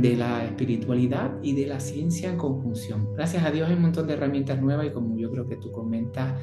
[0.00, 3.12] de la espiritualidad y de la ciencia en conjunción.
[3.14, 5.70] Gracias a Dios hay un montón de herramientas nuevas y como yo creo que tú
[5.70, 6.40] comentas,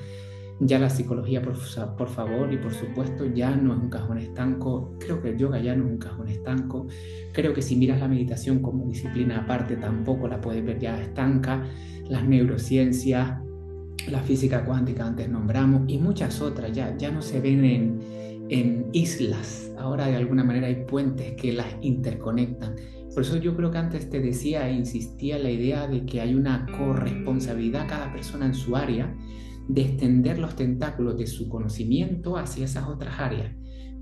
[0.60, 4.94] ya la psicología, por, favor, y por supuesto, ya no es un cajón estanco.
[5.00, 6.88] Creo que el yoga ya no es un cajón estanco.
[7.32, 11.64] Creo que si miras la meditación como disciplina aparte, tampoco la puedes ver ya estanca
[12.10, 13.40] las neurociencias,
[14.10, 18.02] la física cuántica antes nombramos y muchas otras ya, ya no se ven en,
[18.50, 22.76] en islas, ahora de alguna manera hay puentes que las interconectan.
[23.20, 26.36] Por eso yo creo que antes te decía e insistía la idea de que hay
[26.36, 29.14] una corresponsabilidad cada persona en su área
[29.68, 33.54] de extender los tentáculos de su conocimiento hacia esas otras áreas,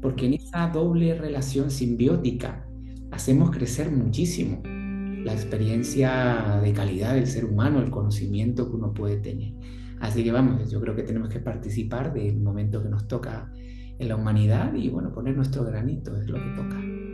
[0.04, 2.70] porque en esa doble relación simbiótica
[3.10, 9.18] hacemos crecer muchísimo la experiencia de calidad del ser humano, el conocimiento que uno puede
[9.18, 9.52] tener.
[10.00, 13.52] Así que vamos, yo creo que tenemos que participar del momento que nos toca
[13.98, 17.07] en la humanidad y bueno, poner nuestro granito es lo que toca.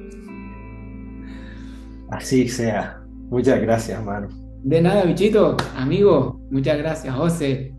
[2.14, 3.02] Así sea.
[3.30, 4.27] Muchas gracias, mano.
[4.64, 6.40] De nada, bichito, amigo.
[6.52, 7.73] Muchas gracias, José.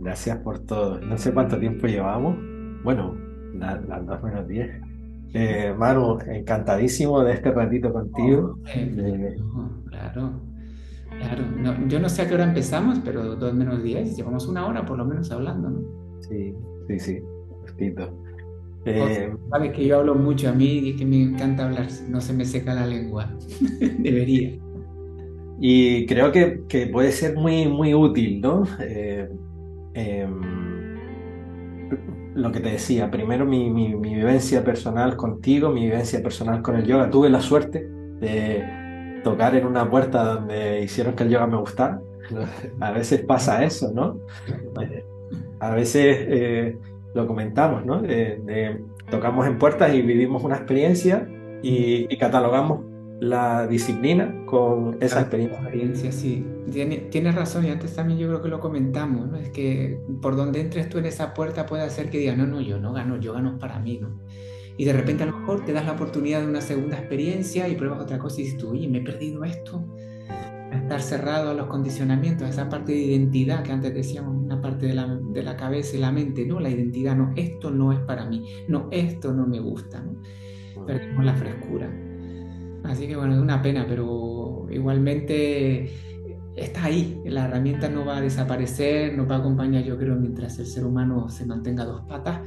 [0.00, 1.00] Gracias por todo.
[1.00, 2.36] No sé cuánto tiempo llevamos.
[2.82, 3.14] Bueno,
[3.54, 4.70] las, las dos menos diez.
[5.34, 8.56] Eh, Manu, encantadísimo de este ratito contigo.
[8.58, 9.36] Oh, eh,
[9.88, 10.32] claro,
[11.08, 11.44] claro.
[11.86, 14.98] yo no sé a qué hora empezamos, pero dos menos diez, llevamos una hora por
[14.98, 15.80] lo menos hablando, ¿no?
[16.22, 16.54] Sí,
[16.88, 17.18] sí, sí,
[17.62, 18.23] justito.
[18.86, 22.32] Eh, sabes que yo hablo mucho a mí y que me encanta hablar, no se
[22.32, 23.30] me seca la lengua.
[23.98, 24.58] Debería.
[25.60, 28.64] Y creo que, que, puede ser muy, muy útil, ¿no?
[28.80, 29.28] Eh,
[29.94, 30.64] em,
[32.34, 36.84] lo que te decía, primero mi, mi, vivencia personal contigo, mi vivencia personal con el
[36.84, 37.08] yoga.
[37.08, 37.88] Tuve la suerte
[38.20, 42.00] de tocar en una puerta donde hicieron que el yoga me gustara.
[42.80, 44.18] A veces pasa eso, ¿no?
[45.60, 46.76] A veces eh,
[47.14, 48.02] lo comentamos, ¿no?
[49.10, 51.28] tocamos en puertas y vivimos una experiencia
[51.62, 52.80] y, y catalogamos
[53.20, 55.58] la disciplina con esa experiencia.
[55.60, 56.12] experiencia.
[56.12, 56.44] Sí,
[57.10, 59.36] tienes razón y antes también yo creo que lo comentamos, ¿no?
[59.36, 62.60] Es que por donde entres tú en esa puerta puede hacer que digas, no, no,
[62.60, 64.20] yo no gano, yo gano para mí, ¿no?
[64.76, 67.76] Y de repente a lo mejor te das la oportunidad de una segunda experiencia y
[67.76, 69.84] pruebas otra cosa y dices tú, oye, me he perdido esto.
[70.82, 74.86] Estar cerrado a los condicionamientos, a esa parte de identidad que antes decíamos, una parte
[74.86, 78.00] de la, de la cabeza y la mente, no, la identidad, no, esto no es
[78.00, 80.20] para mí, no, esto no me gusta, ¿no?
[80.86, 81.90] Perdemos la frescura.
[82.84, 85.90] Así que bueno, es una pena, pero igualmente
[86.56, 87.20] está ahí.
[87.24, 90.84] La herramienta no va a desaparecer, nos va a acompañar, yo creo, mientras el ser
[90.84, 92.42] humano se mantenga a dos patas.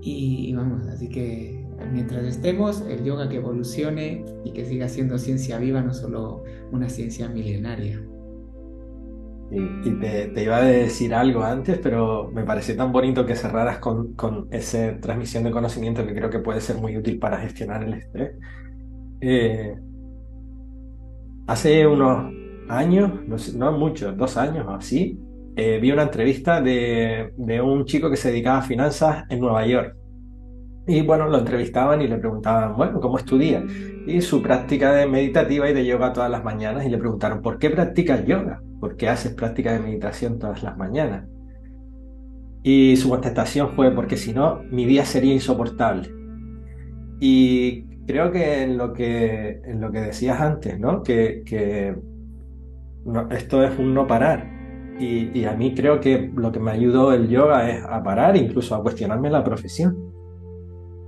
[0.00, 5.58] Y, vamos, así que mientras estemos, el yoga que evolucione y que siga siendo ciencia
[5.58, 8.02] viva, no solo una ciencia milenaria.
[9.50, 14.14] Y, te, iba a decir algo antes, pero me pareció tan bonito que cerraras con,
[14.14, 17.94] con esa transmisión de conocimiento que creo que puede ser muy útil para gestionar el
[17.94, 18.32] estrés.
[19.20, 19.76] Eh,
[21.46, 22.32] hace unos
[22.68, 25.20] años, no, sé, muchos, dos años o así,
[25.54, 29.64] eh, vi una entrevista de, de, un chico que se dedicaba a finanzas en Nueva
[29.64, 29.96] York.
[30.86, 33.64] Y bueno, lo entrevistaban y le preguntaban, bueno, ¿cómo estudia?
[34.06, 36.86] Y su práctica de meditativa y de yoga todas las mañanas.
[36.86, 38.62] Y le preguntaron, ¿por qué practicas yoga?
[38.78, 41.26] ¿Por qué haces práctica de meditación todas las mañanas?
[42.62, 46.08] Y su contestación fue, porque si no, mi día sería insoportable.
[47.20, 51.02] Y creo que en lo que, en lo que decías antes, ¿no?
[51.02, 51.96] Que, que
[53.30, 54.52] esto es un no parar.
[55.00, 58.36] Y, y, a mí creo que lo que me ayudó el yoga es a parar,
[58.36, 60.05] incluso a cuestionarme la profesión.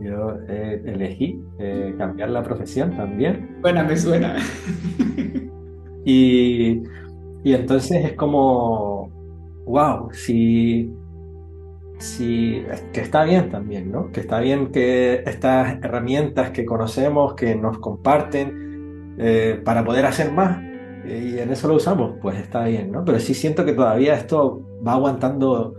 [0.01, 3.59] Yo eh, elegí eh, cambiar la profesión también.
[3.61, 4.37] Buena, me suena.
[6.05, 6.83] y,
[7.43, 9.11] y entonces es como,
[9.67, 10.93] wow, si,
[11.99, 12.63] si,
[12.93, 14.11] que está bien también, ¿no?
[14.13, 20.31] Que está bien que estas herramientas que conocemos, que nos comparten eh, para poder hacer
[20.33, 20.63] más,
[21.05, 23.05] y en eso lo usamos, pues está bien, ¿no?
[23.05, 25.75] Pero sí siento que todavía esto va aguantando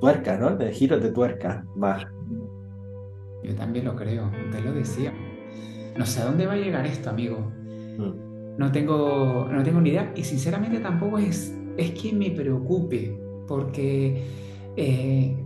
[0.00, 0.56] tuerca, ¿no?
[0.56, 2.04] De giros de tuerca más.
[3.46, 5.12] Yo también lo creo, te lo decía.
[5.96, 7.52] No sé a dónde va a llegar esto, amigo.
[7.96, 8.26] Mm
[8.58, 14.24] no tengo, no tengo ni idea y sinceramente tampoco es, es que me preocupe, porque
[14.76, 15.36] eh,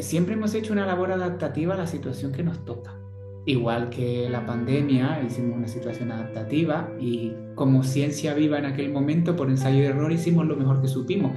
[0.00, 2.98] siempre hemos hecho una labor adaptativa a la situación que nos toca.
[3.44, 9.34] Igual que la pandemia, hicimos una situación adaptativa y como ciencia viva en aquel momento,
[9.34, 11.32] por ensayo y error, hicimos lo mejor que supimos.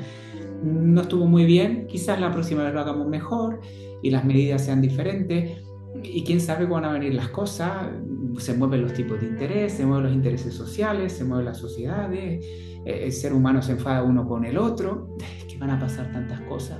[0.64, 3.60] No estuvo muy bien, quizás la próxima vez lo hagamos mejor
[4.04, 5.64] y las medidas sean diferentes
[6.04, 7.88] y quién sabe cómo van a venir las cosas
[8.40, 12.44] se mueven los tipos de interés, se mueven los intereses sociales, se mueven las sociedades,
[12.86, 16.12] eh, el ser humano se enfada uno con el otro, es que van a pasar
[16.12, 16.80] tantas cosas.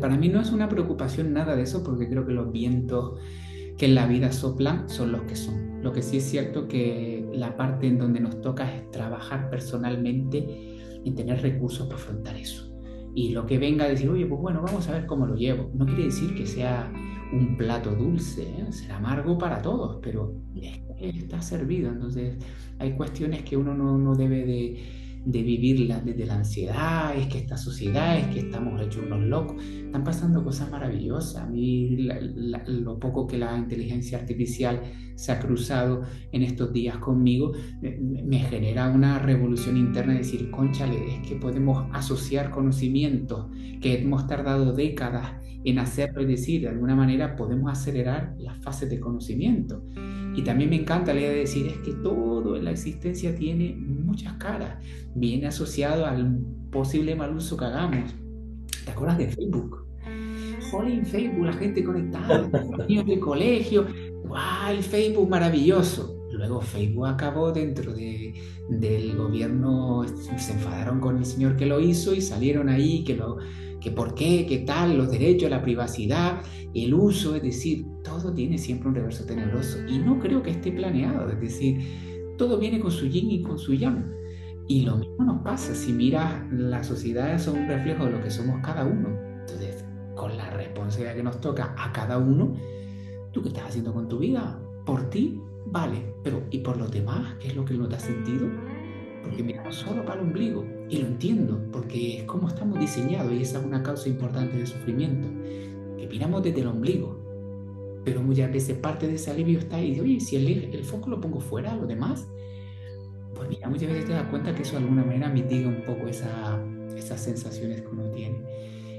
[0.00, 3.18] Para mí no es una preocupación nada de eso porque creo que los vientos
[3.78, 5.82] que en la vida soplan son los que son.
[5.82, 11.00] Lo que sí es cierto que la parte en donde nos toca es trabajar personalmente
[11.02, 12.70] y tener recursos para afrontar eso.
[13.14, 15.70] Y lo que venga a decir, oye, pues bueno, vamos a ver cómo lo llevo.
[15.72, 16.92] No quiere decir que sea
[17.32, 18.66] un plato dulce, ¿eh?
[18.70, 20.34] será amargo para todos, pero
[21.00, 21.90] está servido.
[21.90, 22.36] Entonces
[22.78, 27.56] hay cuestiones que uno no, debe de, de vivirla desde la ansiedad, es que esta
[27.56, 29.62] sociedad, es que estamos hechos unos locos.
[29.62, 31.42] Están pasando cosas maravillosas.
[31.42, 31.96] A mí
[32.66, 34.82] lo poco que la inteligencia artificial
[35.14, 36.02] se ha cruzado
[36.32, 41.36] en estos días conmigo me, me genera una revolución interna de decir, conchale, es que
[41.36, 43.46] podemos asociar conocimientos
[43.80, 48.90] que hemos tardado décadas en hacerlo, es decir, de alguna manera podemos acelerar las fases
[48.90, 49.84] de conocimiento.
[50.34, 53.74] Y también me encanta la idea de decir es que todo en la existencia tiene
[53.76, 54.82] muchas caras,
[55.14, 56.38] viene asociado al
[56.70, 58.14] posible mal uso que hagamos.
[58.84, 59.86] ¿Te acuerdas de Facebook?
[60.70, 63.86] Joder, Facebook, la gente conectada, los niños del colegio,
[64.24, 64.72] ¡guau!
[64.72, 66.18] El Facebook maravilloso.
[66.32, 68.34] Luego Facebook acabó dentro de,
[68.70, 70.04] del gobierno,
[70.38, 73.36] se enfadaron con el señor que lo hizo y salieron ahí que lo
[73.82, 76.42] que por qué, qué tal, los derechos, la privacidad,
[76.74, 80.72] el uso, es decir, todo tiene siempre un reverso tenebroso y no creo que esté
[80.72, 84.10] planeado, es decir, todo viene con su yin y con su yang.
[84.68, 88.30] Y lo mismo nos pasa, si miras, las sociedades son un reflejo de lo que
[88.30, 89.08] somos cada uno.
[89.40, 89.84] Entonces,
[90.14, 92.54] con la responsabilidad que nos toca a cada uno,
[93.32, 94.60] ¿tú qué estás haciendo con tu vida?
[94.86, 97.34] Por ti, vale, pero ¿y por los demás?
[97.40, 98.46] ¿Qué es lo que no te ha sentido?
[99.22, 100.64] porque miramos solo para el ombligo.
[100.92, 104.66] Y lo entiendo, porque es como estamos diseñados y esa es una causa importante de
[104.66, 105.26] sufrimiento,
[105.96, 107.18] que miramos desde el ombligo.
[108.04, 111.08] Pero muchas veces parte de ese alivio está ahí, de, oye, si el, el foco
[111.08, 112.28] lo pongo fuera, lo demás,
[113.34, 116.08] pues mira, muchas veces te das cuenta que eso de alguna manera mitiga un poco
[116.08, 116.62] esa,
[116.94, 118.42] esas sensaciones que uno tiene.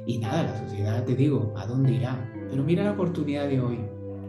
[0.07, 2.28] Y nada, la sociedad, te digo, ¿a dónde irá?
[2.49, 3.78] Pero mira la oportunidad de hoy.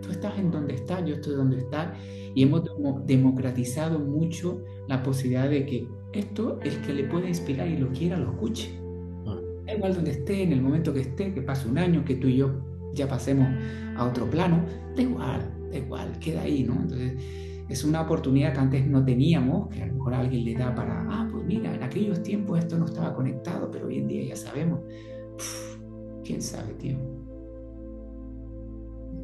[0.03, 1.95] Tú estás en donde estás, yo estoy donde está
[2.35, 2.63] y hemos
[3.07, 8.17] democratizado mucho la posibilidad de que esto, el que le pueda inspirar y lo quiera,
[8.19, 8.71] lo escuche.
[9.27, 9.37] Ah.
[9.67, 12.29] Da igual donde esté, en el momento que esté, que pase un año, que tú
[12.29, 12.51] y yo
[12.95, 13.49] ya pasemos
[13.97, 14.65] a otro plano,
[14.97, 16.75] da igual, da igual, queda ahí, ¿no?
[16.75, 17.15] Entonces,
[17.69, 21.07] es una oportunidad que antes no teníamos, que a lo mejor alguien le da para,
[21.09, 24.37] ah, pues mira, en aquellos tiempos esto no estaba conectado, pero hoy en día ya
[24.37, 24.81] sabemos.
[26.25, 26.97] ¿Quién sabe, tío?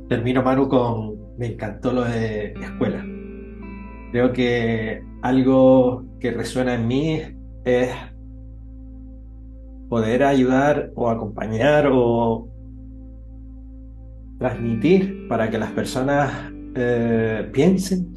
[0.09, 3.05] Termino, Manu, con, me encantó lo de escuela.
[4.11, 7.21] Creo que algo que resuena en mí
[7.65, 7.91] es
[9.89, 12.49] poder ayudar o acompañar o
[14.39, 18.15] transmitir para que las personas eh, piensen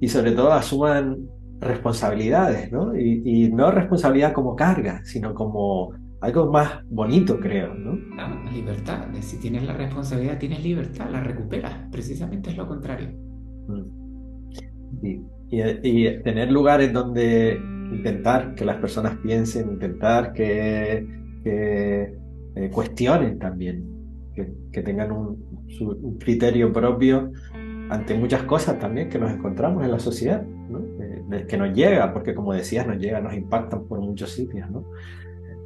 [0.00, 1.28] y sobre todo asuman
[1.60, 2.96] responsabilidades, ¿no?
[2.96, 7.98] Y, no responsabilidad como carga, sino como algo más bonito, creo, ¿no?
[8.16, 13.10] La libertad, si tienes la responsabilidad, tienes libertad, la recuperas, precisamente es lo contrario.
[13.68, 15.39] Mm.
[15.50, 17.60] Y, tener lugares donde
[17.92, 21.06] intentar que las personas piensen, intentar que,
[21.42, 22.14] que
[22.54, 23.84] eh, cuestionen también,
[24.34, 27.32] que, tengan un, un, criterio propio
[27.90, 30.80] ante muchas cosas también que nos encontramos en la sociedad, ¿no?
[31.46, 34.84] que nos llega, porque como decías, nos llega, nos impactan por muchos sitios, ¿no?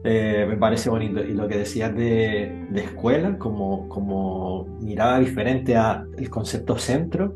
[0.07, 1.21] Eh, me parece bonito.
[1.21, 7.35] Y lo que decías de, de, escuela, como, como mirada diferente al concepto centro,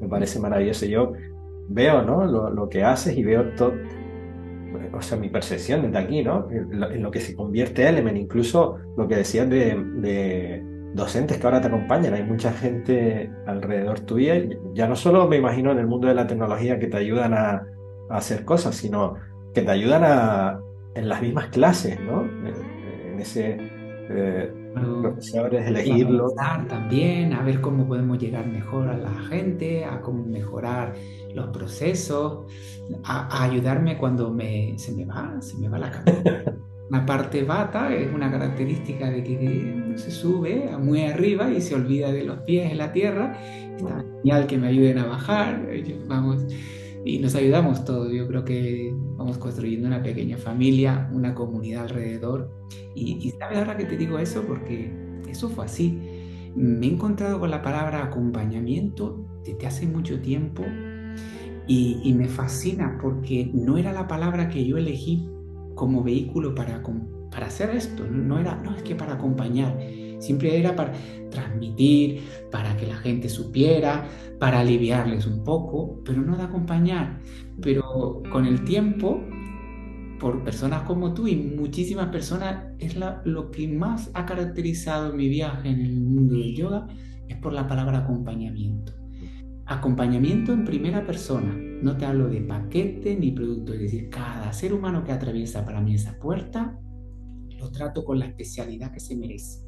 [0.00, 0.86] me parece maravilloso.
[0.86, 1.12] Yo
[1.68, 2.24] veo ¿no?
[2.24, 3.72] lo, lo que haces y veo todo,
[4.92, 6.48] o sea, mi percepción desde aquí, ¿no?
[6.50, 10.62] En lo, que se convierte Element, incluso lo que decías de, de,
[10.94, 15.70] docentes que ahora te acompañan, hay mucha gente alrededor tuya, ya no solo me imagino
[15.72, 17.66] en el mundo de la tecnología que te ayudan a,
[18.08, 19.16] hacer cosas, sino
[19.52, 20.60] que te ayudan a,
[20.94, 22.22] en las mismas clases, ¿no?
[22.22, 23.58] En ese
[24.10, 26.32] eh, profesores, elegirlo.
[26.68, 30.94] También, a ver cómo podemos llegar mejor a la gente, a cómo mejorar
[31.34, 32.46] los procesos,
[33.04, 36.52] a, ayudarme cuando me, se me va, se me va la cabeza.
[36.88, 42.12] Una parte bata es una característica de que se sube muy arriba y se olvida
[42.12, 43.36] de los pies en la tierra.
[43.76, 45.66] Está genial que me ayuden a bajar.
[46.06, 46.46] Vamos,
[47.06, 48.12] y nos ayudamos todos.
[48.12, 52.50] Yo creo que vamos construyendo una pequeña familia, una comunidad alrededor.
[52.96, 54.92] Y, y sabes ahora que te digo eso porque
[55.28, 55.96] eso fue así.
[56.56, 60.64] Me he encontrado con la palabra acompañamiento desde hace mucho tiempo
[61.68, 65.28] y, y me fascina porque no era la palabra que yo elegí
[65.76, 66.82] como vehículo para,
[67.30, 68.04] para hacer esto.
[68.04, 69.78] No era, no es que para acompañar,
[70.18, 70.92] siempre era para
[71.30, 74.06] transmitir, para que la gente supiera,
[74.38, 77.20] para aliviarles un poco, pero no de acompañar.
[77.60, 79.22] Pero con el tiempo,
[80.20, 85.68] por personas como tú y muchísimas personas, es lo que más ha caracterizado mi viaje
[85.68, 86.86] en el mundo del yoga,
[87.28, 88.92] es por la palabra acompañamiento.
[89.66, 91.52] Acompañamiento en primera persona.
[91.82, 95.80] No te hablo de paquete ni producto, es decir, cada ser humano que atraviesa para
[95.80, 96.78] mí esa puerta,
[97.58, 99.65] lo trato con la especialidad que se merece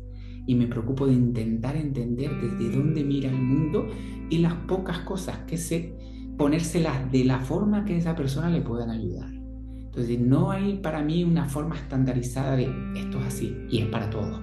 [0.48, 3.86] y me preocupo de intentar entender desde dónde mira el mundo
[4.30, 5.94] y las pocas cosas que sé,
[6.38, 9.30] ponérselas de la forma que esa persona le puedan ayudar.
[9.30, 12.64] Entonces no hay para mí una forma estandarizada de
[12.96, 14.42] esto es así y es para todos.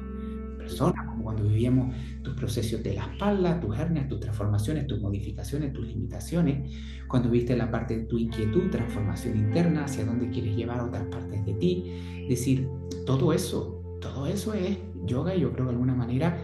[0.59, 5.73] Personas, como cuando vivíamos tus procesos de la espalda, tus hernias, tus transformaciones, tus modificaciones,
[5.73, 6.71] tus limitaciones,
[7.07, 11.43] cuando viste la parte de tu inquietud, transformación interna, hacia dónde quieres llevar otras partes
[11.43, 12.25] de ti.
[12.29, 12.67] Decir,
[13.07, 16.37] todo eso, todo eso es yoga y yo creo de alguna manera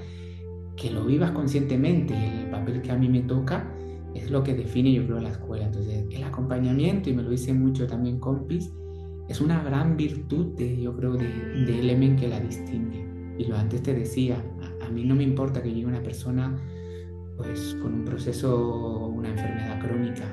[0.76, 3.72] que lo vivas conscientemente y el papel que a mí me toca
[4.16, 5.66] es lo que define yo creo la escuela.
[5.66, 8.74] Entonces el acompañamiento, y me lo dice mucho también compis,
[9.30, 13.06] es una gran virtud de, yo creo de, de Element que la distingue.
[13.38, 14.44] Y lo antes te decía,
[14.82, 16.58] a mí no me importa que llegue una persona
[17.42, 20.24] pues con un proceso, una enfermedad crónica,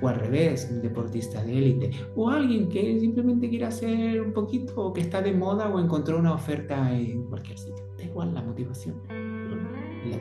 [0.00, 4.74] o al revés, un deportista de élite, o alguien que simplemente quiere hacer un poquito,
[4.76, 7.84] o que está de moda, o encontró una oferta en cualquier sitio.
[7.96, 8.96] Da igual la motivación.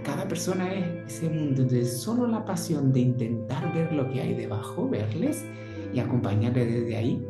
[0.03, 4.33] Cada persona es ese mundo, entonces solo la pasión de intentar ver lo que hay
[4.35, 5.45] debajo, verles
[5.93, 7.25] y acompañarles desde ahí,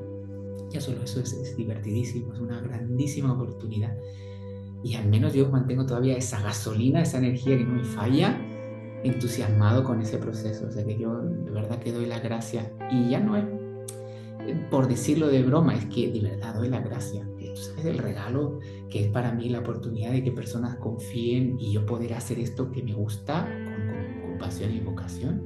[0.70, 3.98] ya solo eso es, es divertidísimo, es una grandísima oportunidad.
[4.84, 8.40] Y al menos yo mantengo todavía esa gasolina, esa energía que no me falla,
[9.06, 10.68] entusiasmado con ese proceso.
[10.68, 12.72] O sea que yo de verdad que doy la gracia.
[12.92, 13.46] Y ya no es
[14.70, 17.28] por decirlo de broma, es que de verdad doy la gracia.
[17.40, 18.60] Es el regalo
[18.90, 22.72] que es para mí la oportunidad de que personas confíen y yo poder hacer esto
[22.72, 23.48] que me gusta
[24.22, 25.42] con, pasión y vocación.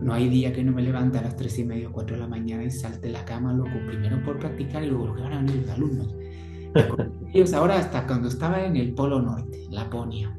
[0.00, 2.22] No, hay día que no me levante a las tres y media o 4 de
[2.22, 5.62] la mañana y salte la cama, loco, primero por practicar y luego van a venir
[5.62, 6.14] los alumnos.
[7.34, 10.36] Ellos ahora hasta cuando estaba en el Polo Norte, Laponia,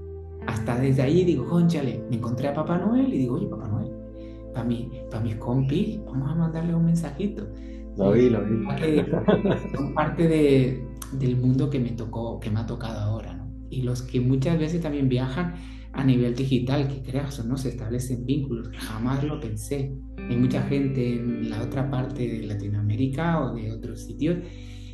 [0.48, 3.92] hasta desde ahí digo, conchale, me encontré a Papá Noel y digo, oye, Papá Noel,
[4.54, 7.48] para mí, para mis compis, vamos a mandarle un mensajito.
[7.98, 8.64] Lo vi, lo vi.
[9.76, 13.52] Son parte de, del mundo que me tocó, que me ha tocado ahora, ¿no?
[13.70, 15.56] Y los que muchas veces también viajan
[15.92, 19.94] a nivel digital, que creas o no, se establecen vínculos, jamás lo pensé.
[20.30, 24.38] Hay mucha gente en la otra parte de Latinoamérica o de otros sitios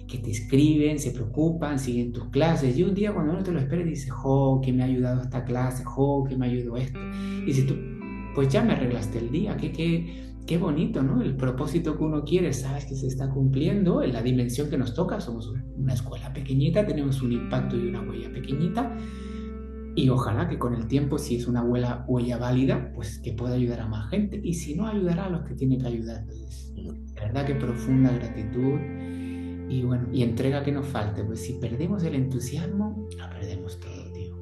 [0.07, 2.77] que te escriben, se preocupan, siguen tus clases.
[2.77, 5.43] Y un día cuando uno te lo espera, dice, jo, que me ha ayudado esta
[5.43, 6.99] clase, jo, que me ayudó esto.
[7.45, 7.75] Y si tú,
[8.35, 11.21] pues ya me arreglaste el día, qué, qué, qué bonito, ¿no?
[11.21, 14.93] El propósito que uno quiere, sabes que se está cumpliendo en la dimensión que nos
[14.93, 15.19] toca.
[15.21, 18.95] Somos una escuela pequeñita, tenemos un impacto y una huella pequeñita,
[19.95, 23.55] Y ojalá que con el tiempo, si es una huella, huella válida, pues que pueda
[23.55, 24.41] ayudar a más gente.
[24.43, 26.21] Y si no, ayudará a los que tiene que ayudar.
[26.21, 28.79] Entonces, de verdad que profunda gratitud
[29.69, 31.23] y bueno, y entrega que nos falte.
[31.23, 34.35] Pues si perdemos el entusiasmo, lo perdemos todo, tío.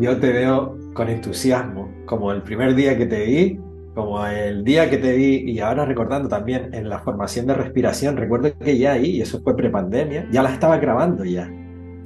[0.00, 3.60] Yo te veo con entusiasmo, como el primer día que te vi,
[3.94, 8.16] como el día que te vi y ahora recordando también en la formación de respiración,
[8.16, 11.50] recuerdo que ya ahí, y eso fue prepandemia, ya la estaba grabando ya.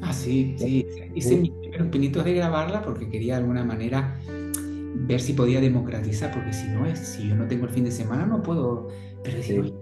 [0.01, 0.87] Ah, sí, sí.
[1.15, 4.17] Hice mis primeros pinitos de grabarla porque quería de alguna manera
[4.95, 7.91] ver si podía democratizar, porque si no es, si yo no tengo el fin de
[7.91, 8.89] semana no puedo,
[9.23, 9.73] pero decir,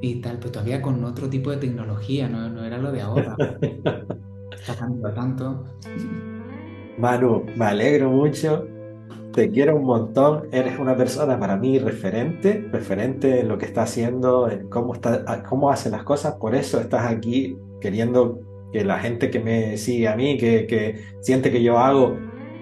[0.00, 3.36] y tal, pues todavía con otro tipo de tecnología, no, no era lo de ahora.
[4.52, 5.64] Está cambiando tanto.
[6.98, 8.66] Manu, me alegro mucho,
[9.32, 13.82] te quiero un montón, eres una persona para mí referente, referente en lo que está
[13.82, 18.40] haciendo, en cómo, está, cómo hace las cosas, por eso estás aquí queriendo
[18.72, 22.16] que la gente que me sigue a mí, que, que siente que yo hago,